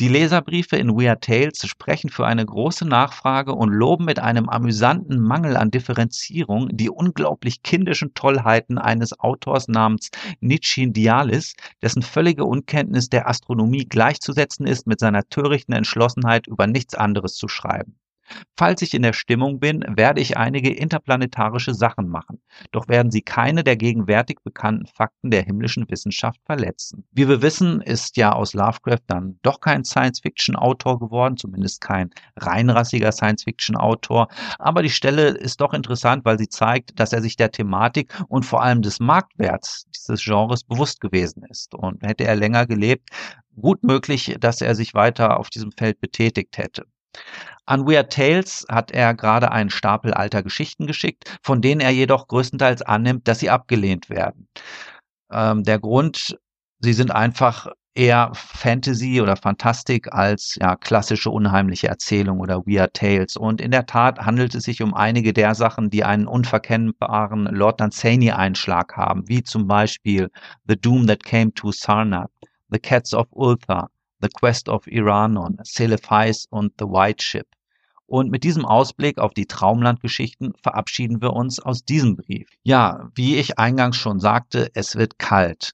Die 0.01 0.09
Leserbriefe 0.09 0.75
in 0.75 0.89
Weird 0.89 1.23
Tales 1.23 1.65
sprechen 1.65 2.09
für 2.09 2.27
eine 2.27 2.45
große 2.45 2.85
Nachfrage 2.85 3.53
und 3.53 3.69
loben 3.69 4.03
mit 4.03 4.19
einem 4.19 4.49
amüsanten 4.49 5.21
Mangel 5.21 5.55
an 5.55 5.71
Differenzierung 5.71 6.67
die 6.75 6.89
unglaublich 6.89 7.63
kindischen 7.63 8.13
Tollheiten 8.13 8.77
eines 8.77 9.17
Autors 9.17 9.69
namens 9.69 10.09
Nichin 10.41 10.91
Dialis, 10.91 11.53
dessen 11.81 12.01
völlige 12.01 12.43
Unkenntnis 12.43 13.09
der 13.09 13.29
Astronomie 13.29 13.85
gleichzusetzen 13.85 14.67
ist 14.67 14.85
mit 14.85 14.99
seiner 14.99 15.23
törichten 15.29 15.73
Entschlossenheit, 15.73 16.47
über 16.47 16.67
nichts 16.67 16.95
anderes 16.95 17.35
zu 17.35 17.47
schreiben. 17.47 17.97
Falls 18.57 18.81
ich 18.81 18.93
in 18.93 19.01
der 19.01 19.13
Stimmung 19.13 19.59
bin, 19.59 19.83
werde 19.87 20.21
ich 20.21 20.37
einige 20.37 20.73
interplanetarische 20.73 21.73
Sachen 21.73 22.07
machen, 22.07 22.41
doch 22.71 22.87
werden 22.87 23.11
sie 23.11 23.21
keine 23.21 23.63
der 23.63 23.75
gegenwärtig 23.75 24.37
bekannten 24.43 24.87
Fakten 24.87 25.31
der 25.31 25.43
himmlischen 25.43 25.89
Wissenschaft 25.89 26.39
verletzen. 26.45 27.05
Wie 27.11 27.27
wir 27.27 27.41
wissen, 27.41 27.81
ist 27.81 28.17
ja 28.17 28.31
aus 28.31 28.53
Lovecraft 28.53 29.03
dann 29.07 29.39
doch 29.41 29.59
kein 29.59 29.83
Science-Fiction-Autor 29.83 30.99
geworden, 30.99 31.37
zumindest 31.37 31.81
kein 31.81 32.09
reinrassiger 32.37 33.11
Science-Fiction-Autor, 33.11 34.27
aber 34.59 34.81
die 34.81 34.89
Stelle 34.89 35.29
ist 35.29 35.61
doch 35.61 35.73
interessant, 35.73 36.25
weil 36.25 36.37
sie 36.37 36.49
zeigt, 36.49 36.99
dass 36.99 37.13
er 37.13 37.21
sich 37.21 37.35
der 37.35 37.51
Thematik 37.51 38.13
und 38.27 38.45
vor 38.45 38.63
allem 38.63 38.81
des 38.81 38.99
Marktwerts 38.99 39.85
dieses 39.95 40.23
Genres 40.23 40.63
bewusst 40.63 41.01
gewesen 41.01 41.43
ist. 41.49 41.73
Und 41.75 42.03
hätte 42.03 42.25
er 42.25 42.35
länger 42.35 42.65
gelebt, 42.65 43.09
gut 43.55 43.83
möglich, 43.83 44.35
dass 44.39 44.61
er 44.61 44.75
sich 44.75 44.93
weiter 44.93 45.39
auf 45.39 45.49
diesem 45.49 45.71
Feld 45.71 45.99
betätigt 45.99 46.57
hätte. 46.57 46.85
An 47.65 47.87
Weird 47.87 48.13
Tales 48.13 48.65
hat 48.69 48.91
er 48.91 49.13
gerade 49.13 49.51
einen 49.51 49.69
Stapel 49.71 50.13
alter 50.13 50.43
Geschichten 50.43 50.85
geschickt, 50.85 51.37
von 51.41 51.61
denen 51.61 51.81
er 51.81 51.89
jedoch 51.89 52.27
größtenteils 52.27 52.83
annimmt, 52.83 53.27
dass 53.27 53.39
sie 53.39 53.49
abgelehnt 53.49 54.09
werden. 54.09 54.47
Ähm, 55.31 55.63
der 55.63 55.79
Grund, 55.79 56.37
sie 56.79 56.93
sind 56.93 57.11
einfach 57.11 57.67
eher 57.95 58.31
Fantasy 58.33 59.21
oder 59.21 59.37
Fantastik 59.37 60.13
als 60.13 60.57
ja, 60.61 60.75
klassische 60.75 61.29
unheimliche 61.31 61.87
Erzählung 61.87 62.39
oder 62.39 62.59
Weird 62.65 62.93
Tales. 62.93 63.37
Und 63.37 63.61
in 63.61 63.71
der 63.71 63.85
Tat 63.85 64.19
handelt 64.19 64.53
es 64.53 64.65
sich 64.65 64.81
um 64.83 64.93
einige 64.93 65.33
der 65.33 65.55
Sachen, 65.55 65.89
die 65.89 66.03
einen 66.03 66.27
unverkennbaren 66.27 67.45
Lord 67.45 67.79
Dunsany-Einschlag 67.79 68.95
haben, 68.95 69.27
wie 69.27 69.43
zum 69.43 69.67
Beispiel 69.67 70.29
The 70.67 70.75
Doom 70.75 71.07
That 71.07 71.23
Came 71.23 71.53
to 71.53 71.71
Sarnath, 71.71 72.31
The 72.69 72.79
Cats 72.79 73.13
of 73.13 73.27
Ulthar, 73.31 73.89
The 74.21 74.29
Quest 74.29 74.69
of 74.69 74.87
Iranon, 74.87 75.57
Celephais 75.63 76.45
und 76.49 76.73
The 76.79 76.85
White 76.85 77.23
Ship. 77.23 77.47
Und 78.07 78.29
mit 78.29 78.43
diesem 78.43 78.65
Ausblick 78.65 79.17
auf 79.17 79.33
die 79.33 79.47
Traumlandgeschichten 79.47 80.53
verabschieden 80.61 81.21
wir 81.21 81.33
uns 81.33 81.59
aus 81.59 81.83
diesem 81.83 82.15
Brief. 82.15 82.47
Ja, 82.63 83.09
wie 83.15 83.37
ich 83.37 83.57
eingangs 83.57 83.97
schon 83.97 84.19
sagte, 84.19 84.69
es 84.73 84.95
wird 84.95 85.17
kalt. 85.17 85.73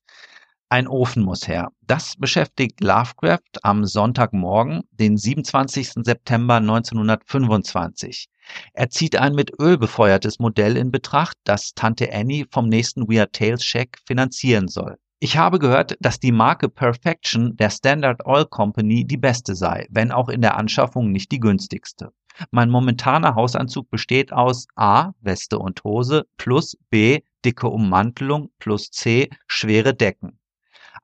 Ein 0.69 0.87
Ofen 0.87 1.23
muss 1.23 1.49
her. 1.49 1.73
Das 1.81 2.15
beschäftigt 2.17 2.79
Lovecraft 2.79 3.59
am 3.61 3.85
Sonntagmorgen, 3.85 4.83
den 4.91 5.17
27. 5.17 6.05
September 6.05 6.55
1925. 6.55 8.29
Er 8.71 8.89
zieht 8.89 9.17
ein 9.17 9.35
mit 9.35 9.51
Öl 9.59 9.77
befeuertes 9.77 10.39
Modell 10.39 10.77
in 10.77 10.89
Betracht, 10.89 11.35
das 11.43 11.73
Tante 11.75 12.13
Annie 12.13 12.45
vom 12.49 12.69
nächsten 12.69 13.09
Weird 13.09 13.33
Tales 13.33 13.61
Check 13.61 13.97
finanzieren 14.05 14.69
soll. 14.69 14.97
Ich 15.23 15.37
habe 15.37 15.59
gehört, 15.59 15.97
dass 15.99 16.19
die 16.19 16.31
Marke 16.31 16.67
Perfection 16.67 17.55
der 17.55 17.69
Standard 17.69 18.25
Oil 18.25 18.45
Company 18.45 19.05
die 19.05 19.17
beste 19.17 19.53
sei, 19.53 19.85
wenn 19.91 20.11
auch 20.11 20.29
in 20.29 20.41
der 20.41 20.57
Anschaffung 20.57 21.11
nicht 21.11 21.31
die 21.31 21.39
günstigste. 21.39 22.11
Mein 22.49 22.71
momentaner 22.71 23.35
Hausanzug 23.35 23.87
besteht 23.91 24.33
aus 24.33 24.65
A. 24.75 25.11
Weste 25.21 25.59
und 25.59 25.83
Hose 25.83 26.25
plus 26.37 26.75
B. 26.89 27.19
dicke 27.45 27.67
Ummantelung 27.67 28.49
plus 28.57 28.89
C. 28.89 29.29
schwere 29.45 29.93
Decken. 29.93 30.39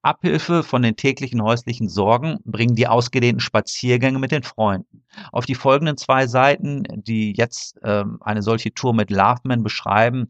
Abhilfe 0.01 0.63
von 0.63 0.82
den 0.82 0.95
täglichen 0.95 1.43
häuslichen 1.43 1.88
Sorgen 1.88 2.39
bringen 2.43 2.75
die 2.75 2.88
ausgedehnten 2.88 3.39
Spaziergänge 3.39 4.17
mit 4.17 4.32
den 4.32 4.41
Freunden. 4.41 5.03
Auf 5.32 5.45
die 5.45 5.53
folgenden 5.53 5.97
zwei 5.97 6.25
Seiten, 6.25 6.84
die 6.89 7.34
jetzt 7.36 7.77
ähm, 7.84 8.17
eine 8.21 8.41
solche 8.41 8.73
Tour 8.73 8.95
mit 8.95 9.12
Loveman 9.12 9.62
beschreiben, 9.62 10.27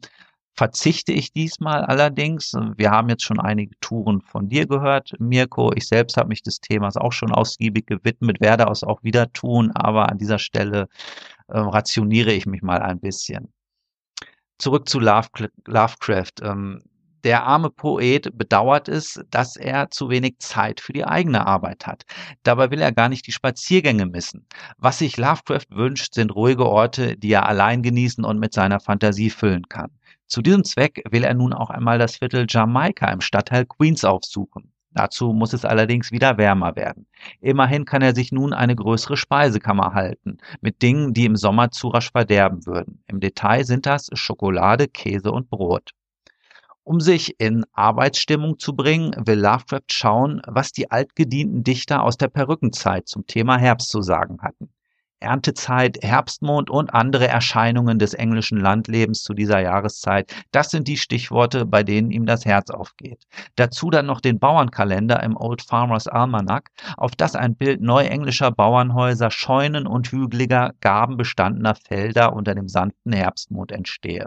verzichte 0.58 1.12
ich 1.12 1.32
diesmal 1.32 1.84
allerdings. 1.84 2.52
Wir 2.76 2.90
haben 2.90 3.08
jetzt 3.08 3.22
schon 3.22 3.38
einige 3.38 3.78
Touren 3.78 4.22
von 4.22 4.48
dir 4.48 4.66
gehört, 4.66 5.14
Mirko. 5.20 5.72
Ich 5.76 5.86
selbst 5.86 6.16
habe 6.16 6.30
mich 6.30 6.42
des 6.42 6.60
Themas 6.60 6.96
auch 6.96 7.12
schon 7.12 7.30
ausgiebig 7.30 7.86
gewidmet, 7.86 8.40
werde 8.40 8.64
es 8.64 8.82
auch 8.82 9.00
wieder 9.04 9.32
tun, 9.32 9.70
aber 9.74 10.08
an 10.08 10.18
dieser 10.18 10.40
Stelle 10.40 10.88
äh, 11.46 11.58
rationiere 11.60 12.32
ich 12.32 12.46
mich 12.46 12.62
mal 12.62 12.82
ein 12.82 12.98
bisschen. 12.98 13.52
Zurück 14.58 14.88
zu 14.88 14.98
Lovecraft. 14.98 16.42
Ähm, 16.42 16.82
der 17.22 17.44
arme 17.44 17.70
Poet 17.70 18.36
bedauert 18.36 18.88
es, 18.88 19.20
dass 19.30 19.54
er 19.54 19.90
zu 19.90 20.10
wenig 20.10 20.38
Zeit 20.40 20.80
für 20.80 20.92
die 20.92 21.04
eigene 21.04 21.46
Arbeit 21.46 21.86
hat. 21.86 22.02
Dabei 22.42 22.72
will 22.72 22.80
er 22.80 22.90
gar 22.90 23.08
nicht 23.08 23.28
die 23.28 23.32
Spaziergänge 23.32 24.06
missen. 24.06 24.44
Was 24.76 24.98
sich 24.98 25.18
Lovecraft 25.18 25.66
wünscht, 25.70 26.14
sind 26.14 26.34
ruhige 26.34 26.66
Orte, 26.66 27.16
die 27.16 27.30
er 27.30 27.46
allein 27.46 27.84
genießen 27.84 28.24
und 28.24 28.40
mit 28.40 28.52
seiner 28.52 28.80
Fantasie 28.80 29.30
füllen 29.30 29.68
kann. 29.68 29.92
Zu 30.28 30.42
diesem 30.42 30.62
Zweck 30.62 31.02
will 31.10 31.24
er 31.24 31.32
nun 31.32 31.54
auch 31.54 31.70
einmal 31.70 31.98
das 31.98 32.16
Viertel 32.16 32.44
Jamaika 32.46 33.10
im 33.10 33.22
Stadtteil 33.22 33.64
Queens 33.64 34.04
aufsuchen. 34.04 34.72
Dazu 34.90 35.32
muss 35.32 35.54
es 35.54 35.64
allerdings 35.64 36.12
wieder 36.12 36.36
wärmer 36.36 36.76
werden. 36.76 37.06
Immerhin 37.40 37.86
kann 37.86 38.02
er 38.02 38.14
sich 38.14 38.30
nun 38.30 38.52
eine 38.52 38.76
größere 38.76 39.16
Speisekammer 39.16 39.94
halten, 39.94 40.36
mit 40.60 40.82
Dingen, 40.82 41.14
die 41.14 41.24
im 41.24 41.36
Sommer 41.36 41.70
zu 41.70 41.88
rasch 41.88 42.10
verderben 42.10 42.66
würden. 42.66 43.02
Im 43.06 43.20
Detail 43.20 43.64
sind 43.64 43.86
das 43.86 44.10
Schokolade, 44.12 44.86
Käse 44.86 45.32
und 45.32 45.48
Brot. 45.48 45.92
Um 46.84 47.00
sich 47.00 47.38
in 47.38 47.64
Arbeitsstimmung 47.72 48.58
zu 48.58 48.76
bringen, 48.76 49.14
will 49.24 49.38
Lovecraft 49.38 49.92
schauen, 49.92 50.42
was 50.46 50.72
die 50.72 50.90
altgedienten 50.90 51.62
Dichter 51.64 52.02
aus 52.02 52.16
der 52.18 52.28
Perückenzeit 52.28 53.08
zum 53.08 53.26
Thema 53.26 53.56
Herbst 53.56 53.90
zu 53.90 54.02
sagen 54.02 54.42
hatten. 54.42 54.70
Erntezeit, 55.20 55.98
Herbstmond 56.02 56.70
und 56.70 56.94
andere 56.94 57.26
Erscheinungen 57.26 57.98
des 57.98 58.14
englischen 58.14 58.58
Landlebens 58.58 59.22
zu 59.22 59.34
dieser 59.34 59.60
Jahreszeit, 59.60 60.32
das 60.52 60.70
sind 60.70 60.88
die 60.88 60.96
Stichworte, 60.96 61.66
bei 61.66 61.82
denen 61.82 62.10
ihm 62.10 62.26
das 62.26 62.44
Herz 62.44 62.70
aufgeht. 62.70 63.26
Dazu 63.56 63.90
dann 63.90 64.06
noch 64.06 64.20
den 64.20 64.38
Bauernkalender 64.38 65.22
im 65.22 65.36
Old 65.36 65.62
Farmers 65.62 66.06
Almanac, 66.06 66.70
auf 66.96 67.12
das 67.16 67.34
ein 67.34 67.56
Bild 67.56 67.80
neuenglischer 67.80 68.50
Bauernhäuser, 68.50 69.30
Scheunen 69.30 69.86
und 69.86 70.08
hügeliger, 70.12 70.74
gabenbestandener 70.80 71.74
Felder 71.74 72.32
unter 72.32 72.54
dem 72.54 72.68
sanften 72.68 73.12
Herbstmond 73.12 73.72
entstehe. 73.72 74.26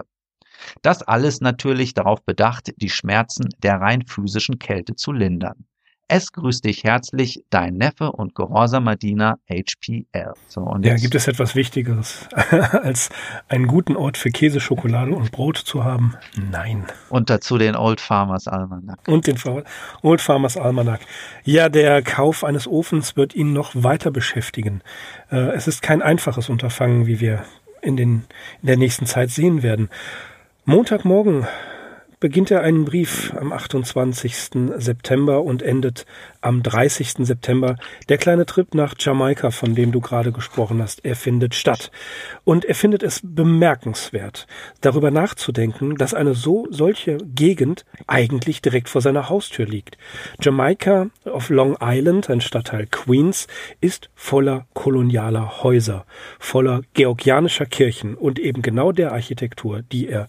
Das 0.82 1.02
alles 1.02 1.40
natürlich 1.40 1.94
darauf 1.94 2.22
bedacht, 2.24 2.72
die 2.76 2.90
Schmerzen 2.90 3.48
der 3.62 3.80
rein 3.80 4.06
physischen 4.06 4.58
Kälte 4.58 4.94
zu 4.94 5.12
lindern. 5.12 5.66
Es 6.14 6.30
grüßt 6.32 6.66
dich 6.66 6.84
herzlich, 6.84 7.42
dein 7.48 7.78
Neffe 7.78 8.12
und 8.12 8.34
gehorsamer 8.34 8.96
Diener 8.96 9.38
HPL. 9.48 10.34
So, 10.46 10.60
und 10.60 10.84
ja, 10.84 10.96
gibt 10.96 11.14
es 11.14 11.26
etwas 11.26 11.54
Wichtigeres, 11.54 12.28
als 12.82 13.08
einen 13.48 13.66
guten 13.66 13.96
Ort 13.96 14.18
für 14.18 14.28
Käse, 14.28 14.60
Schokolade 14.60 15.12
und 15.12 15.32
Brot 15.32 15.56
zu 15.56 15.84
haben? 15.84 16.14
Nein. 16.36 16.84
Und 17.08 17.30
dazu 17.30 17.56
den 17.56 17.76
Old 17.76 17.98
Farmers 17.98 18.46
Almanac. 18.46 18.98
Und 19.08 19.26
den 19.26 19.38
Old 20.02 20.20
Farmers 20.20 20.58
Almanac. 20.58 21.00
Ja, 21.44 21.70
der 21.70 22.02
Kauf 22.02 22.44
eines 22.44 22.68
Ofens 22.68 23.16
wird 23.16 23.34
ihn 23.34 23.54
noch 23.54 23.70
weiter 23.74 24.10
beschäftigen. 24.10 24.82
Äh, 25.30 25.54
es 25.54 25.66
ist 25.66 25.80
kein 25.80 26.02
einfaches 26.02 26.50
Unterfangen, 26.50 27.06
wie 27.06 27.20
wir 27.20 27.42
in, 27.80 27.96
den, 27.96 28.24
in 28.60 28.66
der 28.66 28.76
nächsten 28.76 29.06
Zeit 29.06 29.30
sehen 29.30 29.62
werden. 29.62 29.88
Montagmorgen 30.66 31.46
beginnt 32.22 32.52
er 32.52 32.62
einen 32.62 32.84
Brief 32.84 33.34
am 33.36 33.52
28. 33.52 34.70
September 34.76 35.42
und 35.42 35.60
endet 35.60 36.06
am 36.40 36.62
30. 36.62 37.26
September. 37.26 37.74
Der 38.08 38.16
kleine 38.16 38.46
Trip 38.46 38.74
nach 38.74 38.94
Jamaika, 38.96 39.50
von 39.50 39.74
dem 39.74 39.90
du 39.90 40.00
gerade 40.00 40.30
gesprochen 40.30 40.80
hast, 40.80 41.04
er 41.04 41.16
findet 41.16 41.56
statt. 41.56 41.90
Und 42.44 42.64
er 42.64 42.76
findet 42.76 43.02
es 43.02 43.22
bemerkenswert, 43.24 44.46
darüber 44.80 45.10
nachzudenken, 45.10 45.96
dass 45.96 46.14
eine 46.14 46.34
so 46.34 46.68
solche 46.70 47.18
Gegend 47.18 47.84
eigentlich 48.06 48.62
direkt 48.62 48.88
vor 48.88 49.00
seiner 49.00 49.28
Haustür 49.28 49.66
liegt. 49.66 49.98
Jamaika 50.40 51.10
auf 51.24 51.50
Long 51.50 51.76
Island, 51.80 52.30
ein 52.30 52.40
Stadtteil 52.40 52.86
Queens, 52.86 53.48
ist 53.80 54.10
voller 54.14 54.66
kolonialer 54.74 55.64
Häuser, 55.64 56.06
voller 56.38 56.82
georgianischer 56.94 57.66
Kirchen 57.66 58.14
und 58.14 58.38
eben 58.38 58.62
genau 58.62 58.92
der 58.92 59.10
Architektur, 59.10 59.82
die 59.82 60.08
er 60.08 60.28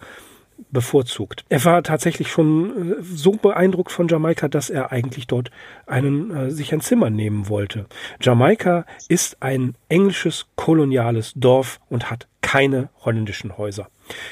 bevorzugt. 0.72 1.46
Er 1.50 1.64
war 1.66 1.84
tatsächlich 1.84 2.30
schon 2.30 3.00
äh, 3.00 3.04
so 3.04 3.34
beeindruckt 3.34 3.92
von 3.92 4.08
Jamaika, 4.08 4.48
dass 4.48 4.70
er 4.70 4.92
eigentlich 4.92 5.28
dort 5.28 5.52
einen, 5.86 6.32
äh, 6.32 6.52
sich 6.52 6.74
ein 6.74 6.82
Zimmer 6.82 7.10
nehmen 7.10 7.50
wollte. 7.50 7.86
Jamaika 8.22 8.86
ist 9.08 9.38
ein 9.42 9.76
englisches 9.90 10.48
koloniales 10.56 11.34
Dorf 11.36 11.80
und 11.90 12.10
hat 12.10 12.28
keine 12.42 12.90
holländischen 13.04 13.58
Häuser. 13.58 13.88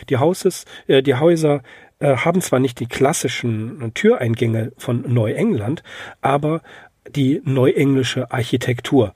Die, 0.09 0.17
Hauses, 0.17 0.65
äh, 0.87 1.01
die 1.01 1.15
Häuser 1.15 1.61
äh, 1.99 2.17
haben 2.17 2.41
zwar 2.41 2.59
nicht 2.59 2.79
die 2.79 2.87
klassischen 2.87 3.93
Türeingänge 3.93 4.73
von 4.77 5.01
Neuengland, 5.11 5.83
aber 6.21 6.61
die 7.09 7.41
neuenglische 7.45 8.31
Architektur. 8.31 9.13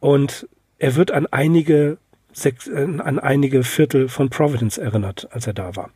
Und 0.00 0.48
er 0.78 0.96
wird 0.96 1.10
an 1.10 1.26
einige 1.26 1.98
äh, 2.44 2.52
an 2.98 3.18
einige 3.18 3.62
Viertel 3.62 4.08
von 4.08 4.28
Providence 4.28 4.78
erinnert, 4.78 5.28
als 5.30 5.46
er 5.46 5.52
da 5.52 5.76
war. 5.76 5.90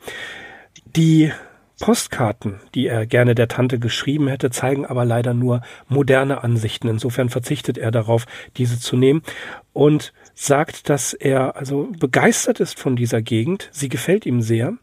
Die 0.87 1.33
Postkarten, 1.81 2.61
die 2.75 2.87
er 2.89 3.07
gerne 3.07 3.35
der 3.35 3.49
Tante 3.49 3.79
geschrieben 3.79 4.29
hätte, 4.29 4.51
zeigen 4.51 4.85
aber 4.85 5.05
leider 5.05 5.33
nur 5.33 5.63
moderne 5.87 6.43
Ansichten. 6.43 6.89
Insofern 6.89 7.29
verzichtet 7.29 7.79
er 7.79 7.91
darauf, 7.91 8.27
diese 8.57 8.81
zu 8.81 8.97
nehmen 8.97 9.23
und 9.73 10.13
sagt, 10.35 10.89
dass 10.89 11.13
er 11.15 11.57
also 11.57 11.89
begeistert 11.99 12.61
ist 12.61 12.79
von 12.79 12.97
dieser 12.97 13.23
Gegend. 13.23 13.69
Sie 13.73 13.89
gefällt 13.89 14.27
ihm 14.27 14.43
sehr. 14.43 14.75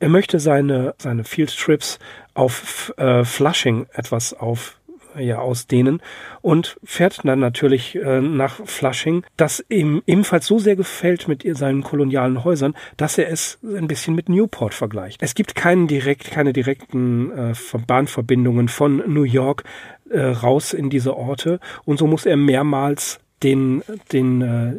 Er 0.00 0.08
möchte 0.08 0.40
seine, 0.40 0.94
seine 0.98 1.24
Field 1.24 1.56
Trips 1.56 1.98
auf 2.34 2.92
äh, 2.96 3.24
Flushing 3.24 3.86
etwas 3.92 4.32
auf 4.32 4.79
ja 5.20 5.38
ausdehnen 5.38 6.02
und 6.42 6.76
fährt 6.84 7.20
dann 7.24 7.40
natürlich 7.40 7.96
äh, 7.96 8.20
nach 8.20 8.60
Flushing, 8.64 9.24
das 9.36 9.64
ihm 9.68 10.02
ebenfalls 10.06 10.46
so 10.46 10.58
sehr 10.58 10.76
gefällt 10.76 11.28
mit 11.28 11.44
seinen 11.56 11.82
kolonialen 11.82 12.44
Häusern, 12.44 12.74
dass 12.96 13.18
er 13.18 13.30
es 13.30 13.58
ein 13.62 13.88
bisschen 13.88 14.14
mit 14.14 14.28
Newport 14.28 14.74
vergleicht. 14.74 15.22
Es 15.22 15.34
gibt 15.34 15.54
keinen 15.54 15.86
direkt, 15.86 16.30
keine 16.30 16.52
direkten 16.52 17.30
äh, 17.30 17.54
Bahnverbindungen 17.86 18.68
von 18.68 19.02
New 19.06 19.24
York 19.24 19.64
äh, 20.10 20.20
raus 20.20 20.72
in 20.72 20.90
diese 20.90 21.16
Orte 21.16 21.60
und 21.84 21.98
so 21.98 22.06
muss 22.06 22.26
er 22.26 22.36
mehrmals 22.36 23.20
den, 23.42 23.82
den 24.12 24.42
äh, 24.42 24.74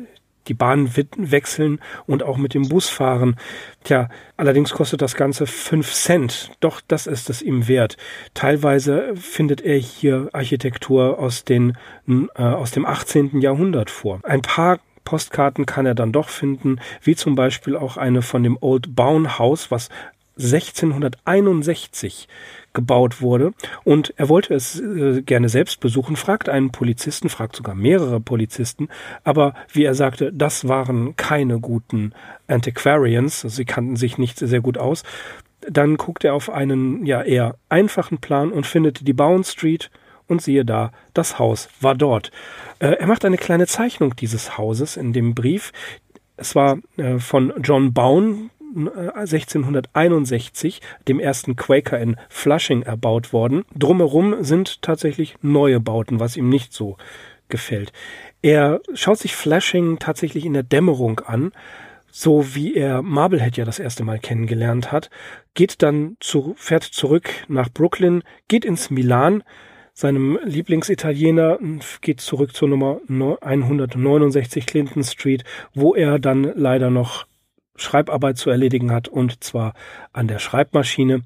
die 0.47 0.53
Bahn 0.53 0.91
wechseln 0.95 1.79
und 2.05 2.23
auch 2.23 2.37
mit 2.37 2.53
dem 2.53 2.69
Bus 2.69 2.89
fahren. 2.89 3.35
Tja, 3.83 4.09
allerdings 4.37 4.71
kostet 4.71 5.01
das 5.01 5.15
Ganze 5.15 5.47
fünf 5.47 5.93
Cent. 5.93 6.51
Doch 6.59 6.81
das 6.87 7.07
ist 7.07 7.29
es 7.29 7.41
ihm 7.41 7.67
wert. 7.67 7.97
Teilweise 8.33 9.13
findet 9.15 9.61
er 9.61 9.77
hier 9.77 10.29
Architektur 10.33 11.19
aus, 11.19 11.43
den, 11.43 11.77
äh, 12.07 12.41
aus 12.41 12.71
dem 12.71 12.85
18. 12.85 13.41
Jahrhundert 13.41 13.89
vor. 13.89 14.19
Ein 14.23 14.41
paar 14.41 14.79
Postkarten 15.03 15.65
kann 15.65 15.85
er 15.85 15.95
dann 15.95 16.11
doch 16.11 16.29
finden, 16.29 16.79
wie 17.01 17.15
zum 17.15 17.35
Beispiel 17.35 17.75
auch 17.75 17.97
eine 17.97 18.21
von 18.21 18.43
dem 18.43 18.57
Old 18.61 18.95
Bown 18.95 19.39
House, 19.39 19.71
was 19.71 19.89
1661 20.43 22.27
gebaut 22.73 23.21
wurde. 23.21 23.53
Und 23.83 24.13
er 24.17 24.29
wollte 24.29 24.53
es 24.53 24.79
äh, 24.79 25.21
gerne 25.21 25.49
selbst 25.49 25.79
besuchen, 25.79 26.15
fragt 26.15 26.49
einen 26.49 26.71
Polizisten, 26.71 27.29
fragt 27.29 27.55
sogar 27.55 27.75
mehrere 27.75 28.19
Polizisten, 28.19 28.89
aber 29.23 29.53
wie 29.71 29.83
er 29.83 29.95
sagte, 29.95 30.31
das 30.33 30.67
waren 30.67 31.15
keine 31.15 31.59
guten 31.59 32.13
Antiquarians, 32.47 33.41
sie 33.41 33.65
kannten 33.65 33.95
sich 33.95 34.17
nicht 34.17 34.39
sehr 34.39 34.61
gut 34.61 34.77
aus. 34.77 35.03
Dann 35.61 35.97
guckt 35.97 36.23
er 36.23 36.33
auf 36.33 36.49
einen 36.49 37.05
ja 37.05 37.21
eher 37.21 37.55
einfachen 37.69 38.17
Plan 38.17 38.51
und 38.51 38.65
findet 38.65 39.07
die 39.07 39.13
Bowen 39.13 39.43
Street 39.43 39.91
und 40.27 40.41
siehe 40.41 40.65
da, 40.65 40.91
das 41.13 41.37
Haus 41.37 41.69
war 41.81 41.93
dort. 41.93 42.31
Äh, 42.79 42.93
er 42.93 43.07
macht 43.07 43.25
eine 43.25 43.37
kleine 43.37 43.67
Zeichnung 43.67 44.15
dieses 44.15 44.57
Hauses 44.57 44.97
in 44.97 45.13
dem 45.13 45.35
Brief. 45.35 45.71
Es 46.37 46.55
war 46.55 46.79
äh, 46.97 47.19
von 47.19 47.53
John 47.61 47.93
Bowen 47.93 48.49
1661 48.75 50.81
dem 51.07 51.19
ersten 51.19 51.55
Quaker 51.55 51.99
in 51.99 52.15
Flushing 52.29 52.83
erbaut 52.83 53.33
worden. 53.33 53.63
Drumherum 53.75 54.43
sind 54.43 54.81
tatsächlich 54.81 55.35
neue 55.41 55.79
Bauten, 55.79 56.19
was 56.19 56.37
ihm 56.37 56.49
nicht 56.49 56.73
so 56.73 56.97
gefällt. 57.49 57.91
Er 58.41 58.81
schaut 58.93 59.19
sich 59.19 59.35
Flushing 59.35 59.99
tatsächlich 59.99 60.45
in 60.45 60.53
der 60.53 60.63
Dämmerung 60.63 61.19
an, 61.19 61.51
so 62.11 62.55
wie 62.55 62.75
er 62.75 63.01
Marblehead 63.01 63.57
ja 63.57 63.65
das 63.65 63.79
erste 63.79 64.03
Mal 64.03 64.19
kennengelernt 64.19 64.91
hat, 64.91 65.09
geht 65.53 65.81
dann 65.81 66.17
zu, 66.19 66.53
fährt 66.57 66.83
zurück 66.83 67.29
nach 67.47 67.69
Brooklyn, 67.69 68.23
geht 68.47 68.65
ins 68.65 68.89
Milan, 68.89 69.43
seinem 69.93 70.39
Lieblingsitaliener, 70.43 71.59
geht 72.01 72.21
zurück 72.21 72.55
zur 72.55 72.69
Nummer 72.69 72.99
169 73.09 74.65
Clinton 74.65 75.03
Street, 75.03 75.43
wo 75.73 75.95
er 75.95 76.19
dann 76.19 76.51
leider 76.55 76.89
noch 76.89 77.25
Schreibarbeit 77.81 78.37
zu 78.37 78.49
erledigen 78.49 78.91
hat 78.91 79.07
und 79.07 79.43
zwar 79.43 79.73
an 80.13 80.27
der 80.27 80.39
Schreibmaschine. 80.39 81.21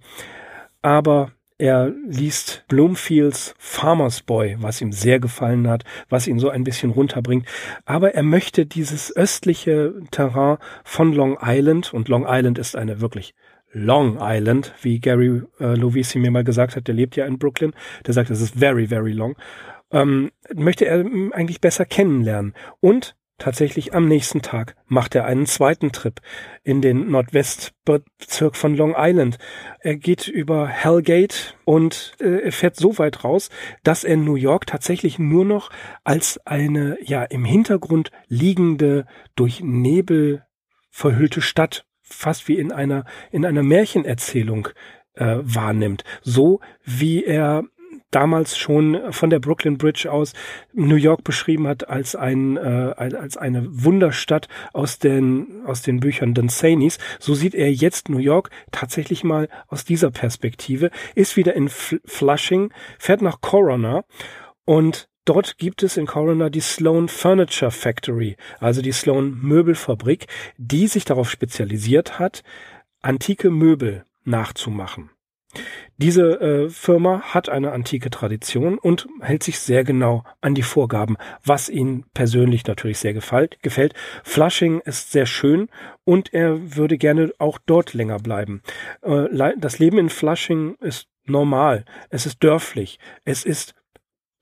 Aber 0.81 1.31
er 1.57 1.93
liest 2.05 2.65
Bloomfields 2.67 3.55
Farmer's 3.57 4.21
Boy, 4.21 4.57
was 4.59 4.81
ihm 4.81 4.91
sehr 4.91 5.19
gefallen 5.19 5.69
hat, 5.69 5.85
was 6.09 6.27
ihn 6.27 6.37
so 6.37 6.49
ein 6.49 6.65
bisschen 6.65 6.91
runterbringt. 6.91 7.47
Aber 7.85 8.13
er 8.13 8.23
möchte 8.23 8.65
dieses 8.65 9.15
östliche 9.15 9.93
Terrain 10.11 10.57
von 10.83 11.13
Long 11.13 11.37
Island, 11.41 11.93
und 11.93 12.09
Long 12.09 12.25
Island 12.27 12.59
ist 12.59 12.75
eine 12.75 12.99
wirklich 12.99 13.35
Long 13.71 14.17
Island, 14.19 14.73
wie 14.81 14.99
Gary 14.99 15.43
äh, 15.59 15.75
Lovisi 15.75 16.19
mir 16.19 16.31
mal 16.31 16.43
gesagt 16.43 16.75
hat, 16.75 16.87
der 16.87 16.95
lebt 16.95 17.15
ja 17.15 17.25
in 17.25 17.39
Brooklyn, 17.39 17.73
der 18.05 18.13
sagt, 18.13 18.29
es 18.29 18.41
ist 18.41 18.55
very, 18.55 18.87
very 18.87 19.11
long, 19.11 19.35
ähm, 19.91 20.31
möchte 20.53 20.85
er 20.85 21.05
eigentlich 21.31 21.61
besser 21.61 21.85
kennenlernen. 21.85 22.53
Und 22.79 23.15
Tatsächlich 23.37 23.93
am 23.93 24.07
nächsten 24.07 24.41
Tag 24.41 24.77
macht 24.87 25.13
er 25.13 25.25
einen 25.25 25.45
zweiten 25.45 25.91
Trip 25.91 26.21
in 26.63 26.81
den 26.81 27.11
Nordwestbezirk 27.11 28.55
von 28.55 28.77
Long 28.77 28.95
Island. 28.97 29.39
Er 29.81 29.97
geht 29.97 30.29
über 30.29 30.67
Hellgate 30.67 31.53
und 31.65 32.13
äh, 32.19 32.49
fährt 32.51 32.77
so 32.77 32.97
weit 32.97 33.25
raus, 33.25 33.49
dass 33.83 34.05
er 34.05 34.15
New 34.15 34.35
York 34.35 34.67
tatsächlich 34.67 35.19
nur 35.19 35.43
noch 35.43 35.69
als 36.05 36.39
eine 36.45 36.97
ja 37.01 37.23
im 37.23 37.43
Hintergrund 37.43 38.09
liegende 38.27 39.05
durch 39.35 39.59
Nebel 39.61 40.45
verhüllte 40.89 41.41
Stadt 41.41 41.85
fast 42.01 42.47
wie 42.47 42.57
in 42.57 42.71
einer 42.71 43.03
in 43.31 43.45
einer 43.45 43.63
Märchenerzählung 43.63 44.69
äh, 45.15 45.37
wahrnimmt, 45.41 46.05
so 46.21 46.61
wie 46.85 47.25
er 47.25 47.65
damals 48.15 48.57
schon 48.57 49.11
von 49.11 49.29
der 49.29 49.39
Brooklyn 49.39 49.77
Bridge 49.77 50.09
aus 50.09 50.31
New 50.73 50.95
York 50.95 51.25
beschrieben 51.25 51.67
hat 51.67 51.89
als 51.89 52.15
ein 52.15 52.55
äh, 52.55 52.93
als 52.97 53.35
eine 53.35 53.65
Wunderstadt 53.69 54.47
aus 54.71 54.99
den 54.99 55.63
aus 55.65 55.81
den 55.81 55.99
Büchern 55.99 56.33
Danzanis, 56.33 56.97
so 57.19 57.35
sieht 57.35 57.53
er 57.53 57.71
jetzt 57.71 58.07
New 58.07 58.19
York 58.19 58.49
tatsächlich 58.71 59.25
mal 59.25 59.49
aus 59.67 59.83
dieser 59.83 60.11
Perspektive, 60.11 60.91
ist 61.13 61.35
wieder 61.35 61.55
in 61.55 61.67
Flushing, 61.69 62.71
fährt 62.97 63.21
nach 63.21 63.41
Corona 63.41 64.05
und 64.63 65.09
Dort 65.27 65.57
gibt 65.57 65.81
es 65.81 65.97
in 65.97 66.05
Corona 66.05 66.51
die 66.51 66.61
Sloan 66.61 67.07
Furniture 67.07 67.71
Factory, 67.71 68.37
also 68.59 68.83
die 68.83 68.91
Sloan 68.91 69.39
Möbelfabrik, 69.41 70.27
die 70.59 70.85
sich 70.85 71.03
darauf 71.03 71.31
spezialisiert 71.31 72.19
hat, 72.19 72.43
antike 73.01 73.49
Möbel 73.49 74.05
nachzumachen. 74.23 75.09
Diese 75.97 76.41
äh, 76.41 76.69
Firma 76.69 77.21
hat 77.21 77.47
eine 77.49 77.71
antike 77.71 78.09
Tradition 78.09 78.77
und 78.77 79.07
hält 79.21 79.43
sich 79.43 79.59
sehr 79.59 79.83
genau 79.83 80.23
an 80.41 80.53
die 80.53 80.61
Vorgaben, 80.61 81.15
was 81.43 81.69
ihm 81.69 82.03
persönlich 82.13 82.65
natürlich 82.65 82.99
sehr 82.99 83.13
gefällt. 83.13 83.61
gefällt. 83.61 83.93
Flushing 84.23 84.81
ist 84.81 85.11
sehr 85.11 85.25
schön 85.25 85.69
und 86.03 86.33
er 86.33 86.75
würde 86.75 86.97
gerne 86.97 87.31
auch 87.39 87.59
dort 87.65 87.93
länger 87.93 88.19
bleiben. 88.19 88.61
Äh, 89.01 89.53
das 89.57 89.79
Leben 89.79 89.97
in 89.97 90.09
Flushing 90.09 90.75
ist 90.81 91.07
normal, 91.25 91.85
es 92.09 92.25
ist 92.25 92.43
dörflich, 92.43 92.99
es 93.23 93.45
ist 93.45 93.73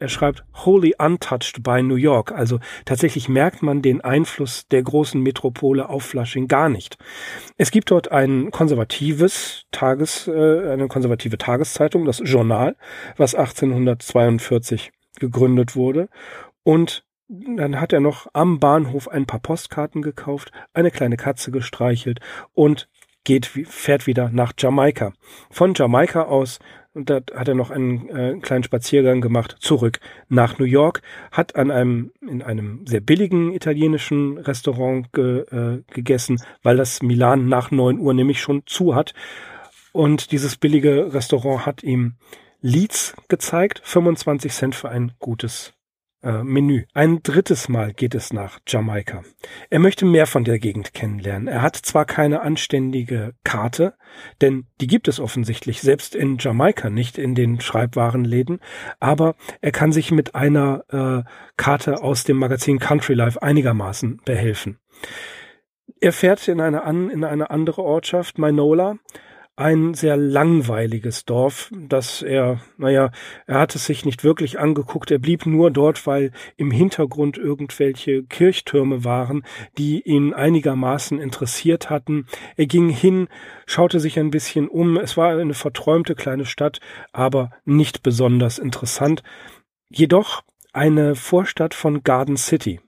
er 0.03 0.09
schreibt 0.09 0.43
wholly 0.53 0.93
untouched 0.99 1.63
by 1.63 1.81
New 1.81 1.95
York. 1.95 2.33
Also 2.33 2.59
tatsächlich 2.83 3.29
merkt 3.29 3.63
man 3.63 3.81
den 3.81 4.01
Einfluss 4.01 4.67
der 4.67 4.83
großen 4.83 5.21
Metropole 5.21 5.87
auf 5.87 6.03
Flushing 6.03 6.49
gar 6.49 6.67
nicht. 6.67 6.97
Es 7.57 7.71
gibt 7.71 7.89
dort 7.89 8.11
ein 8.11 8.51
konservatives 8.51 9.63
Tages, 9.71 10.27
äh, 10.27 10.71
eine 10.71 10.89
konservative 10.89 11.37
Tageszeitung, 11.37 12.03
das 12.03 12.21
Journal, 12.23 12.75
was 13.15 13.33
1842 13.33 14.91
gegründet 15.19 15.77
wurde. 15.77 16.09
Und 16.63 17.05
dann 17.29 17.79
hat 17.79 17.93
er 17.93 18.01
noch 18.01 18.27
am 18.33 18.59
Bahnhof 18.59 19.07
ein 19.07 19.25
paar 19.25 19.39
Postkarten 19.39 20.01
gekauft, 20.01 20.51
eine 20.73 20.91
kleine 20.91 21.15
Katze 21.15 21.49
gestreichelt 21.49 22.19
und 22.51 22.89
geht, 23.23 23.45
fährt 23.45 24.05
wieder 24.05 24.29
nach 24.33 24.51
Jamaika. 24.57 25.13
Von 25.49 25.73
Jamaika 25.73 26.23
aus 26.23 26.59
und 26.93 27.09
da 27.09 27.21
hat 27.33 27.47
er 27.47 27.55
noch 27.55 27.71
einen 27.71 28.09
äh, 28.09 28.37
kleinen 28.39 28.63
Spaziergang 28.63 29.21
gemacht 29.21 29.55
zurück 29.59 29.99
nach 30.29 30.59
New 30.59 30.65
York, 30.65 31.01
hat 31.31 31.55
an 31.55 31.71
einem 31.71 32.11
in 32.21 32.41
einem 32.41 32.85
sehr 32.85 33.01
billigen 33.01 33.53
italienischen 33.53 34.37
Restaurant 34.37 35.11
ge, 35.11 35.39
äh, 35.51 35.81
gegessen, 35.91 36.41
weil 36.61 36.77
das 36.77 37.01
Milan 37.01 37.47
nach 37.47 37.71
neun 37.71 37.99
Uhr 37.99 38.13
nämlich 38.13 38.41
schon 38.41 38.63
zu 38.65 38.95
hat. 38.95 39.13
Und 39.91 40.31
dieses 40.31 40.55
billige 40.55 41.13
Restaurant 41.13 41.65
hat 41.65 41.83
ihm 41.83 42.15
Leads 42.61 43.15
gezeigt, 43.27 43.81
25 43.83 44.51
Cent 44.53 44.75
für 44.75 44.89
ein 44.89 45.11
gutes 45.19 45.73
äh, 46.23 46.43
Menü. 46.43 46.85
Ein 46.93 47.21
drittes 47.21 47.69
Mal 47.69 47.93
geht 47.93 48.15
es 48.15 48.33
nach 48.33 48.59
Jamaika. 48.67 49.23
Er 49.69 49.79
möchte 49.79 50.05
mehr 50.05 50.25
von 50.25 50.43
der 50.43 50.59
Gegend 50.59 50.93
kennenlernen. 50.93 51.47
Er 51.47 51.61
hat 51.61 51.75
zwar 51.75 52.05
keine 52.05 52.41
anständige 52.41 53.33
Karte, 53.43 53.93
denn 54.41 54.67
die 54.81 54.87
gibt 54.87 55.07
es 55.07 55.19
offensichtlich 55.19 55.81
selbst 55.81 56.15
in 56.15 56.37
Jamaika 56.39 56.89
nicht 56.89 57.17
in 57.17 57.35
den 57.35 57.59
Schreibwarenläden, 57.59 58.59
aber 58.99 59.35
er 59.61 59.71
kann 59.71 59.91
sich 59.91 60.11
mit 60.11 60.35
einer 60.35 60.83
äh, 60.89 61.29
Karte 61.57 62.01
aus 62.01 62.23
dem 62.23 62.37
Magazin 62.37 62.79
Country 62.79 63.13
Life 63.13 63.41
einigermaßen 63.41 64.21
behelfen. 64.25 64.79
Er 65.99 66.13
fährt 66.13 66.47
in 66.47 66.59
eine, 66.59 66.83
an, 66.83 67.09
in 67.09 67.23
eine 67.23 67.49
andere 67.49 67.83
Ortschaft, 67.83 68.37
Minola, 68.37 68.97
ein 69.55 69.93
sehr 69.93 70.17
langweiliges 70.17 71.25
Dorf, 71.25 71.69
das 71.73 72.23
er, 72.23 72.59
naja, 72.77 73.11
er 73.45 73.59
hat 73.59 73.75
es 73.75 73.85
sich 73.85 74.03
nicht 74.03 74.23
wirklich 74.23 74.59
angeguckt, 74.59 75.11
er 75.11 75.19
blieb 75.19 75.45
nur 75.45 75.69
dort, 75.69 76.07
weil 76.07 76.31
im 76.57 76.71
Hintergrund 76.71 77.37
irgendwelche 77.37 78.23
Kirchtürme 78.23 79.03
waren, 79.03 79.43
die 79.77 80.01
ihn 80.01 80.33
einigermaßen 80.33 81.19
interessiert 81.19 81.91
hatten. 81.91 82.25
Er 82.55 82.65
ging 82.65 82.89
hin, 82.89 83.27
schaute 83.67 83.99
sich 83.99 84.17
ein 84.19 84.31
bisschen 84.31 84.67
um, 84.67 84.97
es 84.97 85.17
war 85.17 85.37
eine 85.37 85.53
verträumte 85.53 86.15
kleine 86.15 86.45
Stadt, 86.45 86.79
aber 87.11 87.51
nicht 87.63 88.01
besonders 88.01 88.57
interessant. 88.57 89.21
Jedoch 89.89 90.41
eine 90.71 91.13
Vorstadt 91.15 91.75
von 91.75 92.01
Garden 92.01 92.37
City. 92.37 92.79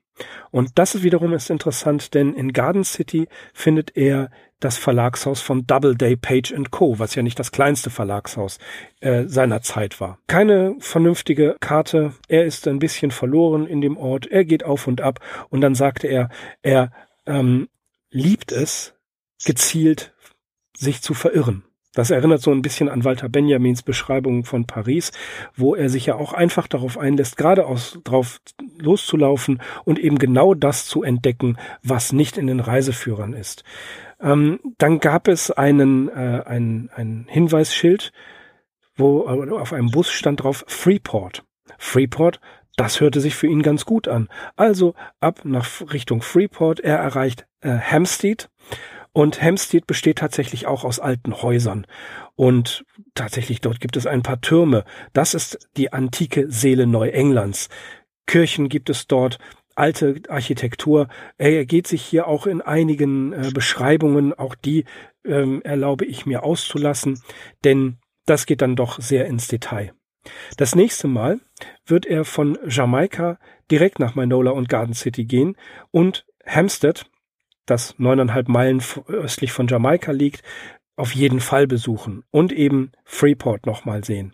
Und 0.50 0.80
das 0.80 1.04
wiederum 1.04 1.34
ist 1.34 1.50
interessant, 1.50 2.14
denn 2.14 2.34
in 2.34 2.54
Garden 2.54 2.84
City 2.84 3.28
findet 3.54 3.96
er 3.96 4.32
das 4.60 4.78
Verlagshaus 4.78 5.42
von 5.42 5.68
Doubleday 5.68 6.16
Page 6.16 6.54
Co., 6.72 6.98
was 7.00 7.16
ja 7.16 7.24
nicht 7.24 7.40
das 7.40 7.52
kleinste 7.52 7.90
Verlagshaus 7.90 8.58
äh, 9.02 9.26
seiner 9.26 9.62
Zeit 9.62 10.00
war. 10.00 10.20
Keine 10.28 10.76
vernünftige 10.80 11.58
Karte, 11.60 12.14
er 12.28 12.46
ist 12.46 12.68
ein 12.68 12.80
bisschen 12.80 13.12
verloren 13.12 13.68
in 13.68 13.82
dem 13.82 13.98
Ort, 13.98 14.28
er 14.28 14.46
geht 14.46 14.64
auf 14.64 14.88
und 14.88 15.02
ab 15.02 15.20
und 15.50 15.62
dann 15.62 15.76
sagte 15.76 16.08
er, 16.08 16.30
er 16.62 16.92
ähm, 17.26 17.68
liebt 18.10 18.52
es, 18.52 18.94
gezielt 19.44 20.14
sich 20.76 21.02
zu 21.02 21.14
verirren. 21.14 21.64
Das 21.96 22.12
erinnert 22.12 22.42
so 22.42 22.52
ein 22.52 22.62
bisschen 22.62 22.90
an 22.90 23.06
Walter 23.06 23.30
Benjamins 23.30 23.82
Beschreibung 23.82 24.44
von 24.44 24.68
Paris, 24.68 25.12
wo 25.56 25.76
er 25.76 25.90
sich 25.90 26.08
ja 26.08 26.16
auch 26.16 26.34
einfach 26.34 26.68
darauf 26.68 26.98
einlässt, 26.98 27.38
geradeaus 27.38 27.98
drauf 28.04 28.42
loszulaufen 28.78 29.62
und 29.86 29.98
eben 29.98 30.20
genau 30.20 30.54
das 30.54 30.86
zu 30.86 31.04
entdecken, 31.04 31.58
was 31.84 32.12
nicht 32.12 32.38
in 32.38 32.48
den 32.48 32.60
Reiseführern 32.60 33.32
ist. 33.32 33.64
Ähm, 34.20 34.60
dann 34.78 35.00
gab 35.00 35.28
es 35.28 35.52
einen, 35.52 36.10
äh, 36.10 36.44
ein, 36.46 36.90
ein 36.96 37.26
Hinweisschild, 37.30 38.12
wo 38.96 39.28
äh, 39.28 39.52
auf 39.52 39.74
einem 39.74 39.92
Bus 39.92 40.12
stand 40.12 40.44
drauf 40.44 40.64
Freeport. 40.68 41.44
Freeport, 41.78 42.40
das 42.76 43.00
hörte 43.00 43.22
sich 43.22 43.36
für 43.36 43.48
ihn 43.48 43.62
ganz 43.62 43.86
gut 43.86 44.08
an. 44.08 44.30
Also 44.56 44.96
ab 45.20 45.42
nach 45.44 45.68
Richtung 45.94 46.22
Freeport. 46.22 46.80
Er 46.80 46.98
erreicht 46.98 47.48
äh, 47.62 47.78
Hampstead 47.78 48.50
und 49.14 49.42
Hampstead 49.42 49.88
besteht 49.88 50.18
tatsächlich 50.18 50.68
auch 50.68 50.84
aus 50.84 51.00
alten 51.00 51.42
Häusern. 51.42 51.88
Und 52.36 52.86
tatsächlich 53.14 53.62
dort 53.62 53.80
gibt 53.80 53.96
es 53.96 54.06
ein 54.06 54.24
paar 54.24 54.42
Türme. 54.42 54.84
Das 55.14 55.34
ist 55.34 55.70
die 55.78 55.94
antike 55.94 56.52
Seele 56.52 56.86
Neuenglands. 56.86 57.70
Kirchen 58.28 58.68
gibt 58.68 58.90
es 58.90 59.08
dort, 59.08 59.38
alte 59.76 60.22
Architektur. 60.30 61.08
Er 61.38 61.66
geht 61.66 61.88
sich 61.88 62.02
hier 62.02 62.28
auch 62.28 62.48
in 62.48 62.62
einigen 62.62 63.34
äh, 63.34 63.52
Beschreibungen, 63.54 64.34
auch 64.34 64.56
die 64.56 64.86
ähm, 65.24 65.62
erlaube 65.64 66.06
ich 66.06 66.26
mir 66.26 66.44
auszulassen, 66.44 67.22
denn 67.64 67.98
das 68.26 68.46
geht 68.46 68.62
dann 68.62 68.76
doch 68.76 69.00
sehr 69.00 69.26
ins 69.26 69.48
Detail. 69.48 69.94
Das 70.58 70.76
nächste 70.76 71.08
Mal 71.08 71.40
wird 71.86 72.06
er 72.06 72.26
von 72.26 72.58
Jamaika 72.68 73.38
direkt 73.70 74.00
nach 74.00 74.16
Manola 74.16 74.52
und 74.52 74.70
Garden 74.70 74.94
City 74.94 75.26
gehen 75.26 75.56
und 75.92 76.26
Hampstead, 76.46 77.06
das 77.66 77.96
neuneinhalb 77.98 78.48
Meilen 78.48 78.82
östlich 79.08 79.52
von 79.52 79.68
Jamaika 79.68 80.12
liegt, 80.12 80.44
auf 80.96 81.14
jeden 81.14 81.40
Fall 81.40 81.68
besuchen 81.68 82.24
und 82.32 82.52
eben 82.52 82.92
Freeport 83.04 83.66
nochmal 83.66 84.04
sehen. 84.04 84.34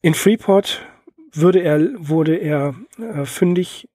In 0.00 0.14
Freeport 0.14 0.86
würde 1.32 1.60
er, 1.60 1.80
wurde 1.98 2.36
er 2.36 2.74
äh, 2.98 3.24
fündig 3.24 3.88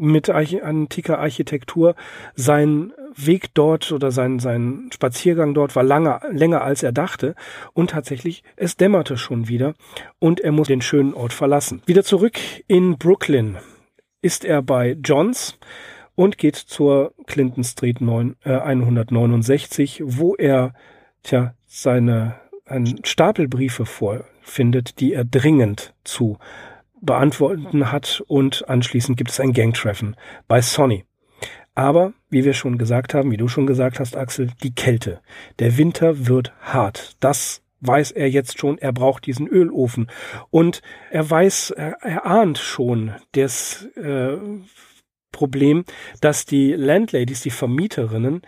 mit 0.00 0.30
Arch 0.30 0.62
antiker 0.62 1.18
Architektur. 1.18 1.94
Sein 2.34 2.92
Weg 3.14 3.54
dort 3.54 3.92
oder 3.92 4.10
sein, 4.10 4.38
sein 4.38 4.90
Spaziergang 4.92 5.54
dort 5.54 5.76
war 5.76 5.82
lange, 5.82 6.20
länger 6.30 6.62
als 6.62 6.82
er 6.82 6.92
dachte 6.92 7.34
und 7.72 7.90
tatsächlich, 7.90 8.42
es 8.56 8.76
dämmerte 8.76 9.16
schon 9.16 9.48
wieder 9.48 9.74
und 10.18 10.40
er 10.40 10.52
muss 10.52 10.68
den 10.68 10.80
schönen 10.80 11.14
Ort 11.14 11.32
verlassen. 11.32 11.82
Wieder 11.86 12.04
zurück 12.04 12.38
in 12.66 12.98
Brooklyn 12.98 13.58
ist 14.22 14.44
er 14.44 14.62
bei 14.62 14.96
Johns 15.02 15.58
und 16.14 16.38
geht 16.38 16.56
zur 16.56 17.14
Clinton 17.26 17.64
Street 17.64 18.00
9, 18.00 18.36
äh, 18.44 18.52
169, 18.52 20.02
wo 20.04 20.34
er 20.34 20.74
tja, 21.22 21.54
seine 21.66 22.36
einen 22.66 23.04
Stapel 23.04 23.48
Briefe 23.48 23.84
vorfindet, 23.84 25.00
die 25.00 25.12
er 25.12 25.24
dringend 25.24 25.92
zu 26.04 26.38
beantworten 27.00 27.90
hat 27.92 28.22
und 28.26 28.68
anschließend 28.68 29.16
gibt 29.16 29.30
es 29.30 29.40
ein 29.40 29.52
Gangtreffen 29.52 30.16
bei 30.48 30.60
Sonny. 30.60 31.04
Aber, 31.74 32.12
wie 32.28 32.44
wir 32.44 32.52
schon 32.52 32.78
gesagt 32.78 33.14
haben, 33.14 33.30
wie 33.30 33.36
du 33.36 33.48
schon 33.48 33.66
gesagt 33.66 34.00
hast, 34.00 34.16
Axel, 34.16 34.50
die 34.62 34.74
Kälte. 34.74 35.20
Der 35.58 35.78
Winter 35.78 36.26
wird 36.26 36.52
hart. 36.60 37.16
Das 37.20 37.62
weiß 37.80 38.10
er 38.10 38.28
jetzt 38.28 38.58
schon, 38.58 38.76
er 38.78 38.92
braucht 38.92 39.26
diesen 39.26 39.46
Ölofen. 39.46 40.10
Und 40.50 40.82
er 41.10 41.28
weiß, 41.28 41.70
er, 41.70 41.96
er 42.02 42.26
ahnt 42.26 42.58
schon 42.58 43.14
das 43.32 43.86
äh, 43.96 44.36
Problem, 45.32 45.84
dass 46.20 46.44
die 46.44 46.72
Landladies, 46.72 47.40
die 47.40 47.50
Vermieterinnen, 47.50 48.42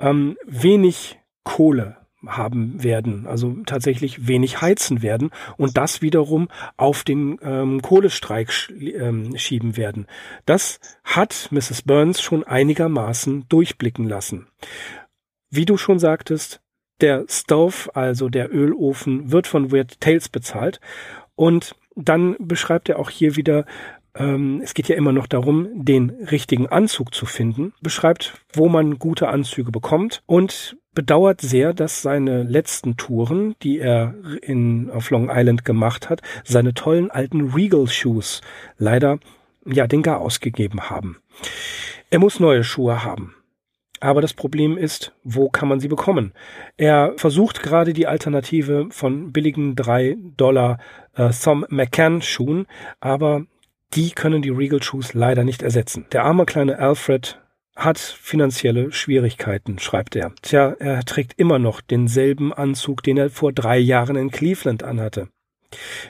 ähm, 0.00 0.36
wenig 0.44 1.18
Kohle 1.44 2.03
haben 2.28 2.82
werden, 2.82 3.26
also 3.26 3.56
tatsächlich 3.66 4.26
wenig 4.26 4.60
heizen 4.60 5.02
werden 5.02 5.30
und 5.56 5.76
das 5.76 6.02
wiederum 6.02 6.48
auf 6.76 7.04
den 7.04 7.38
ähm, 7.42 7.82
Kohlestreik 7.82 8.52
sch 8.52 8.70
ähm, 8.70 9.36
schieben 9.36 9.76
werden. 9.76 10.06
Das 10.46 10.80
hat 11.04 11.48
Mrs. 11.50 11.82
Burns 11.82 12.20
schon 12.20 12.44
einigermaßen 12.44 13.46
durchblicken 13.48 14.08
lassen. 14.08 14.46
Wie 15.50 15.66
du 15.66 15.76
schon 15.76 15.98
sagtest, 15.98 16.60
der 17.00 17.24
Stove, 17.28 17.94
also 17.94 18.28
der 18.28 18.54
Ölofen, 18.54 19.32
wird 19.32 19.46
von 19.46 19.72
Weird 19.72 20.00
Tales 20.00 20.28
bezahlt 20.28 20.80
Und 21.34 21.76
dann 21.96 22.36
beschreibt 22.38 22.88
er 22.88 22.98
auch 22.98 23.10
hier 23.10 23.36
wieder, 23.36 23.66
ähm, 24.16 24.60
es 24.62 24.74
geht 24.74 24.88
ja 24.88 24.96
immer 24.96 25.12
noch 25.12 25.26
darum, 25.26 25.68
den 25.84 26.10
richtigen 26.10 26.66
Anzug 26.66 27.14
zu 27.14 27.26
finden, 27.26 27.72
beschreibt, 27.80 28.34
wo 28.52 28.68
man 28.68 28.98
gute 28.98 29.28
Anzüge 29.28 29.72
bekommt 29.72 30.22
und 30.26 30.76
bedauert 30.94 31.40
sehr, 31.40 31.74
dass 31.74 32.02
seine 32.02 32.44
letzten 32.44 32.96
Touren, 32.96 33.56
die 33.62 33.78
er 33.78 34.14
in, 34.42 34.90
auf 34.90 35.10
Long 35.10 35.28
Island 35.32 35.64
gemacht 35.64 36.08
hat, 36.08 36.22
seine 36.44 36.74
tollen 36.74 37.10
alten 37.10 37.52
Regal 37.52 37.88
Shoes 37.88 38.40
leider 38.78 39.18
ja 39.66 39.86
den 39.86 40.02
Gar 40.02 40.20
ausgegeben 40.20 40.88
haben. 40.90 41.18
Er 42.10 42.20
muss 42.20 42.38
neue 42.38 42.62
Schuhe 42.62 43.04
haben. 43.04 43.34
Aber 44.00 44.20
das 44.20 44.34
Problem 44.34 44.76
ist, 44.76 45.14
wo 45.24 45.48
kann 45.48 45.68
man 45.68 45.80
sie 45.80 45.88
bekommen? 45.88 46.32
Er 46.76 47.14
versucht 47.16 47.62
gerade 47.62 47.94
die 47.94 48.06
Alternative 48.06 48.88
von 48.90 49.32
billigen 49.32 49.76
drei 49.76 50.16
Dollar 50.36 50.78
äh, 51.14 51.30
Thom 51.30 51.64
McCann 51.70 52.20
Schuhen, 52.20 52.66
aber 53.00 53.46
die 53.94 54.10
können 54.10 54.42
die 54.42 54.50
Regal 54.50 54.82
Shoes 54.82 55.14
leider 55.14 55.44
nicht 55.44 55.62
ersetzen. 55.62 56.06
Der 56.12 56.24
arme 56.24 56.46
kleine 56.46 56.78
Alfred 56.78 57.40
hat 57.76 57.98
finanzielle 57.98 58.92
Schwierigkeiten, 58.92 59.78
schreibt 59.78 60.16
er. 60.16 60.32
Tja, 60.42 60.76
er 60.78 61.04
trägt 61.04 61.38
immer 61.38 61.58
noch 61.58 61.80
denselben 61.80 62.52
Anzug, 62.52 63.02
den 63.02 63.16
er 63.16 63.30
vor 63.30 63.52
drei 63.52 63.78
Jahren 63.78 64.16
in 64.16 64.30
Cleveland 64.30 64.82
anhatte. 64.82 65.28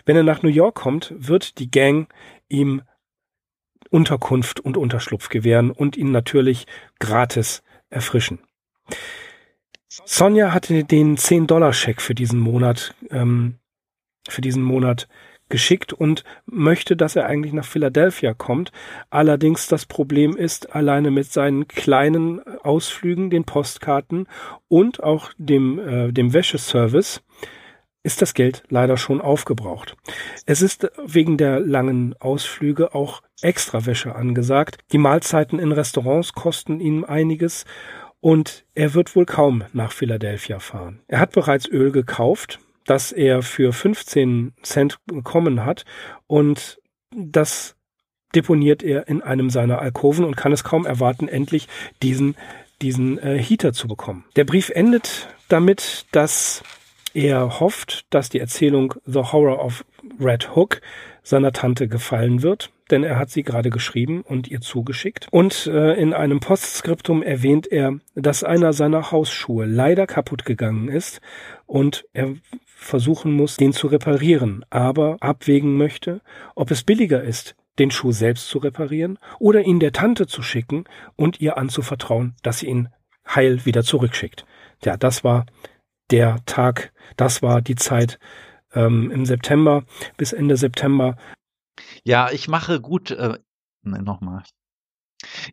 Wenn 0.05 0.16
er 0.16 0.22
nach 0.22 0.43
New 0.43 0.51
York 0.51 0.74
kommt, 0.74 1.14
wird 1.16 1.59
die 1.59 1.70
Gang 1.70 2.12
ihm 2.49 2.82
Unterkunft 3.91 4.61
und 4.61 4.76
Unterschlupf 4.76 5.28
gewähren 5.28 5.70
und 5.70 5.97
ihn 5.97 6.11
natürlich 6.11 6.66
gratis 6.99 7.62
erfrischen. 7.91 8.41
Sonja 9.89 10.53
hatte 10.53 10.85
den 10.85 11.16
10-Dollar-Scheck 11.16 12.03
für 12.03 12.14
diesen 12.14 12.41
Monat, 12.41 12.95
ähm, 13.11 13.59
für 14.28 14.41
diesen 14.41 14.62
Monat 14.62 15.09
geschickt 15.49 15.93
und 15.93 16.25
möchte, 16.47 16.97
dass 16.97 17.17
er 17.17 17.27
eigentlich 17.27 17.53
nach 17.53 17.65
Philadelphia 17.65 18.35
kommt. 18.35 18.73
Allerdings 19.11 19.67
das 19.67 19.87
Problem 19.87 20.37
ist, 20.37 20.75
alleine 20.75 21.11
mit 21.11 21.33
seinen 21.33 21.69
kleinen 21.69 22.41
Ausflügen, 22.63 23.31
den 23.31 23.45
Postkarten 23.45 24.27
und 24.69 25.03
auch 25.03 25.31
dem, 25.39 25.79
äh, 25.79 26.13
dem 26.13 26.33
Wäscheservice 26.33 27.23
ist 28.05 28.21
das 28.21 28.35
Geld 28.35 28.63
leider 28.69 28.97
schon 28.97 29.21
aufgebraucht. 29.21 29.97
Es 30.45 30.61
ist 30.63 30.91
wegen 31.05 31.39
der 31.39 31.59
langen 31.61 32.15
Ausflüge 32.21 32.95
auch 32.95 33.23
extra 33.41 33.87
Wäsche 33.87 34.15
angesagt. 34.15 34.79
Die 34.93 34.99
Mahlzeiten 34.99 35.59
in 35.59 35.73
Restaurants 35.73 36.35
kosten 36.35 36.81
ihm 36.81 37.05
einiges 37.05 37.65
und 38.21 38.65
er 38.75 38.95
wird 38.95 39.17
wohl 39.17 39.25
kaum 39.27 39.65
nach 39.73 39.93
Philadelphia 39.93 40.59
fahren. 40.59 41.01
Er 41.09 41.19
hat 41.19 41.33
bereits 41.33 41.67
Öl 41.67 41.93
gekauft, 41.93 42.59
das 42.85 43.12
er 43.12 43.43
für 43.43 43.72
15 43.72 44.55
Cent 44.62 44.99
bekommen 45.07 45.64
hat 45.64 45.85
und 46.26 46.80
das 47.14 47.76
deponiert 48.35 48.82
er 48.82 49.09
in 49.09 49.22
einem 49.22 49.51
seiner 49.51 49.80
Alkoven 49.80 50.24
und 50.24 50.37
kann 50.37 50.53
es 50.53 50.64
kaum 50.64 50.87
erwarten, 50.87 51.28
endlich 51.28 51.68
diesen, 52.03 52.37
diesen 52.82 53.18
äh, 53.18 53.39
Heater 53.39 53.72
zu 53.72 53.87
bekommen. 53.87 54.24
Der 54.37 54.45
Brief 54.45 54.70
endet 54.70 55.28
damit, 55.49 56.07
dass 56.12 56.62
er 57.14 57.61
hofft, 57.61 58.07
dass 58.11 58.28
die 58.28 58.41
Erzählung 58.41 58.95
The 59.07 59.20
Horror 59.20 59.64
of 59.64 59.85
Red 60.20 60.57
Hook 60.57 60.80
seiner 61.22 61.53
Tante 61.53 61.89
gefallen 61.89 62.43
wird, 62.43 62.70
denn 62.91 63.05
er 63.05 63.18
hat 63.18 63.30
sie 63.30 63.43
gerade 63.43 63.70
geschrieben 63.70 64.22
und 64.22 64.49
ihr 64.49 64.61
zugeschickt. 64.61 65.28
Und 65.30 65.66
äh, 65.66 65.95
in 65.95 66.12
einem 66.12 66.41
Postskriptum 66.41 67.22
erwähnt 67.22 67.66
er, 67.66 67.99
dass 68.14 68.45
einer 68.45 68.72
seiner 68.72 69.11
Hausschuhe 69.11 69.66
leider 69.66 70.07
kaputt 70.07 70.45
gegangen 70.45 70.89
ist 70.89 71.20
und 71.66 72.05
er 72.12 72.35
versuchen 72.64 73.32
muss, 73.32 73.57
den 73.57 73.72
zu 73.72 73.87
reparieren, 73.87 74.64
aber 74.70 75.16
abwägen 75.20 75.76
möchte, 75.76 76.20
ob 76.55 76.70
es 76.70 76.85
billiger 76.85 77.22
ist, 77.22 77.57
den 77.78 77.91
Schuh 77.91 78.12
selbst 78.12 78.49
zu 78.49 78.59
reparieren 78.59 79.18
oder 79.39 79.62
ihn 79.62 79.80
der 79.80 79.93
Tante 79.93 80.26
zu 80.26 80.43
schicken 80.43 80.85
und 81.16 81.41
ihr 81.41 81.57
anzuvertrauen, 81.57 82.35
dass 82.43 82.59
sie 82.59 82.66
ihn 82.66 82.89
heil 83.26 83.64
wieder 83.64 83.82
zurückschickt. 83.82 84.45
Ja, 84.85 84.97
das 84.97 85.24
war 85.24 85.47
der 86.11 86.37
Tag, 86.47 86.93
das 87.16 87.43
war 87.43 87.62
die 87.62 87.74
Zeit 87.74 88.18
ähm, 88.74 89.11
im 89.11 89.24
September 89.24 89.85
bis 90.16 90.32
Ende 90.32 90.57
September. 90.57 91.16
Ja, 92.03 92.31
ich 92.31 92.49
mache 92.49 92.81
gut, 92.81 93.11
äh, 93.13 93.39
ne, 93.83 94.03
nochmal. 94.03 94.43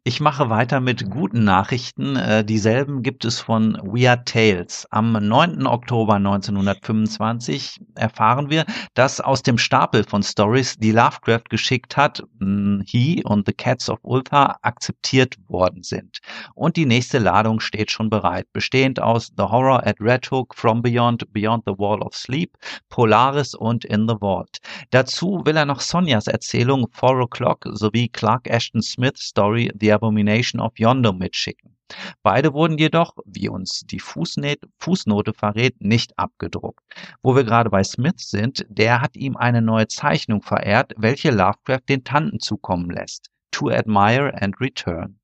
Ich 0.03 0.19
mache 0.19 0.49
weiter 0.49 0.79
mit 0.79 1.09
guten 1.09 1.43
Nachrichten. 1.43 2.15
Äh, 2.15 2.43
dieselben 2.43 3.03
gibt 3.03 3.25
es 3.25 3.39
von 3.39 3.77
Weird 3.83 4.27
Tales. 4.27 4.87
Am 4.91 5.13
9. 5.13 5.67
Oktober 5.67 6.15
1925 6.15 7.79
erfahren 7.95 8.49
wir, 8.49 8.65
dass 8.93 9.21
aus 9.21 9.43
dem 9.43 9.57
Stapel 9.57 10.03
von 10.03 10.23
Stories, 10.23 10.77
die 10.77 10.91
Lovecraft 10.91 11.49
geschickt 11.49 11.97
hat, 11.97 12.23
hm, 12.39 12.83
He 12.85 13.23
und 13.23 13.45
The 13.45 13.53
Cats 13.53 13.89
of 13.89 13.99
Ulthar 14.03 14.57
akzeptiert 14.61 15.35
worden 15.47 15.83
sind. 15.83 16.19
Und 16.55 16.77
die 16.77 16.85
nächste 16.85 17.19
Ladung 17.19 17.59
steht 17.59 17.91
schon 17.91 18.09
bereit, 18.09 18.47
bestehend 18.53 19.01
aus 19.01 19.31
The 19.37 19.43
Horror 19.43 19.85
at 19.85 19.99
Red 19.99 20.29
Hook, 20.31 20.55
From 20.55 20.81
Beyond, 20.81 21.31
Beyond 21.33 21.63
the 21.65 21.77
Wall 21.77 22.01
of 22.01 22.15
Sleep, 22.15 22.57
Polaris 22.89 23.53
und 23.53 23.85
In 23.85 24.07
the 24.07 24.15
Vault. 24.19 24.57
Dazu 24.89 25.41
will 25.45 25.57
er 25.57 25.65
noch 25.65 25.79
Sonias 25.79 26.27
Erzählung 26.27 26.87
Four 26.91 27.21
O'Clock 27.21 27.67
sowie 27.73 28.09
Clark 28.09 28.47
Ashton 28.47 28.81
Smith's 28.81 29.23
Story 29.23 29.60
Story 29.61 29.71
The 29.79 29.93
Abomination 29.93 30.61
of 30.61 30.77
Yonder 30.77 31.13
mitschicken. 31.13 31.77
Beide 32.23 32.53
wurden 32.53 32.77
jedoch, 32.77 33.15
wie 33.25 33.49
uns 33.49 33.81
die 33.81 33.99
Fußnote 33.99 35.33
verrät, 35.33 35.81
nicht 35.81 36.17
abgedruckt. 36.17 36.79
Wo 37.21 37.35
wir 37.35 37.43
gerade 37.43 37.69
bei 37.69 37.83
Smith 37.83 38.29
sind, 38.29 38.65
der 38.69 39.01
hat 39.01 39.15
ihm 39.15 39.35
eine 39.35 39.61
neue 39.61 39.87
Zeichnung 39.87 40.41
verehrt, 40.41 40.93
welche 40.97 41.31
Lovecraft 41.31 41.89
den 41.89 42.03
Tanten 42.03 42.39
zukommen 42.39 42.89
lässt. 42.89 43.29
To 43.51 43.69
Admire 43.69 44.33
and 44.41 44.59
Return. 44.61 45.19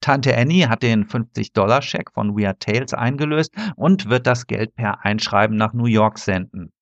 Tante 0.00 0.34
Annie 0.34 0.68
hat 0.68 0.82
den 0.82 1.06
50-Dollar-Scheck 1.06 2.12
von 2.12 2.34
Weird 2.34 2.60
Tales 2.60 2.94
eingelöst 2.94 3.54
und 3.76 4.08
wird 4.08 4.26
das 4.26 4.46
Geld 4.46 4.74
per 4.74 5.04
Einschreiben 5.04 5.56
nach 5.56 5.74
New 5.74 5.84
York 5.84 6.18
senden. 6.18 6.72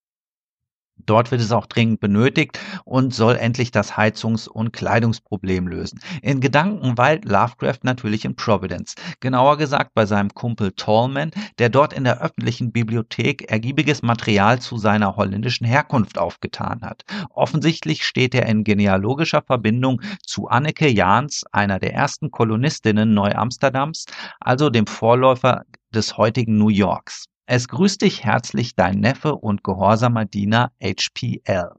Dort 1.07 1.30
wird 1.30 1.40
es 1.40 1.52
auch 1.52 1.66
dringend 1.66 2.00
benötigt 2.00 2.59
und 2.84 3.14
soll 3.14 3.36
endlich 3.36 3.70
das 3.70 3.96
Heizungs- 3.96 4.48
und 4.48 4.72
Kleidungsproblem 4.72 5.68
lösen. 5.68 6.00
In 6.22 6.40
Gedanken 6.40 6.96
weilt 6.98 7.24
Lovecraft 7.24 7.80
natürlich 7.82 8.24
in 8.24 8.36
Providence, 8.36 8.94
genauer 9.20 9.59
gesagt 9.59 9.92
bei 9.94 10.07
seinem 10.07 10.32
Kumpel 10.34 10.72
Tallman, 10.72 11.30
der 11.59 11.68
dort 11.68 11.92
in 11.92 12.05
der 12.05 12.22
öffentlichen 12.22 12.72
Bibliothek 12.72 13.50
ergiebiges 13.50 14.02
Material 14.02 14.61
zu 14.61 14.78
seiner 14.78 15.16
holländischen 15.16 15.66
Herkunft 15.66 16.18
aufgetan 16.18 16.82
hat. 16.82 17.05
Offensichtlich 17.30 18.05
steht 18.05 18.34
er 18.34 18.46
in 18.46 18.64
genealogischer 18.64 19.42
Verbindung 19.42 20.00
zu 20.26 20.48
Anneke 20.48 20.88
Jahns, 20.88 21.44
einer 21.52 21.78
der 21.78 21.94
ersten 21.94 22.30
Kolonistinnen 22.30 23.14
Neu-Amsterdams, 23.14 24.07
also 24.40 24.70
dem 24.70 24.86
Vorläufer 24.86 25.62
des 25.94 26.16
heutigen 26.16 26.59
New 26.59 26.68
Yorks. 26.68 27.26
Es 27.47 27.68
grüßt 27.68 28.01
dich 28.01 28.24
herzlich 28.24 28.74
dein 28.74 29.01
Neffe 29.01 29.34
und 29.34 29.62
gehorsamer 29.62 30.24
Diener 30.24 30.72
HPL. 30.82 31.74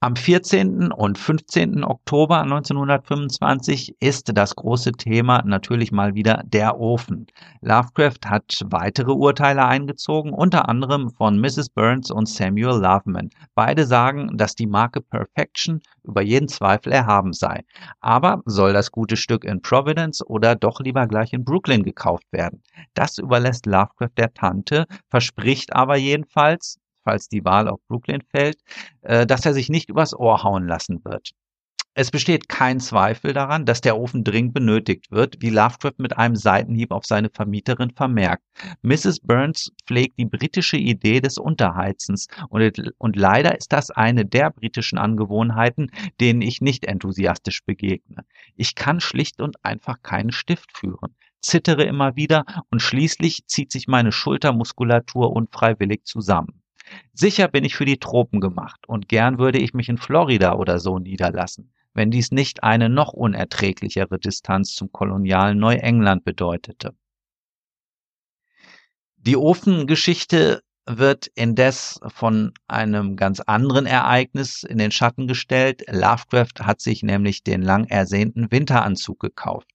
Am 0.00 0.14
14. 0.14 0.92
und 0.92 1.16
15. 1.16 1.82
Oktober 1.82 2.42
1925 2.42 3.96
ist 3.98 4.30
das 4.34 4.54
große 4.54 4.92
Thema 4.92 5.42
natürlich 5.46 5.90
mal 5.90 6.14
wieder 6.14 6.42
der 6.44 6.78
Ofen. 6.78 7.26
Lovecraft 7.62 8.20
hat 8.26 8.60
weitere 8.66 9.12
Urteile 9.12 9.64
eingezogen, 9.64 10.34
unter 10.34 10.68
anderem 10.68 11.08
von 11.08 11.40
Mrs. 11.40 11.70
Burns 11.70 12.10
und 12.10 12.28
Samuel 12.28 12.78
Loveman. 12.78 13.30
Beide 13.54 13.86
sagen, 13.86 14.36
dass 14.36 14.54
die 14.54 14.66
Marke 14.66 15.00
Perfection 15.00 15.80
über 16.02 16.20
jeden 16.20 16.48
Zweifel 16.48 16.92
erhaben 16.92 17.32
sei. 17.32 17.64
Aber 18.00 18.42
soll 18.44 18.74
das 18.74 18.92
gute 18.92 19.16
Stück 19.16 19.44
in 19.44 19.62
Providence 19.62 20.22
oder 20.26 20.56
doch 20.56 20.80
lieber 20.80 21.06
gleich 21.06 21.32
in 21.32 21.42
Brooklyn 21.42 21.84
gekauft 21.84 22.26
werden? 22.32 22.62
Das 22.92 23.16
überlässt 23.16 23.64
Lovecraft 23.64 24.18
der 24.18 24.34
Tante, 24.34 24.84
verspricht 25.08 25.74
aber 25.74 25.96
jedenfalls, 25.96 26.78
falls 27.06 27.28
die 27.28 27.44
Wahl 27.44 27.68
auf 27.68 27.80
Brooklyn 27.88 28.22
fällt, 28.30 28.58
äh, 29.02 29.26
dass 29.26 29.46
er 29.46 29.54
sich 29.54 29.70
nicht 29.70 29.88
übers 29.88 30.14
Ohr 30.14 30.42
hauen 30.42 30.66
lassen 30.66 31.02
wird. 31.04 31.30
Es 31.98 32.10
besteht 32.10 32.50
kein 32.50 32.78
Zweifel 32.78 33.32
daran, 33.32 33.64
dass 33.64 33.80
der 33.80 33.96
Ofen 33.96 34.22
dringend 34.22 34.52
benötigt 34.52 35.10
wird, 35.10 35.40
wie 35.40 35.48
Lovecraft 35.48 35.94
mit 35.96 36.18
einem 36.18 36.36
Seitenhieb 36.36 36.90
auf 36.90 37.06
seine 37.06 37.30
Vermieterin 37.30 37.90
vermerkt. 37.90 38.42
Mrs. 38.82 39.20
Burns 39.20 39.72
pflegt 39.86 40.18
die 40.18 40.26
britische 40.26 40.76
Idee 40.76 41.22
des 41.22 41.38
Unterheizens 41.38 42.26
und, 42.50 42.92
und 42.98 43.16
leider 43.16 43.56
ist 43.56 43.72
das 43.72 43.90
eine 43.90 44.26
der 44.26 44.50
britischen 44.50 44.98
Angewohnheiten, 44.98 45.90
denen 46.20 46.42
ich 46.42 46.60
nicht 46.60 46.84
enthusiastisch 46.84 47.64
begegne. 47.64 48.26
Ich 48.56 48.74
kann 48.74 49.00
schlicht 49.00 49.40
und 49.40 49.64
einfach 49.64 50.02
keinen 50.02 50.32
Stift 50.32 50.76
führen, 50.76 51.16
zittere 51.40 51.84
immer 51.84 52.14
wieder 52.14 52.44
und 52.70 52.82
schließlich 52.82 53.46
zieht 53.46 53.72
sich 53.72 53.88
meine 53.88 54.12
Schultermuskulatur 54.12 55.32
unfreiwillig 55.32 56.04
zusammen. 56.04 56.60
Sicher 57.12 57.48
bin 57.48 57.64
ich 57.64 57.76
für 57.76 57.84
die 57.84 57.98
Tropen 57.98 58.40
gemacht 58.40 58.86
und 58.86 59.08
gern 59.08 59.38
würde 59.38 59.58
ich 59.58 59.74
mich 59.74 59.88
in 59.88 59.98
Florida 59.98 60.54
oder 60.54 60.78
so 60.78 60.98
niederlassen, 60.98 61.72
wenn 61.94 62.10
dies 62.10 62.30
nicht 62.30 62.62
eine 62.62 62.88
noch 62.88 63.12
unerträglichere 63.12 64.18
Distanz 64.18 64.74
zum 64.74 64.92
kolonialen 64.92 65.58
Neuengland 65.58 66.24
bedeutete. 66.24 66.94
Die 69.16 69.36
Ofengeschichte 69.36 70.62
wird 70.88 71.26
indes 71.34 71.98
von 72.06 72.52
einem 72.68 73.16
ganz 73.16 73.40
anderen 73.40 73.86
Ereignis 73.86 74.62
in 74.62 74.78
den 74.78 74.92
Schatten 74.92 75.26
gestellt. 75.26 75.82
Lovecraft 75.88 76.60
hat 76.60 76.80
sich 76.80 77.02
nämlich 77.02 77.42
den 77.42 77.62
lang 77.62 77.86
ersehnten 77.88 78.52
Winteranzug 78.52 79.18
gekauft. 79.18 79.68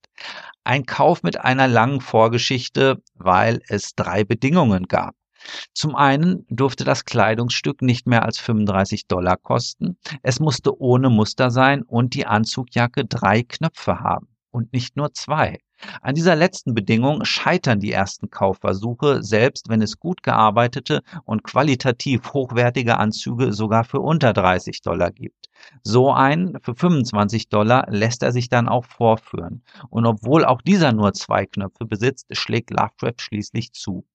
Ein 0.63 0.85
Kauf 0.85 1.23
mit 1.23 1.41
einer 1.41 1.67
langen 1.67 1.99
Vorgeschichte, 1.99 3.01
weil 3.15 3.61
es 3.67 3.95
drei 3.95 4.23
Bedingungen 4.23 4.87
gab. 4.87 5.15
Zum 5.73 5.95
einen 5.95 6.45
durfte 6.49 6.83
das 6.83 7.05
Kleidungsstück 7.05 7.81
nicht 7.81 8.07
mehr 8.07 8.23
als 8.23 8.39
35 8.39 9.07
Dollar 9.07 9.37
kosten, 9.37 9.97
es 10.23 10.39
musste 10.39 10.79
ohne 10.79 11.09
Muster 11.09 11.51
sein 11.51 11.83
und 11.83 12.13
die 12.13 12.25
Anzugjacke 12.25 13.05
drei 13.05 13.43
Knöpfe 13.43 13.99
haben 13.99 14.27
und 14.51 14.73
nicht 14.73 14.97
nur 14.97 15.13
zwei. 15.13 15.59
An 16.01 16.13
dieser 16.13 16.35
letzten 16.35 16.75
Bedingung 16.75 17.25
scheitern 17.25 17.79
die 17.79 17.91
ersten 17.91 18.29
Kaufversuche, 18.29 19.23
selbst 19.23 19.69
wenn 19.69 19.81
es 19.81 19.99
gut 19.99 20.21
gearbeitete 20.21 21.01
und 21.25 21.43
qualitativ 21.43 22.33
hochwertige 22.33 22.97
Anzüge 22.97 23.51
sogar 23.53 23.83
für 23.83 23.99
unter 23.99 24.33
30 24.33 24.81
Dollar 24.81 25.11
gibt. 25.11 25.49
So 25.83 26.11
einen 26.11 26.59
für 26.61 26.75
25 26.75 27.49
Dollar 27.49 27.87
lässt 27.89 28.21
er 28.23 28.31
sich 28.31 28.49
dann 28.49 28.69
auch 28.69 28.85
vorführen. 28.85 29.63
Und 29.89 30.05
obwohl 30.05 30.45
auch 30.45 30.61
dieser 30.61 30.91
nur 30.91 31.13
zwei 31.13 31.45
Knöpfe 31.45 31.85
besitzt, 31.85 32.27
schlägt 32.31 32.69
Lovecraft 32.69 33.19
schließlich 33.19 33.73
zu. 33.73 34.05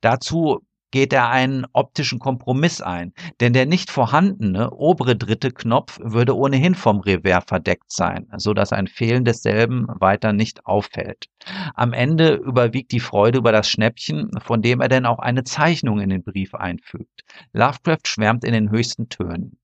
Dazu 0.00 0.60
geht 0.90 1.12
er 1.12 1.28
einen 1.30 1.66
optischen 1.72 2.18
Kompromiss 2.18 2.80
ein, 2.80 3.12
denn 3.40 3.52
der 3.52 3.66
nicht 3.66 3.90
vorhandene 3.90 4.70
obere 4.70 5.16
dritte 5.16 5.50
Knopf 5.52 5.98
würde 6.02 6.36
ohnehin 6.36 6.74
vom 6.74 7.00
Revers 7.00 7.44
verdeckt 7.46 7.92
sein, 7.92 8.26
so 8.36 8.54
dass 8.54 8.72
ein 8.72 8.86
Fehlen 8.86 9.24
desselben 9.24 9.86
weiter 9.88 10.32
nicht 10.32 10.66
auffällt. 10.66 11.26
Am 11.74 11.92
Ende 11.92 12.34
überwiegt 12.34 12.92
die 12.92 13.00
Freude 13.00 13.38
über 13.38 13.52
das 13.52 13.68
Schnäppchen, 13.68 14.30
von 14.40 14.62
dem 14.62 14.80
er 14.80 14.88
denn 14.88 15.06
auch 15.06 15.18
eine 15.18 15.44
Zeichnung 15.44 16.00
in 16.00 16.10
den 16.10 16.24
Brief 16.24 16.54
einfügt. 16.54 17.24
Lovecraft 17.52 18.06
schwärmt 18.06 18.44
in 18.44 18.52
den 18.52 18.70
höchsten 18.70 19.08
Tönen. 19.08 19.59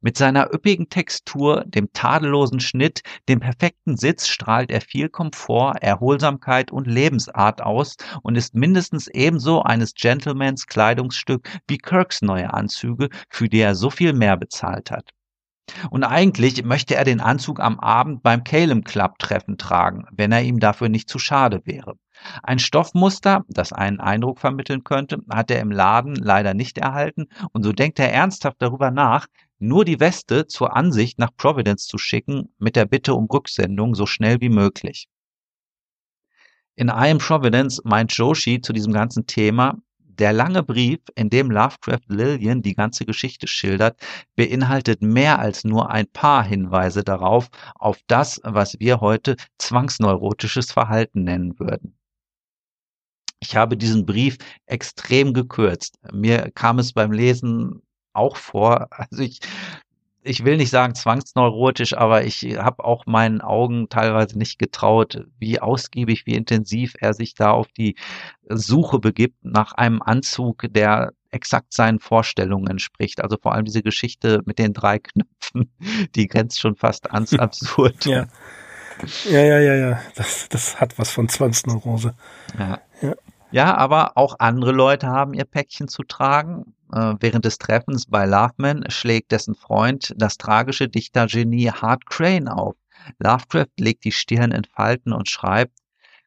Mit 0.00 0.16
seiner 0.16 0.52
üppigen 0.54 0.88
Textur, 0.88 1.64
dem 1.66 1.92
tadellosen 1.92 2.60
Schnitt, 2.60 3.02
dem 3.28 3.40
perfekten 3.40 3.96
Sitz 3.96 4.28
strahlt 4.28 4.70
er 4.70 4.80
viel 4.80 5.08
Komfort, 5.08 5.76
Erholsamkeit 5.82 6.70
und 6.70 6.86
Lebensart 6.86 7.62
aus 7.62 7.96
und 8.22 8.36
ist 8.36 8.54
mindestens 8.54 9.08
ebenso 9.08 9.62
eines 9.62 9.94
Gentlemans 9.94 10.66
Kleidungsstück 10.66 11.48
wie 11.66 11.78
Kirks 11.78 12.22
neue 12.22 12.52
Anzüge, 12.52 13.08
für 13.28 13.48
die 13.48 13.60
er 13.60 13.74
so 13.74 13.90
viel 13.90 14.12
mehr 14.12 14.36
bezahlt 14.36 14.90
hat. 14.90 15.10
Und 15.90 16.04
eigentlich 16.04 16.64
möchte 16.64 16.94
er 16.94 17.04
den 17.04 17.20
Anzug 17.20 17.60
am 17.60 17.78
Abend 17.78 18.22
beim 18.22 18.44
Calem 18.44 18.84
Club 18.84 19.18
Treffen 19.18 19.58
tragen, 19.58 20.06
wenn 20.12 20.32
er 20.32 20.42
ihm 20.42 20.60
dafür 20.60 20.88
nicht 20.88 21.08
zu 21.08 21.18
schade 21.18 21.60
wäre. 21.64 21.94
Ein 22.42 22.58
Stoffmuster, 22.58 23.44
das 23.48 23.72
einen 23.72 24.00
Eindruck 24.00 24.40
vermitteln 24.40 24.82
könnte, 24.82 25.18
hat 25.30 25.50
er 25.50 25.60
im 25.60 25.70
Laden 25.70 26.14
leider 26.14 26.54
nicht 26.54 26.78
erhalten 26.78 27.26
und 27.52 27.62
so 27.62 27.72
denkt 27.72 27.98
er 27.98 28.12
ernsthaft 28.12 28.56
darüber 28.60 28.90
nach, 28.90 29.26
nur 29.58 29.84
die 29.84 30.00
Weste 30.00 30.46
zur 30.46 30.76
Ansicht 30.76 31.18
nach 31.18 31.34
Providence 31.36 31.86
zu 31.86 31.98
schicken, 31.98 32.52
mit 32.58 32.76
der 32.76 32.86
Bitte 32.86 33.14
um 33.14 33.26
Rücksendung 33.26 33.94
so 33.94 34.06
schnell 34.06 34.40
wie 34.40 34.48
möglich. 34.48 35.08
In 36.76 36.88
I 36.88 37.10
Am 37.10 37.18
Providence 37.18 37.82
meint 37.84 38.12
Joshi 38.12 38.60
zu 38.60 38.72
diesem 38.72 38.92
ganzen 38.92 39.26
Thema, 39.26 39.82
der 39.98 40.32
lange 40.32 40.62
Brief, 40.62 41.00
in 41.14 41.30
dem 41.30 41.50
Lovecraft 41.50 42.06
Lillian 42.08 42.62
die 42.62 42.74
ganze 42.74 43.04
Geschichte 43.04 43.46
schildert, 43.46 44.00
beinhaltet 44.36 45.00
mehr 45.00 45.38
als 45.38 45.64
nur 45.64 45.90
ein 45.90 46.06
paar 46.08 46.44
Hinweise 46.44 47.04
darauf, 47.04 47.48
auf 47.74 47.98
das, 48.06 48.40
was 48.44 48.78
wir 48.80 49.00
heute 49.00 49.36
zwangsneurotisches 49.58 50.72
Verhalten 50.72 51.24
nennen 51.24 51.58
würden. 51.58 51.96
Ich 53.40 53.54
habe 53.54 53.76
diesen 53.76 54.06
Brief 54.06 54.36
extrem 54.66 55.32
gekürzt. 55.32 55.98
Mir 56.12 56.50
kam 56.52 56.80
es 56.80 56.92
beim 56.92 57.12
Lesen 57.12 57.82
auch 58.18 58.36
vor. 58.36 58.88
Also 58.90 59.22
ich, 59.22 59.40
ich 60.22 60.44
will 60.44 60.56
nicht 60.56 60.70
sagen 60.70 60.94
zwangsneurotisch, 60.94 61.94
aber 61.96 62.24
ich 62.24 62.42
habe 62.58 62.84
auch 62.84 63.06
meinen 63.06 63.40
Augen 63.40 63.88
teilweise 63.88 64.36
nicht 64.38 64.58
getraut, 64.58 65.26
wie 65.38 65.60
ausgiebig, 65.60 66.26
wie 66.26 66.34
intensiv 66.34 66.94
er 67.00 67.14
sich 67.14 67.34
da 67.34 67.52
auf 67.52 67.68
die 67.68 67.96
Suche 68.48 68.98
begibt 68.98 69.42
nach 69.42 69.72
einem 69.72 70.02
Anzug, 70.02 70.66
der 70.70 71.12
exakt 71.30 71.72
seinen 71.72 72.00
Vorstellungen 72.00 72.68
entspricht. 72.68 73.22
Also 73.22 73.36
vor 73.40 73.54
allem 73.54 73.64
diese 73.64 73.82
Geschichte 73.82 74.42
mit 74.44 74.58
den 74.58 74.72
drei 74.72 74.98
Knöpfen, 74.98 75.70
die 76.14 76.26
grenzt 76.26 76.60
schon 76.60 76.76
fast 76.76 77.10
ans 77.10 77.32
Absurd. 77.38 78.04
ja. 78.04 78.26
Ja, 79.30 79.44
ja, 79.44 79.60
ja, 79.60 79.74
ja. 79.74 80.00
Das, 80.16 80.48
das 80.48 80.80
hat 80.80 80.98
was 80.98 81.12
von 81.12 81.28
Zwangsneurose. 81.28 82.14
Ja. 82.58 82.80
ja. 83.00 83.14
Ja, 83.50 83.74
aber 83.76 84.18
auch 84.18 84.36
andere 84.40 84.72
Leute 84.72 85.06
haben 85.06 85.32
ihr 85.32 85.46
Päckchen 85.46 85.88
zu 85.88 86.02
tragen. 86.02 86.74
Äh, 86.92 87.14
während 87.20 87.46
des 87.46 87.56
Treffens 87.56 88.06
bei 88.06 88.26
Loveman 88.26 88.90
schlägt 88.90 89.32
dessen 89.32 89.54
Freund 89.54 90.12
das 90.18 90.36
tragische 90.36 90.88
Dichtergenie 90.88 91.70
Hart 91.70 92.04
Crane 92.06 92.48
auf. 92.48 92.76
Lovecraft 93.18 93.72
legt 93.78 94.04
die 94.04 94.12
Stirn 94.12 94.52
in 94.52 94.64
Falten 94.64 95.14
und 95.14 95.30
schreibt, 95.30 95.78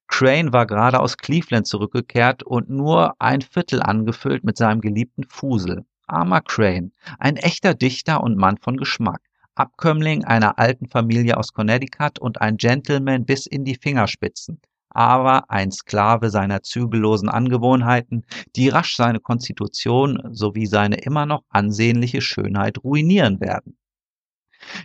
Crane 0.07 0.51
war 0.51 0.65
gerade 0.65 0.99
aus 0.99 1.17
Cleveland 1.17 1.67
zurückgekehrt 1.67 2.41
und 2.41 2.69
nur 2.69 3.13
ein 3.19 3.41
Viertel 3.41 3.84
angefüllt 3.84 4.43
mit 4.43 4.57
seinem 4.57 4.82
geliebten 4.82 5.24
Fusel. 5.24 5.86
Armer 6.07 6.41
Crane, 6.41 6.91
ein 7.19 7.38
echter 7.38 7.76
Dichter 7.76 8.24
und 8.24 8.36
Mann 8.36 8.57
von 8.57 8.78
Geschmack. 8.78 9.22
Abkömmling 9.53 10.26
einer 10.26 10.57
alten 10.57 10.88
Familie 10.88 11.38
aus 11.38 11.53
Connecticut 11.53 12.17
und 12.19 12.41
ein 12.41 12.57
Gentleman 12.57 13.26
bis 13.26 13.45
in 13.45 13.63
die 13.63 13.76
Fingerspitzen 13.76 14.59
aber 14.91 15.49
ein 15.49 15.71
Sklave 15.71 16.29
seiner 16.29 16.61
zügellosen 16.63 17.29
Angewohnheiten, 17.29 18.25
die 18.55 18.69
rasch 18.69 18.95
seine 18.95 19.19
Konstitution 19.19 20.21
sowie 20.31 20.65
seine 20.65 20.97
immer 20.97 21.25
noch 21.25 21.43
ansehnliche 21.49 22.21
Schönheit 22.21 22.83
ruinieren 22.83 23.39
werden. 23.39 23.77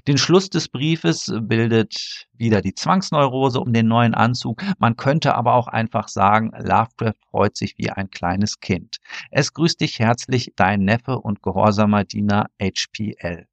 Den 0.06 0.18
Schluss 0.18 0.48
des 0.48 0.68
Briefes 0.68 1.32
bildet 1.38 2.26
wieder 2.32 2.62
die 2.62 2.74
Zwangsneurose 2.74 3.60
um 3.60 3.72
den 3.72 3.88
neuen 3.88 4.14
Anzug. 4.14 4.62
Man 4.78 4.96
könnte 4.96 5.34
aber 5.34 5.54
auch 5.54 5.68
einfach 5.68 6.08
sagen, 6.08 6.50
Lovecraft 6.56 7.20
freut 7.30 7.56
sich 7.56 7.76
wie 7.76 7.90
ein 7.90 8.10
kleines 8.10 8.60
Kind. 8.60 8.96
Es 9.30 9.52
grüßt 9.52 9.80
dich 9.80 9.98
herzlich, 9.98 10.52
dein 10.56 10.80
Neffe 10.84 11.18
und 11.18 11.42
gehorsamer 11.42 12.04
Diener 12.04 12.46
HPL. 12.60 13.46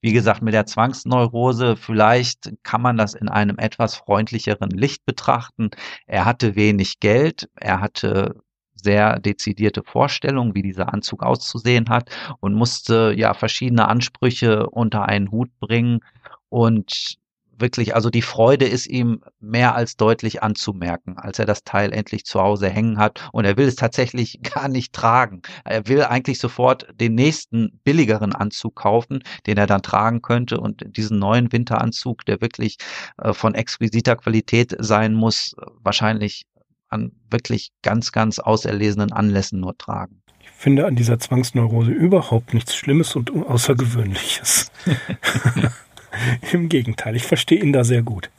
Wie 0.00 0.12
gesagt, 0.12 0.42
mit 0.42 0.54
der 0.54 0.66
Zwangsneurose, 0.66 1.76
vielleicht 1.76 2.52
kann 2.62 2.82
man 2.82 2.96
das 2.96 3.14
in 3.14 3.28
einem 3.28 3.58
etwas 3.58 3.96
freundlicheren 3.96 4.70
Licht 4.70 5.04
betrachten. 5.04 5.70
Er 6.06 6.24
hatte 6.24 6.56
wenig 6.56 7.00
Geld, 7.00 7.48
er 7.56 7.80
hatte 7.80 8.36
sehr 8.74 9.18
dezidierte 9.18 9.82
Vorstellungen, 9.82 10.54
wie 10.54 10.62
dieser 10.62 10.92
Anzug 10.92 11.22
auszusehen 11.22 11.88
hat 11.88 12.10
und 12.40 12.54
musste 12.54 13.12
ja 13.16 13.34
verschiedene 13.34 13.88
Ansprüche 13.88 14.68
unter 14.70 15.06
einen 15.06 15.30
Hut 15.30 15.50
bringen 15.58 16.00
und 16.48 17.16
wirklich, 17.58 17.94
also 17.94 18.10
die 18.10 18.22
Freude 18.22 18.66
ist 18.66 18.86
ihm 18.86 19.22
mehr 19.40 19.74
als 19.74 19.96
deutlich 19.96 20.42
anzumerken, 20.42 21.18
als 21.18 21.38
er 21.38 21.46
das 21.46 21.64
Teil 21.64 21.92
endlich 21.92 22.24
zu 22.24 22.40
Hause 22.40 22.68
hängen 22.68 22.98
hat. 22.98 23.28
Und 23.32 23.44
er 23.44 23.56
will 23.56 23.66
es 23.66 23.76
tatsächlich 23.76 24.40
gar 24.54 24.68
nicht 24.68 24.92
tragen. 24.92 25.42
Er 25.64 25.86
will 25.88 26.02
eigentlich 26.02 26.38
sofort 26.38 26.86
den 26.94 27.14
nächsten 27.14 27.80
billigeren 27.84 28.32
Anzug 28.32 28.76
kaufen, 28.76 29.22
den 29.46 29.56
er 29.58 29.66
dann 29.66 29.82
tragen 29.82 30.22
könnte. 30.22 30.60
Und 30.60 30.84
diesen 30.96 31.18
neuen 31.18 31.52
Winteranzug, 31.52 32.24
der 32.26 32.40
wirklich 32.40 32.76
äh, 33.18 33.32
von 33.32 33.54
exquisiter 33.54 34.16
Qualität 34.16 34.76
sein 34.78 35.14
muss, 35.14 35.54
wahrscheinlich 35.82 36.46
an 36.88 37.12
wirklich 37.30 37.70
ganz, 37.82 38.12
ganz 38.12 38.38
auserlesenen 38.38 39.12
Anlässen 39.12 39.60
nur 39.60 39.76
tragen. 39.76 40.22
Ich 40.40 40.50
finde 40.50 40.86
an 40.86 40.96
dieser 40.96 41.18
Zwangsneurose 41.18 41.90
überhaupt 41.90 42.54
nichts 42.54 42.74
Schlimmes 42.74 43.16
und 43.16 43.30
Außergewöhnliches. 43.30 44.70
Im 46.52 46.68
Gegenteil, 46.68 47.16
ich 47.16 47.24
verstehe 47.24 47.60
ihn 47.60 47.72
da 47.72 47.84
sehr 47.84 48.02
gut. 48.02 48.30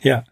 Ja. 0.00 0.24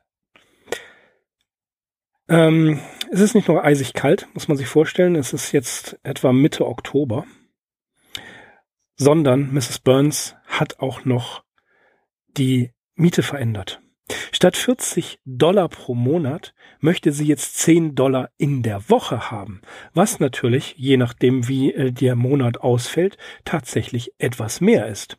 Ähm, 2.29 2.81
es 3.11 3.20
ist 3.20 3.35
nicht 3.35 3.49
nur 3.49 3.64
eisig 3.64 3.93
kalt, 3.93 4.27
muss 4.35 4.49
man 4.49 4.57
sich 4.57 4.66
vorstellen. 4.66 5.14
Es 5.14 5.33
ist 5.33 5.53
jetzt 5.53 5.99
etwa 6.03 6.33
Mitte 6.33 6.66
Oktober. 6.66 7.27
Sondern 8.97 9.53
Mrs. 9.53 9.81
Burns 9.81 10.37
hat 10.47 10.79
auch 10.79 11.05
noch 11.05 11.43
die 12.37 12.70
Miete 12.95 13.22
verändert. 13.22 13.81
Statt 14.33 14.57
40 14.57 15.20
Dollar 15.25 15.68
pro 15.68 15.95
Monat 15.95 16.55
möchte 16.81 17.12
sie 17.12 17.27
jetzt 17.27 17.59
10 17.59 17.95
Dollar 17.95 18.31
in 18.37 18.62
der 18.62 18.91
Woche 18.91 19.31
haben, 19.31 19.62
was 19.95 20.20
natürlich, 20.20 20.75
je 20.77 20.97
nachdem 20.97 21.49
wie 21.49 21.72
äh, 21.72 21.91
der 21.91 22.14
Monat 22.14 22.59
ausfällt, 22.59 23.16
tatsächlich 23.45 24.12
etwas 24.18 24.61
mehr 24.61 24.87
ist. 24.87 25.18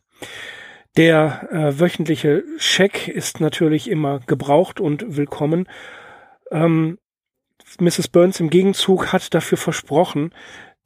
Der 0.96 1.48
äh, 1.52 1.78
wöchentliche 1.78 2.44
Scheck 2.56 3.06
ist 3.08 3.40
natürlich 3.40 3.90
immer 3.90 4.20
gebraucht 4.20 4.80
und 4.80 5.16
willkommen. 5.16 5.68
Ähm, 6.50 6.98
Mrs. 7.78 8.08
Burns 8.08 8.40
im 8.40 8.48
Gegenzug 8.48 9.12
hat 9.12 9.34
dafür 9.34 9.58
versprochen, 9.58 10.32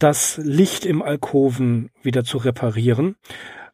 das 0.01 0.37
Licht 0.43 0.85
im 0.85 1.01
Alkoven 1.01 1.91
wieder 2.03 2.25
zu 2.25 2.39
reparieren. 2.39 3.17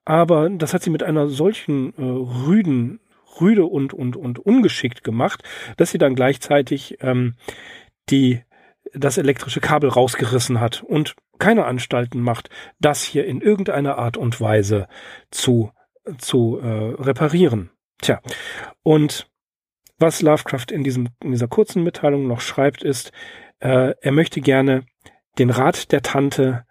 Aber 0.04 0.50
das 0.50 0.74
hat 0.74 0.82
sie 0.82 0.90
mit 0.90 1.02
einer 1.02 1.28
solchen 1.28 1.94
äh, 1.96 2.02
rüden, 2.02 3.00
rüde 3.40 3.64
und, 3.64 3.94
und, 3.94 4.16
und 4.16 4.38
ungeschickt 4.38 5.04
gemacht, 5.04 5.42
dass 5.78 5.90
sie 5.90 5.98
dann 5.98 6.14
gleichzeitig 6.14 6.98
ähm, 7.00 7.36
die, 8.10 8.42
das 8.92 9.16
elektrische 9.16 9.60
Kabel 9.60 9.88
rausgerissen 9.88 10.60
hat 10.60 10.82
und 10.82 11.16
keine 11.38 11.64
Anstalten 11.64 12.20
macht, 12.20 12.50
das 12.78 13.02
hier 13.02 13.24
in 13.24 13.40
irgendeiner 13.40 13.96
Art 13.96 14.18
und 14.18 14.38
Weise 14.38 14.86
zu, 15.30 15.70
zu 16.18 16.58
äh, 16.58 16.94
reparieren. 17.02 17.70
Tja, 18.00 18.20
und 18.82 19.28
was 19.98 20.22
Lovecraft 20.22 20.66
in, 20.70 20.84
diesem, 20.84 21.08
in 21.22 21.32
dieser 21.32 21.48
kurzen 21.48 21.82
Mitteilung 21.82 22.26
noch 22.26 22.40
schreibt, 22.40 22.82
ist, 22.82 23.12
äh, 23.60 23.94
er 24.00 24.12
möchte 24.12 24.40
gerne 24.40 24.84
den 25.38 25.50
Rat 25.50 25.92
der 25.92 26.02
Tante 26.02 26.66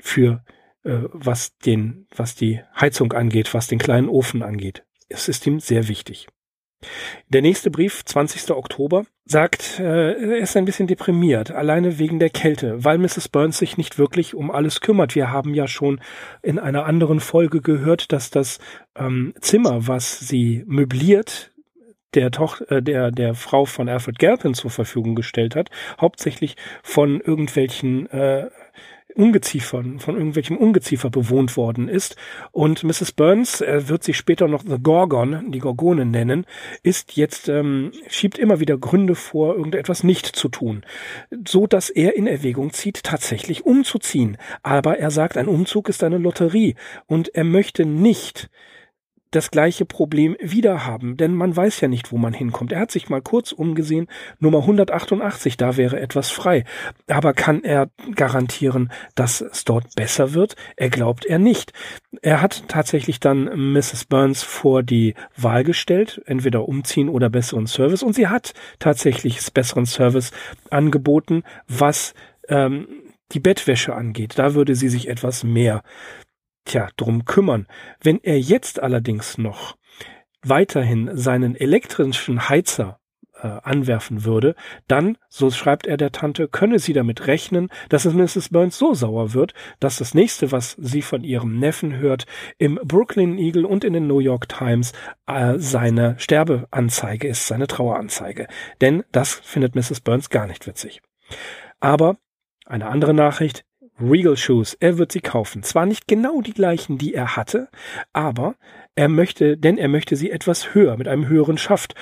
für 0.00 0.44
äh, 0.84 1.00
was 1.12 1.56
den, 1.58 2.06
was 2.14 2.34
die 2.34 2.60
Heizung 2.78 3.12
angeht, 3.12 3.52
was 3.54 3.66
den 3.66 3.78
kleinen 3.78 4.08
Ofen 4.08 4.42
angeht. 4.42 4.84
Es 5.08 5.28
ist 5.28 5.46
ihm 5.46 5.58
sehr 5.60 5.88
wichtig. 5.88 6.28
Der 7.28 7.42
nächste 7.42 7.70
Brief, 7.70 8.04
20. 8.04 8.50
Oktober, 8.52 9.04
sagt, 9.24 9.80
äh, 9.80 10.12
er 10.12 10.38
ist 10.38 10.56
ein 10.56 10.64
bisschen 10.64 10.86
deprimiert, 10.86 11.50
alleine 11.50 11.98
wegen 11.98 12.18
der 12.18 12.30
Kälte, 12.30 12.84
weil 12.84 12.98
Mrs. 12.98 13.28
Burns 13.28 13.58
sich 13.58 13.76
nicht 13.76 13.98
wirklich 13.98 14.34
um 14.34 14.50
alles 14.50 14.80
kümmert. 14.80 15.14
Wir 15.14 15.30
haben 15.30 15.54
ja 15.54 15.66
schon 15.66 16.00
in 16.42 16.58
einer 16.58 16.86
anderen 16.86 17.20
Folge 17.20 17.60
gehört, 17.60 18.12
dass 18.12 18.30
das 18.30 18.58
ähm, 18.96 19.34
Zimmer, 19.40 19.86
was 19.86 20.20
sie 20.20 20.64
möbliert, 20.66 21.52
der 22.14 22.30
Tochter, 22.30 22.76
äh, 22.76 22.82
der, 22.82 23.10
der 23.10 23.34
Frau 23.34 23.64
von 23.64 23.88
Alfred 23.88 24.18
Galpin 24.18 24.54
zur 24.54 24.70
Verfügung 24.70 25.14
gestellt 25.14 25.56
hat, 25.56 25.70
hauptsächlich 26.00 26.56
von 26.82 27.20
irgendwelchen 27.20 28.08
äh, 28.10 28.48
Ungeziefern, 29.18 29.98
von 29.98 30.16
irgendwelchem 30.16 30.56
Ungeziefer 30.56 31.10
bewohnt 31.10 31.56
worden 31.56 31.88
ist. 31.88 32.16
Und 32.52 32.84
Mrs. 32.84 33.12
Burns, 33.12 33.60
er 33.60 33.88
wird 33.88 34.04
sich 34.04 34.16
später 34.16 34.46
noch 34.46 34.62
The 34.64 34.78
Gorgon, 34.80 35.50
die 35.50 35.58
Gorgone 35.58 36.06
nennen, 36.06 36.46
ist 36.84 37.16
jetzt, 37.16 37.48
ähm, 37.48 37.90
schiebt 38.06 38.38
immer 38.38 38.60
wieder 38.60 38.78
Gründe 38.78 39.16
vor, 39.16 39.56
irgendetwas 39.56 40.04
nicht 40.04 40.24
zu 40.24 40.48
tun. 40.48 40.84
So 41.46 41.66
dass 41.66 41.90
er 41.90 42.16
in 42.16 42.28
Erwägung 42.28 42.72
zieht, 42.72 43.02
tatsächlich 43.02 43.66
umzuziehen. 43.66 44.36
Aber 44.62 44.98
er 44.98 45.10
sagt, 45.10 45.36
ein 45.36 45.48
Umzug 45.48 45.88
ist 45.88 46.04
eine 46.04 46.18
Lotterie 46.18 46.76
und 47.06 47.34
er 47.34 47.44
möchte 47.44 47.84
nicht 47.84 48.48
das 49.30 49.50
gleiche 49.50 49.84
Problem 49.84 50.36
wieder 50.40 50.86
haben, 50.86 51.16
denn 51.16 51.34
man 51.34 51.54
weiß 51.54 51.80
ja 51.80 51.88
nicht, 51.88 52.12
wo 52.12 52.18
man 52.18 52.32
hinkommt. 52.32 52.72
Er 52.72 52.80
hat 52.80 52.90
sich 52.90 53.08
mal 53.08 53.20
kurz 53.20 53.52
umgesehen, 53.52 54.08
Nummer 54.38 54.58
188, 54.58 55.56
da 55.56 55.76
wäre 55.76 56.00
etwas 56.00 56.30
frei. 56.30 56.64
Aber 57.08 57.34
kann 57.34 57.62
er 57.62 57.90
garantieren, 58.14 58.90
dass 59.14 59.40
es 59.40 59.64
dort 59.64 59.94
besser 59.94 60.34
wird? 60.34 60.56
Er 60.76 60.88
glaubt 60.88 61.26
er 61.26 61.38
nicht. 61.38 61.72
Er 62.22 62.40
hat 62.40 62.64
tatsächlich 62.68 63.20
dann 63.20 63.72
Mrs. 63.72 64.06
Burns 64.06 64.42
vor 64.42 64.82
die 64.82 65.14
Wahl 65.36 65.64
gestellt, 65.64 66.22
entweder 66.26 66.68
umziehen 66.68 67.08
oder 67.08 67.28
besseren 67.28 67.66
Service. 67.66 68.02
Und 68.02 68.14
sie 68.14 68.28
hat 68.28 68.54
tatsächlich 68.78 69.52
besseren 69.52 69.86
Service 69.86 70.32
angeboten, 70.70 71.42
was 71.66 72.14
ähm, 72.48 72.88
die 73.32 73.40
Bettwäsche 73.40 73.94
angeht. 73.94 74.38
Da 74.38 74.54
würde 74.54 74.74
sie 74.74 74.88
sich 74.88 75.08
etwas 75.08 75.44
mehr 75.44 75.82
tja, 76.68 76.88
drum 76.96 77.24
kümmern. 77.24 77.66
Wenn 78.00 78.20
er 78.22 78.38
jetzt 78.38 78.80
allerdings 78.80 79.38
noch 79.38 79.76
weiterhin 80.42 81.10
seinen 81.16 81.56
elektrischen 81.56 82.48
Heizer 82.48 83.00
äh, 83.40 83.48
anwerfen 83.62 84.24
würde, 84.24 84.54
dann, 84.86 85.16
so 85.28 85.50
schreibt 85.50 85.86
er 85.86 85.96
der 85.96 86.12
Tante, 86.12 86.48
könne 86.48 86.78
sie 86.78 86.92
damit 86.92 87.26
rechnen, 87.26 87.68
dass 87.88 88.04
es 88.04 88.14
Mrs. 88.14 88.50
Burns 88.50 88.78
so 88.78 88.94
sauer 88.94 89.34
wird, 89.34 89.54
dass 89.80 89.98
das 89.98 90.14
nächste, 90.14 90.52
was 90.52 90.76
sie 90.78 91.02
von 91.02 91.24
ihrem 91.24 91.58
Neffen 91.58 91.96
hört, 91.96 92.26
im 92.58 92.78
Brooklyn 92.82 93.38
Eagle 93.38 93.64
und 93.64 93.84
in 93.84 93.92
den 93.92 94.06
New 94.06 94.20
York 94.20 94.48
Times 94.48 94.92
äh, 95.26 95.54
seine 95.58 96.16
Sterbeanzeige 96.18 97.28
ist, 97.28 97.46
seine 97.46 97.66
Traueranzeige. 97.66 98.46
Denn 98.80 99.04
das 99.12 99.34
findet 99.34 99.74
Mrs. 99.74 100.00
Burns 100.00 100.30
gar 100.30 100.46
nicht 100.46 100.66
witzig. 100.66 101.00
Aber 101.80 102.16
eine 102.66 102.86
andere 102.88 103.14
Nachricht, 103.14 103.64
Regal 104.00 104.36
Shoes. 104.36 104.74
Er 104.80 104.98
wird 104.98 105.12
sie 105.12 105.20
kaufen. 105.20 105.62
Zwar 105.62 105.86
nicht 105.86 106.06
genau 106.06 106.40
die 106.40 106.54
gleichen, 106.54 106.98
die 106.98 107.14
er 107.14 107.36
hatte, 107.36 107.68
aber 108.12 108.54
er 108.94 109.08
möchte, 109.08 109.56
denn 109.56 109.78
er 109.78 109.88
möchte 109.88 110.16
sie 110.16 110.30
etwas 110.30 110.74
höher, 110.74 110.96
mit 110.96 111.08
einem 111.08 111.28
höheren 111.28 111.58
Schaft. 111.58 111.94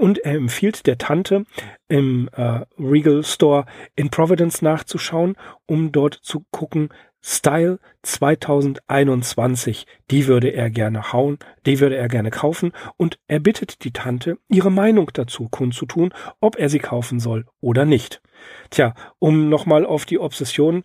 Und 0.00 0.18
er 0.18 0.34
empfiehlt 0.34 0.86
der 0.86 0.98
Tante 0.98 1.44
im 1.88 2.30
äh, 2.32 2.60
Regal 2.78 3.24
Store 3.24 3.66
in 3.96 4.08
Providence 4.08 4.62
nachzuschauen, 4.62 5.36
um 5.66 5.90
dort 5.90 6.14
zu 6.14 6.44
gucken, 6.52 6.90
Style 7.26 7.78
2021, 8.02 9.86
die 10.10 10.26
würde 10.26 10.50
er 10.50 10.68
gerne 10.68 11.14
hauen, 11.14 11.38
die 11.64 11.80
würde 11.80 11.96
er 11.96 12.08
gerne 12.08 12.30
kaufen 12.30 12.72
und 12.98 13.18
er 13.28 13.40
bittet 13.40 13.82
die 13.82 13.92
Tante, 13.92 14.36
ihre 14.50 14.70
Meinung 14.70 15.10
dazu 15.10 15.48
kundzutun, 15.48 16.12
ob 16.40 16.56
er 16.56 16.68
sie 16.68 16.80
kaufen 16.80 17.20
soll 17.20 17.46
oder 17.62 17.86
nicht. 17.86 18.20
Tja, 18.68 18.94
um 19.18 19.48
nochmal 19.48 19.86
auf 19.86 20.04
die 20.04 20.18
Obsession 20.18 20.84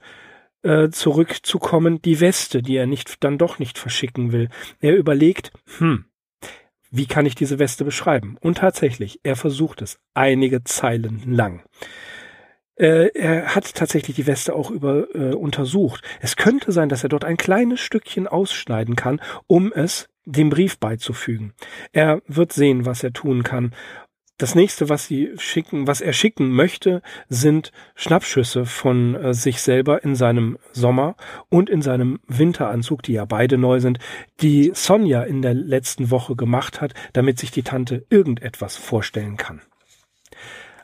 äh, 0.64 0.90
zurückzukommen, 0.90 2.02
die 2.02 2.20
Weste, 2.20 2.62
die 2.62 2.76
er 2.76 2.88
nicht, 2.88 3.24
dann 3.24 3.38
doch 3.38 3.60
nicht 3.60 3.78
verschicken 3.78 4.32
will. 4.32 4.50
Er 4.80 4.96
überlegt, 4.96 5.52
hm, 5.78 6.06
wie 6.92 7.06
kann 7.06 7.26
ich 7.26 7.36
diese 7.36 7.60
Weste 7.60 7.86
beschreiben? 7.86 8.38
Und 8.42 8.58
tatsächlich, 8.58 9.20
er 9.24 9.36
versucht 9.36 9.82
es 9.82 10.00
einige 10.14 10.64
Zeilen 10.64 11.22
lang. 11.26 11.64
Äh, 12.76 13.10
er 13.14 13.56
hat 13.56 13.76
tatsächlich 13.76 14.16
die 14.16 14.26
Weste 14.28 14.56
auch 14.56 14.72
über 14.72 15.14
äh, 15.14 15.34
untersucht. 15.34 16.04
Es 16.22 16.36
könnte 16.36 16.72
sein, 16.72 16.90
dass 16.90 17.04
er 17.04 17.10
dort 17.10 17.26
ein 17.26 17.38
kleines 17.38 17.82
Stückchen 17.82 18.28
ausschneiden 18.28 18.96
kann, 18.96 19.22
um 19.48 19.74
es 19.74 20.08
dem 20.26 20.50
Brief 20.50 20.80
beizufügen. 20.80 21.54
Er 21.92 22.22
wird 22.28 22.54
sehen, 22.54 22.86
was 22.86 23.04
er 23.04 23.12
tun 23.12 23.44
kann. 23.44 23.74
Das 24.40 24.56
nächste, 24.56 24.88
was 24.88 25.06
sie 25.06 25.34
schicken, 25.38 25.86
was 25.86 26.00
er 26.00 26.14
schicken 26.14 26.50
möchte, 26.50 27.02
sind 27.28 27.74
Schnappschüsse 27.96 28.66
von 28.66 29.14
äh, 29.16 29.34
sich 29.34 29.62
selber 29.62 30.02
in 30.06 30.16
seinem 30.16 30.58
Sommer 30.72 31.18
und 31.50 31.70
in 31.70 31.82
seinem 31.82 32.22
Winteranzug, 32.26 33.04
die 33.04 33.12
ja 33.12 33.26
beide 33.26 33.58
neu 33.58 33.82
sind, 33.82 34.00
die 34.40 34.72
Sonja 34.74 35.24
in 35.24 35.42
der 35.42 35.54
letzten 35.54 36.10
Woche 36.10 36.38
gemacht 36.38 36.80
hat, 36.80 36.94
damit 37.12 37.38
sich 37.38 37.52
die 37.52 37.64
Tante 37.64 38.06
irgendetwas 38.10 38.78
vorstellen 38.78 39.36
kann. 39.36 39.62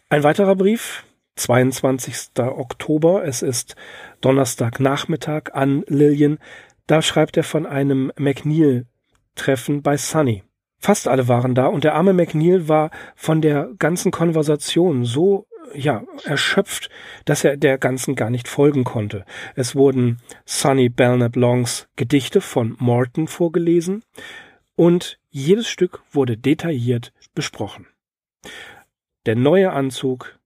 Ein 0.10 0.24
weiterer 0.24 0.58
Brief, 0.58 1.06
22. 1.38 2.38
Oktober, 2.38 3.24
es 3.24 3.42
ist 3.42 3.78
Donnerstagnachmittag 4.20 5.54
an 5.54 5.86
Lillian, 5.88 6.40
da 6.88 7.02
schreibt 7.02 7.38
er 7.38 7.46
von 7.46 7.66
einem 7.66 8.12
McNeil-Treffen 8.18 9.82
bei 9.82 9.96
Sunny. 9.96 10.44
Fast 10.86 11.08
alle 11.08 11.28
waren 11.28 11.56
da 11.56 11.66
und 11.66 11.84
der 11.84 11.96
arme 11.96 12.14
McNeil 12.14 12.68
war 12.68 12.92
von 13.16 13.42
der 13.42 13.72
ganzen 13.80 14.12
Konversation 14.12 15.04
so 15.04 15.48
ja, 15.74 16.04
erschöpft, 16.26 16.92
dass 17.26 17.44
er 17.44 17.58
der 17.58 17.80
ganzen 17.80 18.14
gar 18.14 18.30
nicht 18.30 18.48
folgen 18.48 18.84
konnte. 18.84 19.26
Es 19.56 19.76
wurden 19.76 20.20
Sonny 20.46 20.90
Belknap 20.90 21.38
Longs 21.38 21.88
Gedichte 21.96 22.40
von 22.40 22.76
Morton 22.78 23.28
vorgelesen 23.28 24.04
und 24.76 25.18
jedes 25.32 25.68
Stück 25.68 26.04
wurde 26.12 26.38
detailliert 26.38 27.14
besprochen. 27.34 27.88
Der 29.26 29.36
neue 29.36 29.72
Anzug, 29.72 30.38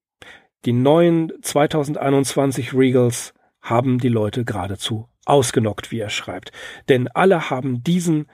die 0.64 0.72
neuen 0.72 1.34
2021 1.42 2.74
Regals 2.74 3.34
haben 3.60 3.98
die 3.98 4.08
Leute 4.08 4.46
geradezu 4.46 5.10
ausgenockt, 5.26 5.92
wie 5.92 6.00
er 6.00 6.10
schreibt. 6.10 6.54
Denn 6.88 7.10
alle 7.10 7.50
haben 7.50 7.84
diesen 7.84 8.28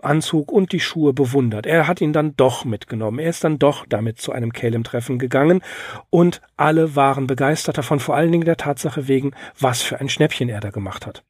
Anzug 0.00 0.52
und 0.52 0.72
die 0.72 0.80
Schuhe 0.80 1.12
bewundert. 1.12 1.66
Er 1.66 1.88
hat 1.88 2.00
ihn 2.00 2.12
dann 2.12 2.36
doch 2.36 2.64
mitgenommen. 2.64 3.18
Er 3.18 3.30
ist 3.30 3.44
dann 3.44 3.58
doch 3.58 3.86
damit 3.86 4.18
zu 4.18 4.32
einem 4.32 4.52
Calem-Treffen 4.52 5.18
gegangen 5.18 5.62
und 6.10 6.42
alle 6.56 6.96
waren 6.96 7.26
begeistert 7.26 7.78
davon, 7.78 8.00
vor 8.00 8.14
allen 8.14 8.32
Dingen 8.32 8.44
der 8.44 8.56
Tatsache 8.56 9.08
wegen, 9.08 9.32
was 9.58 9.82
für 9.82 10.00
ein 10.00 10.08
Schnäppchen 10.08 10.48
er 10.48 10.60
da 10.60 10.70
gemacht 10.70 11.06
hat. 11.06 11.24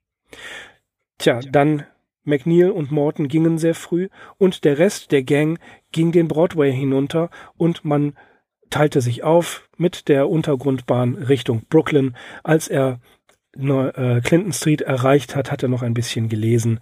Tja, 1.19 1.41
dann 1.41 1.85
McNeil 2.25 2.71
und 2.71 2.91
Morton 2.91 3.29
gingen 3.29 3.57
sehr 3.59 3.75
früh 3.75 4.09
und 4.37 4.65
der 4.65 4.79
Rest 4.79 5.13
der 5.13 5.23
Gang 5.23 5.59
ging 5.93 6.13
den 6.13 6.29
Broadway 6.29 6.73
hinunter 6.73 7.31
und 7.57 7.85
man 7.85 8.17
teilte 8.69 9.01
sich 9.01 9.23
auf 9.23 9.69
mit 9.77 10.09
der 10.09 10.29
Untergrundbahn 10.29 11.15
Richtung 11.15 11.63
Brooklyn. 11.69 12.17
Als 12.43 12.67
er 12.67 13.01
äh, 13.57 14.21
Clinton 14.21 14.53
Street 14.53 14.83
erreicht 14.83 15.37
hat, 15.37 15.53
hat 15.53 15.63
er 15.63 15.69
noch 15.69 15.83
ein 15.83 15.95
bisschen 15.95 16.29
gelesen 16.29 16.81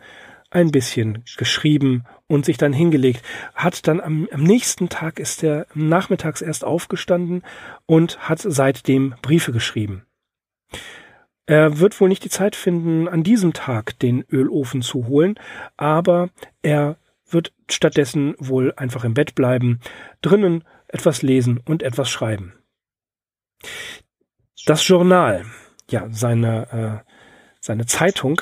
ein 0.55 0.71
bisschen 0.71 1.25
geschrieben 1.37 2.05
und 2.27 2.45
sich 2.45 2.57
dann 2.57 2.73
hingelegt. 2.73 3.23
Hat 3.55 3.87
dann 3.87 4.01
am, 4.01 4.29
am 4.33 4.43
nächsten 4.43 4.89
Tag 4.89 5.19
ist 5.19 5.43
er 5.43 5.67
nachmittags 5.75 6.41
erst 6.41 6.65
aufgestanden 6.65 7.43
und 7.87 8.29
hat 8.29 8.39
seitdem 8.41 9.15
Briefe 9.21 9.53
geschrieben. 9.53 10.07
Er 11.47 11.79
wird 11.79 12.01
wohl 12.01 12.09
nicht 12.09 12.25
die 12.25 12.31
Zeit 12.31 12.57
finden, 12.57 13.07
an 13.09 13.23
diesem 13.23 13.53
Tag 13.53 13.99
den 13.99 14.25
Ölofen 14.31 14.81
zu 14.81 15.07
holen, 15.07 15.39
aber 15.77 16.31
er 16.63 16.97
wird 17.29 17.53
stattdessen 17.69 18.35
wohl 18.39 18.73
einfach 18.77 19.05
im 19.05 19.15
Bett 19.15 19.35
bleiben, 19.35 19.81
drinnen 20.23 20.65
etwas 20.89 21.23
lesen 21.23 21.61
und 21.65 21.83
etwas 21.83 22.09
schreiben. 22.09 22.55
Das 24.67 24.87
Journal, 24.87 25.45
ja, 25.91 26.07
seine, 26.11 27.03
äh, 27.05 27.11
seine 27.61 27.87
Zeitung 27.87 28.41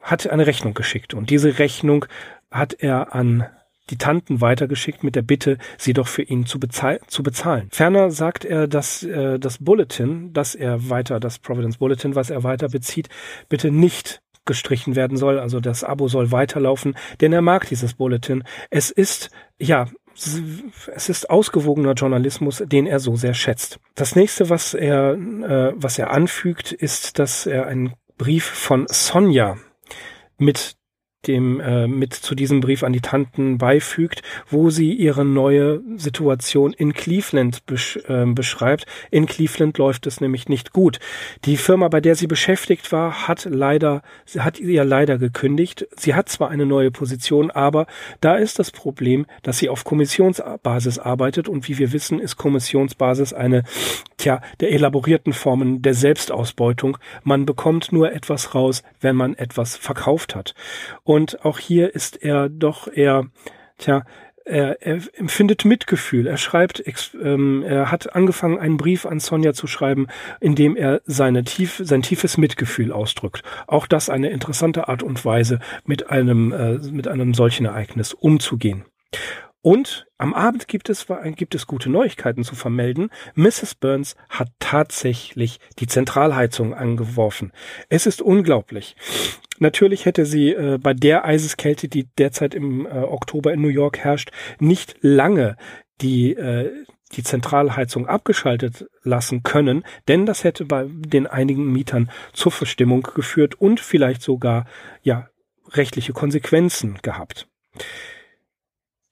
hat 0.00 0.28
eine 0.28 0.46
Rechnung 0.46 0.74
geschickt 0.74 1.14
und 1.14 1.30
diese 1.30 1.58
Rechnung 1.58 2.06
hat 2.50 2.74
er 2.74 3.14
an 3.14 3.46
die 3.90 3.98
Tanten 3.98 4.40
weitergeschickt 4.40 5.02
mit 5.02 5.16
der 5.16 5.22
Bitte, 5.22 5.58
sie 5.76 5.92
doch 5.92 6.08
für 6.08 6.22
ihn 6.22 6.46
zu, 6.46 6.60
bezahl 6.60 7.00
zu 7.08 7.22
bezahlen. 7.22 7.68
Ferner 7.72 8.10
sagt 8.10 8.44
er, 8.44 8.68
dass 8.68 9.02
äh, 9.02 9.38
das 9.38 9.58
Bulletin, 9.58 10.32
dass 10.32 10.54
er 10.54 10.88
weiter, 10.88 11.20
das 11.20 11.38
Providence 11.38 11.78
Bulletin, 11.78 12.14
was 12.14 12.30
er 12.30 12.44
weiter 12.44 12.68
bezieht, 12.68 13.08
bitte 13.48 13.70
nicht 13.70 14.22
gestrichen 14.44 14.96
werden 14.96 15.16
soll. 15.16 15.38
Also 15.38 15.60
das 15.60 15.84
Abo 15.84 16.08
soll 16.08 16.32
weiterlaufen, 16.32 16.96
denn 17.20 17.32
er 17.32 17.42
mag 17.42 17.68
dieses 17.68 17.94
Bulletin. 17.94 18.44
Es 18.70 18.90
ist, 18.90 19.30
ja, 19.58 19.86
es 20.14 21.08
ist 21.08 21.30
ausgewogener 21.30 21.92
Journalismus, 21.94 22.62
den 22.66 22.86
er 22.86 23.00
so 23.00 23.16
sehr 23.16 23.34
schätzt. 23.34 23.78
Das 23.94 24.16
nächste, 24.16 24.50
was 24.50 24.74
er, 24.74 25.14
äh, 25.14 25.72
was 25.76 25.98
er 25.98 26.10
anfügt, 26.10 26.72
ist, 26.72 27.18
dass 27.18 27.46
er 27.46 27.66
einen 27.66 27.94
Brief 28.18 28.44
von 28.44 28.86
Sonja 28.88 29.56
mit 30.40 30.76
dem 31.26 31.60
äh, 31.60 31.86
mit 31.86 32.14
zu 32.14 32.34
diesem 32.34 32.60
Brief 32.60 32.82
an 32.82 32.92
die 32.92 33.02
Tanten 33.02 33.58
beifügt, 33.58 34.22
wo 34.48 34.70
sie 34.70 34.92
ihre 34.92 35.24
neue 35.24 35.82
Situation 35.96 36.72
in 36.72 36.94
Cleveland 36.94 37.66
besch 37.66 37.98
äh, 38.08 38.24
beschreibt. 38.24 38.86
In 39.10 39.26
Cleveland 39.26 39.76
läuft 39.76 40.06
es 40.06 40.20
nämlich 40.20 40.48
nicht 40.48 40.72
gut. 40.72 40.98
Die 41.44 41.58
Firma, 41.58 41.88
bei 41.88 42.00
der 42.00 42.14
sie 42.14 42.26
beschäftigt 42.26 42.90
war, 42.90 43.28
hat 43.28 43.46
leider, 43.50 44.02
sie 44.24 44.40
hat 44.40 44.58
ihr 44.58 44.84
leider 44.84 45.18
gekündigt. 45.18 45.86
Sie 45.96 46.14
hat 46.14 46.30
zwar 46.30 46.50
eine 46.50 46.64
neue 46.64 46.90
Position, 46.90 47.50
aber 47.50 47.86
da 48.22 48.36
ist 48.36 48.58
das 48.58 48.70
Problem, 48.70 49.26
dass 49.42 49.58
sie 49.58 49.68
auf 49.68 49.84
Kommissionsbasis 49.84 50.98
arbeitet 50.98 51.48
und 51.48 51.68
wie 51.68 51.78
wir 51.78 51.92
wissen, 51.92 52.18
ist 52.18 52.36
Kommissionsbasis 52.36 53.34
eine, 53.34 53.64
tja, 54.16 54.40
der 54.60 54.72
elaborierten 54.72 55.34
Formen 55.34 55.82
der 55.82 55.94
Selbstausbeutung. 55.94 56.96
Man 57.24 57.44
bekommt 57.44 57.92
nur 57.92 58.12
etwas 58.12 58.54
raus, 58.54 58.82
wenn 59.00 59.16
man 59.16 59.34
etwas 59.34 59.76
verkauft 59.76 60.34
hat. 60.34 60.54
Auch 61.44 61.58
hier 61.58 61.92
ist 61.92 62.22
er 62.22 62.48
doch 62.48 62.86
eher, 62.86 63.26
tja, 63.78 64.04
er, 64.44 64.80
er 64.80 65.00
empfindet 65.14 65.64
Mitgefühl. 65.64 66.28
Er 66.28 66.36
schreibt, 66.36 66.82
ähm, 67.20 67.64
er 67.66 67.90
hat 67.90 68.14
angefangen, 68.14 68.58
einen 68.58 68.76
Brief 68.76 69.06
an 69.06 69.18
Sonja 69.18 69.52
zu 69.52 69.66
schreiben, 69.66 70.06
in 70.40 70.54
dem 70.54 70.76
er 70.76 71.00
seine 71.06 71.42
tief, 71.42 71.80
sein 71.82 72.02
tiefes 72.02 72.38
Mitgefühl 72.38 72.92
ausdrückt. 72.92 73.42
Auch 73.66 73.88
das 73.88 74.08
eine 74.08 74.30
interessante 74.30 74.86
Art 74.86 75.02
und 75.02 75.24
Weise, 75.24 75.58
mit 75.84 76.10
einem, 76.10 76.52
äh, 76.52 76.78
mit 76.78 77.08
einem 77.08 77.34
solchen 77.34 77.66
Ereignis 77.66 78.12
umzugehen. 78.12 78.84
Und 79.62 80.06
am 80.16 80.32
Abend 80.32 80.68
gibt 80.68 80.88
es, 80.88 81.06
gibt 81.36 81.54
es 81.54 81.66
gute 81.66 81.90
Neuigkeiten 81.90 82.44
zu 82.44 82.54
vermelden. 82.54 83.10
Mrs. 83.34 83.74
Burns 83.74 84.16
hat 84.28 84.48
tatsächlich 84.58 85.60
die 85.78 85.86
Zentralheizung 85.86 86.72
angeworfen. 86.72 87.52
Es 87.88 88.06
ist 88.06 88.22
unglaublich. 88.22 88.96
Natürlich 89.58 90.06
hätte 90.06 90.24
sie 90.24 90.52
äh, 90.52 90.78
bei 90.78 90.94
der 90.94 91.26
Eiseskälte, 91.26 91.88
die 91.88 92.08
derzeit 92.16 92.54
im 92.54 92.86
äh, 92.86 92.90
Oktober 92.90 93.52
in 93.52 93.60
New 93.60 93.68
York 93.68 93.98
herrscht, 93.98 94.30
nicht 94.58 94.96
lange 95.02 95.56
die, 96.00 96.32
äh, 96.32 96.72
die 97.12 97.22
Zentralheizung 97.22 98.06
abgeschaltet 98.06 98.86
lassen 99.02 99.42
können, 99.42 99.84
denn 100.08 100.24
das 100.24 100.44
hätte 100.44 100.64
bei 100.64 100.86
den 100.88 101.26
einigen 101.26 101.70
Mietern 101.70 102.10
zur 102.32 102.52
Verstimmung 102.52 103.02
geführt 103.02 103.54
und 103.60 103.80
vielleicht 103.80 104.22
sogar 104.22 104.64
ja 105.02 105.28
rechtliche 105.72 106.14
Konsequenzen 106.14 106.98
gehabt. 107.02 107.46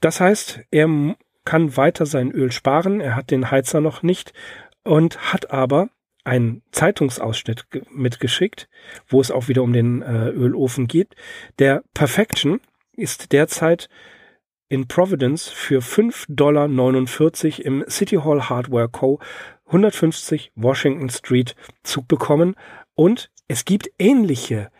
Das 0.01 0.21
heißt, 0.21 0.61
er 0.71 1.17
kann 1.45 1.77
weiter 1.77 2.07
sein 2.07 2.31
Öl 2.31 2.53
sparen, 2.53 3.01
er 3.01 3.17
hat 3.17 3.31
den 3.31 3.51
Heizer 3.51 3.81
noch 3.81 4.03
nicht 4.03 4.33
und 4.85 5.33
hat 5.33 5.51
aber 5.51 5.89
einen 6.25 6.63
Zeitungsausschnitt 6.73 7.65
mitgeschickt, 7.91 8.69
wo 9.07 9.21
es 9.21 9.31
auch 9.31 9.49
wieder 9.49 9.63
um 9.63 9.73
den 9.73 10.03
äh, 10.03 10.29
Ölofen 10.29 10.87
geht. 10.87 11.15
Der 11.59 11.83
Perfection 11.95 12.61
ist 12.93 13.33
derzeit 13.33 13.89
in 14.69 14.87
Providence 14.87 15.49
für 15.49 15.81
5,49 15.81 16.29
Dollar 16.35 16.67
im 17.65 17.85
City 17.89 18.17
Hall 18.17 18.49
Hardware 18.51 18.89
Co. 18.89 19.19
150 19.67 20.53
Washington 20.55 21.09
Street 21.09 21.57
zu 21.83 22.05
bekommen. 22.05 22.55
Und 22.95 23.31
es 23.49 23.65
gibt 23.65 23.91
ähnliche 23.99 24.71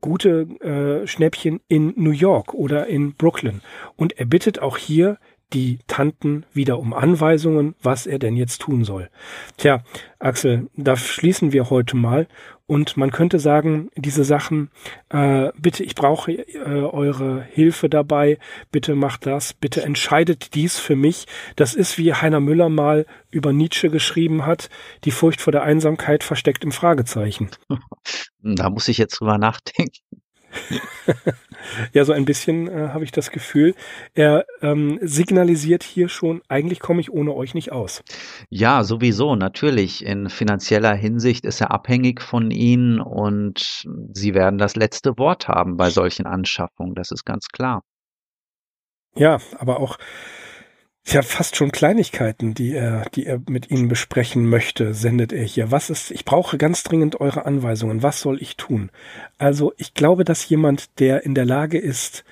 gute 0.00 0.40
äh, 0.60 1.06
Schnäppchen 1.06 1.60
in 1.68 1.92
New 1.96 2.10
York 2.10 2.54
oder 2.54 2.86
in 2.86 3.14
Brooklyn. 3.14 3.60
Und 3.96 4.18
er 4.18 4.26
bittet 4.26 4.60
auch 4.60 4.76
hier 4.76 5.18
die 5.52 5.78
Tanten 5.86 6.44
wieder 6.52 6.78
um 6.78 6.92
Anweisungen, 6.92 7.74
was 7.82 8.06
er 8.06 8.18
denn 8.18 8.36
jetzt 8.36 8.60
tun 8.60 8.84
soll. 8.84 9.08
Tja, 9.56 9.82
Axel, 10.18 10.68
da 10.76 10.96
schließen 10.96 11.52
wir 11.52 11.70
heute 11.70 11.96
mal. 11.96 12.26
Und 12.68 12.98
man 12.98 13.10
könnte 13.10 13.38
sagen, 13.38 13.88
diese 13.96 14.24
Sachen, 14.24 14.70
äh, 15.08 15.50
bitte, 15.56 15.82
ich 15.82 15.94
brauche 15.94 16.32
äh, 16.32 16.82
eure 16.82 17.42
Hilfe 17.42 17.88
dabei, 17.88 18.38
bitte 18.70 18.94
macht 18.94 19.24
das, 19.24 19.54
bitte 19.54 19.82
entscheidet 19.82 20.54
dies 20.54 20.78
für 20.78 20.94
mich. 20.94 21.26
Das 21.56 21.74
ist, 21.74 21.96
wie 21.96 22.12
Heiner 22.12 22.40
Müller 22.40 22.68
mal 22.68 23.06
über 23.30 23.54
Nietzsche 23.54 23.88
geschrieben 23.88 24.44
hat, 24.44 24.68
die 25.04 25.12
Furcht 25.12 25.40
vor 25.40 25.50
der 25.50 25.62
Einsamkeit 25.62 26.22
versteckt 26.22 26.62
im 26.62 26.72
Fragezeichen. 26.72 27.50
Da 28.40 28.70
muss 28.70 28.86
ich 28.86 28.98
jetzt 28.98 29.20
drüber 29.20 29.36
nachdenken. 29.36 29.98
ja, 31.92 32.04
so 32.04 32.12
ein 32.12 32.24
bisschen 32.24 32.68
äh, 32.68 32.88
habe 32.88 33.04
ich 33.04 33.12
das 33.12 33.30
Gefühl. 33.30 33.74
Er 34.14 34.46
ähm, 34.62 34.98
signalisiert 35.02 35.82
hier 35.82 36.08
schon, 36.08 36.42
eigentlich 36.48 36.80
komme 36.80 37.00
ich 37.00 37.10
ohne 37.10 37.34
euch 37.34 37.54
nicht 37.54 37.72
aus. 37.72 38.02
Ja, 38.50 38.84
sowieso, 38.84 39.36
natürlich. 39.36 40.04
In 40.04 40.28
finanzieller 40.28 40.94
Hinsicht 40.94 41.44
ist 41.44 41.60
er 41.60 41.70
abhängig 41.70 42.20
von 42.20 42.50
ihnen 42.50 43.00
und 43.00 43.84
sie 44.12 44.34
werden 44.34 44.58
das 44.58 44.76
letzte 44.76 45.18
Wort 45.18 45.48
haben 45.48 45.76
bei 45.76 45.90
solchen 45.90 46.26
Anschaffungen, 46.26 46.94
das 46.94 47.10
ist 47.10 47.24
ganz 47.24 47.48
klar. 47.48 47.82
Ja, 49.14 49.38
aber 49.58 49.80
auch 49.80 49.98
ja 51.12 51.22
fast 51.22 51.56
schon 51.56 51.72
Kleinigkeiten, 51.72 52.54
die 52.54 52.74
er, 52.74 53.04
die 53.14 53.26
er 53.26 53.40
mit 53.48 53.70
Ihnen 53.70 53.88
besprechen 53.88 54.48
möchte, 54.48 54.94
sendet 54.94 55.32
er 55.32 55.44
hier. 55.44 55.70
Was 55.70 55.90
ist, 55.90 56.10
ich 56.10 56.24
brauche 56.24 56.58
ganz 56.58 56.82
dringend 56.82 57.20
eure 57.20 57.46
Anweisungen. 57.46 58.02
Was 58.02 58.20
soll 58.20 58.40
ich 58.42 58.56
tun? 58.56 58.90
Also 59.38 59.72
ich 59.76 59.94
glaube, 59.94 60.24
dass 60.24 60.48
jemand, 60.48 60.98
der 61.00 61.24
in 61.24 61.34
der 61.34 61.44
Lage 61.44 61.78
ist, 61.78 62.24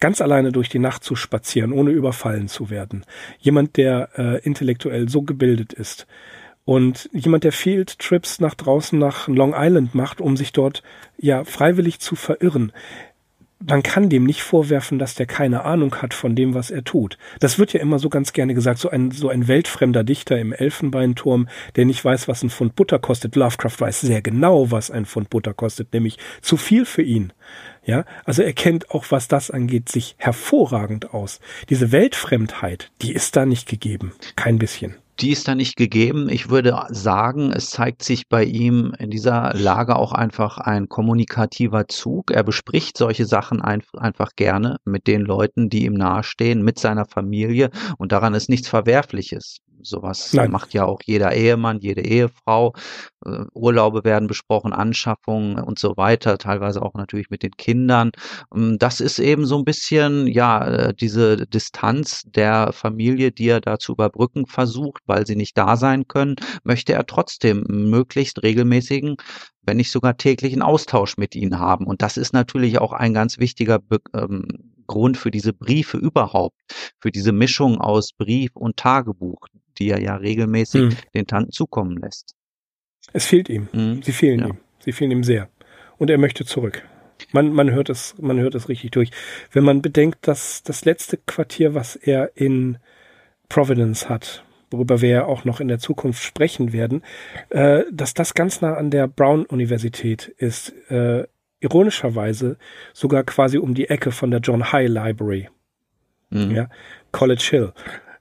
ganz 0.00 0.20
alleine 0.20 0.52
durch 0.52 0.68
die 0.68 0.78
Nacht 0.78 1.02
zu 1.02 1.16
spazieren, 1.16 1.72
ohne 1.72 1.90
überfallen 1.90 2.48
zu 2.48 2.70
werden, 2.70 3.04
jemand, 3.38 3.76
der 3.76 4.10
äh, 4.16 4.38
intellektuell 4.44 5.08
so 5.08 5.22
gebildet 5.22 5.72
ist, 5.72 6.06
und 6.68 7.08
jemand, 7.14 7.44
der 7.44 7.52
Field 7.52 7.98
Trips 7.98 8.40
nach 8.40 8.54
draußen 8.54 8.98
nach 8.98 9.26
Long 9.26 9.54
Island 9.56 9.94
macht, 9.94 10.20
um 10.20 10.36
sich 10.36 10.52
dort 10.52 10.82
ja 11.16 11.44
freiwillig 11.44 11.98
zu 11.98 12.14
verirren, 12.14 12.72
man 13.60 13.82
kann 13.82 14.08
dem 14.08 14.24
nicht 14.24 14.42
vorwerfen, 14.42 14.98
dass 14.98 15.14
der 15.14 15.26
keine 15.26 15.64
Ahnung 15.64 15.96
hat 15.96 16.14
von 16.14 16.36
dem, 16.36 16.54
was 16.54 16.70
er 16.70 16.84
tut. 16.84 17.18
Das 17.40 17.58
wird 17.58 17.72
ja 17.72 17.80
immer 17.80 17.98
so 17.98 18.08
ganz 18.08 18.32
gerne 18.32 18.54
gesagt, 18.54 18.78
so 18.78 18.88
ein, 18.88 19.10
so 19.10 19.28
ein 19.28 19.48
weltfremder 19.48 20.04
Dichter 20.04 20.38
im 20.38 20.52
Elfenbeinturm, 20.52 21.48
der 21.76 21.84
nicht 21.84 22.04
weiß, 22.04 22.28
was 22.28 22.42
ein 22.42 22.50
Pfund 22.50 22.76
Butter 22.76 22.98
kostet. 22.98 23.34
Lovecraft 23.34 23.80
weiß 23.80 24.00
sehr 24.02 24.22
genau, 24.22 24.70
was 24.70 24.90
ein 24.90 25.06
Pfund 25.06 25.30
Butter 25.30 25.54
kostet, 25.54 25.92
nämlich 25.92 26.18
zu 26.40 26.56
viel 26.56 26.84
für 26.84 27.02
ihn. 27.02 27.32
Ja, 27.84 28.04
also 28.24 28.42
er 28.42 28.52
kennt 28.52 28.90
auch, 28.90 29.06
was 29.10 29.28
das 29.28 29.50
angeht, 29.50 29.88
sich 29.88 30.14
hervorragend 30.18 31.14
aus. 31.14 31.40
Diese 31.68 31.90
Weltfremdheit, 31.90 32.90
die 33.02 33.12
ist 33.12 33.34
da 33.34 33.46
nicht 33.46 33.68
gegeben. 33.68 34.12
Kein 34.36 34.58
bisschen 34.58 34.96
die 35.20 35.30
ist 35.30 35.48
da 35.48 35.54
nicht 35.54 35.76
gegeben. 35.76 36.28
Ich 36.28 36.48
würde 36.48 36.86
sagen, 36.90 37.52
es 37.52 37.70
zeigt 37.70 38.02
sich 38.02 38.28
bei 38.28 38.44
ihm 38.44 38.94
in 38.98 39.10
dieser 39.10 39.52
Lage 39.54 39.96
auch 39.96 40.12
einfach 40.12 40.58
ein 40.58 40.88
kommunikativer 40.88 41.88
Zug. 41.88 42.30
Er 42.30 42.44
bespricht 42.44 42.96
solche 42.96 43.26
Sachen 43.26 43.60
ein, 43.60 43.82
einfach 43.96 44.36
gerne 44.36 44.76
mit 44.84 45.06
den 45.06 45.22
Leuten, 45.22 45.70
die 45.70 45.84
ihm 45.86 45.94
nahestehen, 45.94 46.62
mit 46.62 46.78
seiner 46.78 47.04
Familie 47.06 47.70
und 47.98 48.12
daran 48.12 48.34
ist 48.34 48.48
nichts 48.48 48.68
Verwerfliches. 48.68 49.58
Sowas 49.82 50.32
Nein. 50.32 50.50
macht 50.50 50.74
ja 50.74 50.84
auch 50.84 51.00
jeder 51.04 51.34
Ehemann, 51.34 51.80
jede 51.80 52.02
Ehefrau. 52.02 52.74
Äh, 53.24 53.44
Urlaube 53.54 54.04
werden 54.04 54.28
besprochen, 54.28 54.72
Anschaffungen 54.72 55.58
und 55.58 55.78
so 55.78 55.96
weiter, 55.96 56.38
teilweise 56.38 56.82
auch 56.82 56.94
natürlich 56.94 57.30
mit 57.30 57.42
den 57.42 57.52
Kindern. 57.52 58.12
Ähm, 58.54 58.78
das 58.78 59.00
ist 59.00 59.18
eben 59.18 59.46
so 59.46 59.58
ein 59.58 59.64
bisschen, 59.64 60.26
ja, 60.26 60.66
äh, 60.66 60.94
diese 60.94 61.46
Distanz 61.46 62.22
der 62.26 62.72
Familie, 62.72 63.32
die 63.32 63.48
er 63.48 63.60
da 63.60 63.78
zu 63.78 63.92
überbrücken 63.92 64.46
versucht, 64.46 65.02
weil 65.06 65.26
sie 65.26 65.36
nicht 65.36 65.56
da 65.56 65.76
sein 65.76 66.06
können, 66.08 66.36
möchte 66.64 66.92
er 66.92 67.06
trotzdem 67.06 67.64
möglichst 67.68 68.42
regelmäßigen 68.42 69.16
wenn 69.68 69.76
nicht 69.76 69.92
sogar 69.92 70.16
täglichen 70.16 70.62
Austausch 70.62 71.18
mit 71.18 71.34
ihnen 71.34 71.58
haben. 71.58 71.86
Und 71.86 72.00
das 72.00 72.16
ist 72.16 72.32
natürlich 72.32 72.78
auch 72.78 72.94
ein 72.94 73.12
ganz 73.12 73.38
wichtiger 73.38 73.78
Be 73.78 73.98
ähm, 74.14 74.77
Grund 74.88 75.16
für 75.16 75.30
diese 75.30 75.52
Briefe 75.52 75.96
überhaupt, 75.96 76.56
für 76.98 77.12
diese 77.12 77.30
Mischung 77.30 77.80
aus 77.80 78.12
Brief 78.12 78.56
und 78.56 78.76
Tagebuch, 78.76 79.46
die 79.78 79.90
er 79.90 80.00
ja 80.00 80.16
regelmäßig 80.16 80.82
hm. 80.82 80.96
den 81.14 81.26
Tanten 81.28 81.52
zukommen 81.52 81.96
lässt. 81.96 82.34
Es 83.12 83.26
fehlt 83.26 83.48
ihm. 83.48 83.68
Mhm. 83.72 84.02
Sie 84.02 84.12
fehlen 84.12 84.40
ja. 84.40 84.46
ihm. 84.48 84.58
Sie 84.80 84.92
fehlen 84.92 85.12
ihm 85.12 85.24
sehr. 85.24 85.48
Und 85.96 86.10
er 86.10 86.18
möchte 86.18 86.44
zurück. 86.44 86.82
Man, 87.32 87.52
man 87.52 87.70
hört 87.70 87.88
es, 87.88 88.14
man 88.20 88.38
hört 88.38 88.54
es 88.54 88.68
richtig 88.68 88.90
durch. 88.92 89.10
Wenn 89.52 89.64
man 89.64 89.82
bedenkt, 89.82 90.26
dass 90.26 90.62
das 90.62 90.84
letzte 90.84 91.16
Quartier, 91.16 91.74
was 91.74 91.96
er 91.96 92.36
in 92.36 92.78
Providence 93.48 94.08
hat, 94.08 94.44
worüber 94.70 95.00
wir 95.00 95.08
ja 95.08 95.24
auch 95.24 95.44
noch 95.44 95.60
in 95.60 95.68
der 95.68 95.78
Zukunft 95.78 96.22
sprechen 96.22 96.72
werden, 96.72 97.02
äh, 97.50 97.84
dass 97.90 98.14
das 98.14 98.34
ganz 98.34 98.60
nah 98.60 98.74
an 98.74 98.90
der 98.90 99.08
Brown 99.08 99.46
Universität 99.46 100.28
ist. 100.38 100.70
Äh, 100.90 101.26
ironischerweise 101.60 102.56
sogar 102.92 103.24
quasi 103.24 103.58
um 103.58 103.74
die 103.74 103.88
Ecke 103.88 104.12
von 104.12 104.30
der 104.30 104.40
John 104.40 104.72
High 104.72 104.88
Library. 104.88 105.48
mhm. 106.30 106.50
ja, 106.50 106.68
College 107.12 107.46
Hill, 107.50 107.72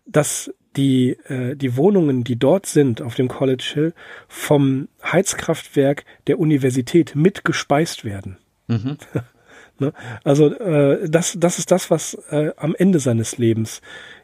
dass 0.06 0.52
die, 0.78 1.18
äh, 1.28 1.56
die 1.56 1.76
Wohnungen, 1.76 2.24
die 2.24 2.38
dort 2.38 2.66
sind, 2.66 3.02
auf 3.02 3.16
dem 3.16 3.28
College 3.28 3.72
Hill, 3.74 3.94
vom 4.28 4.88
Heizkraftwerk 5.04 6.06
der 6.28 6.40
Universität 6.40 7.16
mitgespeist 7.16 8.06
werden. 8.06 8.38
Mhm. 8.68 8.98
ne? 9.80 9.94
Also 10.24 10.54
äh, 10.54 11.10
das, 11.10 11.36
das 11.38 11.60
ist 11.60 11.72
das, 11.72 11.90
was 11.90 12.14
äh, 12.30 12.52
am 12.58 12.76
Ende 12.76 13.00
seines 13.00 13.38
Lebens 13.38 13.82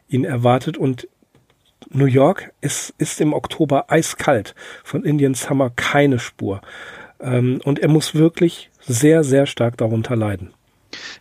ihn 0.08 0.24
erwartet. 0.24 0.78
Und 0.78 1.08
New 1.90 2.06
York 2.06 2.52
ist, 2.60 2.94
ist 2.98 3.20
im 3.20 3.32
Oktober 3.32 3.90
eiskalt. 3.90 4.54
Von 4.84 5.04
Indian 5.04 5.34
Summer 5.34 5.70
keine 5.70 6.18
Spur. 6.18 6.60
Ähm, 7.20 7.60
und 7.64 7.78
er 7.80 7.88
muss 7.88 8.14
wirklich 8.14 8.70
sehr, 8.86 9.24
sehr 9.24 9.46
stark 9.46 9.76
darunter 9.76 10.16
leiden. 10.16 10.52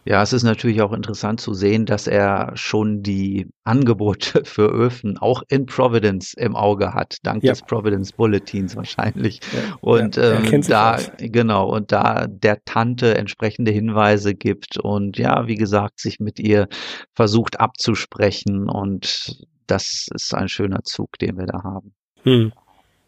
Ja, 0.05 0.21
es 0.21 0.33
ist 0.33 0.43
natürlich 0.43 0.81
auch 0.81 0.93
interessant 0.93 1.39
zu 1.39 1.53
sehen, 1.53 1.85
dass 1.85 2.07
er 2.07 2.51
schon 2.55 3.03
die 3.03 3.47
Angebote 3.63 4.43
für 4.45 4.67
Öfen 4.67 5.17
auch 5.17 5.43
in 5.49 5.65
Providence 5.65 6.33
im 6.33 6.55
Auge 6.55 6.93
hat, 6.93 7.17
dank 7.23 7.43
ja. 7.43 7.51
des 7.51 7.61
Providence 7.61 8.11
Bulletins 8.11 8.75
wahrscheinlich. 8.75 9.39
Ja, 9.51 9.77
und 9.81 10.15
ja, 10.17 10.39
ähm, 10.39 10.61
da, 10.61 10.95
aus. 10.95 11.11
genau, 11.17 11.69
und 11.69 11.91
da 11.91 12.27
der 12.27 12.63
Tante 12.65 13.17
entsprechende 13.17 13.71
Hinweise 13.71 14.35
gibt 14.35 14.77
und 14.77 15.17
ja, 15.17 15.47
wie 15.47 15.55
gesagt, 15.55 15.99
sich 15.99 16.19
mit 16.19 16.39
ihr 16.39 16.67
versucht 17.13 17.59
abzusprechen 17.59 18.69
und 18.69 19.43
das 19.67 20.07
ist 20.13 20.33
ein 20.33 20.49
schöner 20.49 20.83
Zug, 20.83 21.17
den 21.19 21.37
wir 21.37 21.45
da 21.45 21.63
haben. 21.63 21.93
Hm. 22.23 22.51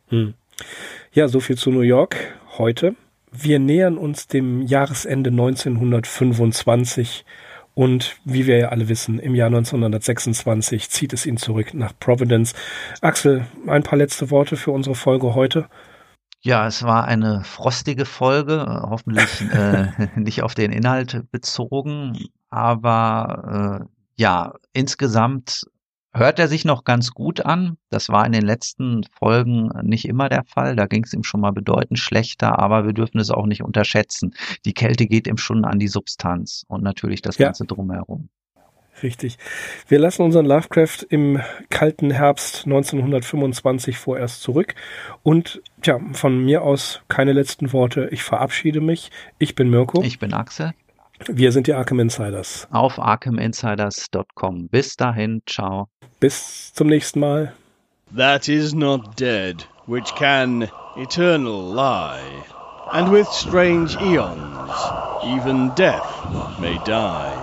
Hm. 0.08 0.34
Ja, 1.14 1.28
so 1.28 1.40
viel 1.40 1.58
zu 1.58 1.70
New 1.72 1.82
York 1.82 2.16
heute. 2.58 2.96
Wir 3.38 3.60
nähern 3.60 3.98
uns 3.98 4.28
dem 4.28 4.62
Jahresende 4.62 5.30
1925 5.30 7.26
und 7.74 8.16
wie 8.24 8.48
wir 8.48 8.58
ja 8.58 8.70
alle 8.70 8.88
wissen, 8.88 9.20
im 9.20 9.36
Jahr 9.36 9.48
1926 9.48 10.90
zieht 10.90 11.12
es 11.12 11.26
ihn 11.26 11.36
zurück 11.36 11.74
nach 11.74 11.92
Providence. 12.00 12.54
Axel, 13.02 13.46
ein 13.68 13.84
paar 13.84 13.98
letzte 13.98 14.32
Worte 14.32 14.56
für 14.56 14.72
unsere 14.72 14.96
Folge 14.96 15.36
heute. 15.36 15.68
Ja, 16.42 16.68
es 16.68 16.84
war 16.84 17.06
eine 17.06 17.44
frostige 17.44 18.06
Folge, 18.06 18.66
hoffentlich 18.90 19.42
äh, 19.52 19.88
nicht 20.16 20.42
auf 20.42 20.54
den 20.54 20.72
Inhalt 20.72 21.30
bezogen, 21.32 22.18
aber 22.50 23.82
äh, 23.82 23.86
ja, 24.16 24.54
insgesamt 24.72 25.66
hört 26.16 26.40
er 26.40 26.48
sich 26.48 26.66
noch 26.66 26.84
ganz 26.84 27.12
gut 27.12 27.46
an. 27.46 27.78
Das 27.90 28.10
war 28.10 28.26
in 28.26 28.32
den 28.32 28.46
letzten 28.46 29.04
Folgen 29.18 29.70
nicht 29.84 30.08
immer 30.08 30.30
der 30.30 30.44
Fall. 30.46 30.76
Da 30.76 30.86
ging 30.86 31.04
es 31.04 31.14
ihm 31.14 31.24
schon 31.24 31.42
mal 31.42 31.52
bedeutend 31.52 32.00
schlechter, 32.00 32.58
aber 32.60 32.86
wir 32.86 32.94
dürfen 32.94 33.20
es 33.20 33.30
auch 33.30 33.46
nicht 33.46 33.64
unterschätzen. 33.64 34.34
Die 34.66 34.74
Kälte 34.74 35.06
geht 35.06 35.28
ihm 35.28 35.38
schon 35.38 35.66
an 35.66 35.80
die 35.80 35.88
Substanz 35.88 36.64
und 36.68 36.84
natürlich 36.84 37.22
das 37.22 37.38
ja. 37.38 37.48
Ganze 37.48 37.66
drumherum. 37.66 38.30
Richtig. 39.04 39.38
Wir 39.90 40.00
lassen 40.00 40.22
unseren 40.22 40.46
Lovecraft 40.46 41.06
im 41.10 41.42
kalten 41.70 42.12
Herbst 42.12 42.66
1925 42.66 43.98
vorerst 43.98 44.42
zurück. 44.42 44.74
Und 45.22 45.62
tja, 45.82 46.00
von 46.14 46.46
mir 46.46 46.62
aus 46.62 47.02
keine 47.10 47.34
letzten 47.34 47.74
Worte. 47.74 48.08
Ich 48.12 48.24
verabschiede 48.24 48.80
mich. 48.80 49.12
Ich 49.38 49.54
bin 49.54 49.70
Mirko. 49.70 50.02
Ich 50.02 50.20
bin 50.20 50.34
Axel. 50.34 50.72
Wir 51.24 51.52
sind 51.54 51.68
die 51.68 51.74
Arkham 51.74 52.00
Insiders. 52.00 52.68
Auf 52.72 53.00
arkhaminsiders.com. 53.00 54.68
Bis 54.68 54.98
dahin, 54.98 55.42
ciao. 55.46 55.88
Bis 56.20 56.74
zum 56.74 56.88
nächsten 56.88 57.22
Mal. 57.22 57.54
That 58.16 58.48
is 58.50 58.74
not 58.74 59.20
dead, 59.20 59.66
which 59.88 60.14
can 60.16 60.70
eternal 60.98 61.74
lie, 61.74 62.44
and 62.92 63.12
with 63.12 63.28
strange 63.30 63.96
eons, 64.02 64.72
even 65.26 65.72
death 65.76 66.06
may 66.60 66.78
die. 66.86 67.34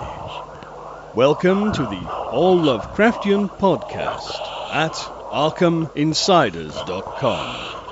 Welcome 1.15 1.71
to 1.73 1.83
the 1.83 2.07
All 2.31 2.57
Lovecraftian 2.57 3.49
podcast 3.57 4.39
at 4.71 4.93
arkhaminsiders.com. 5.31 7.82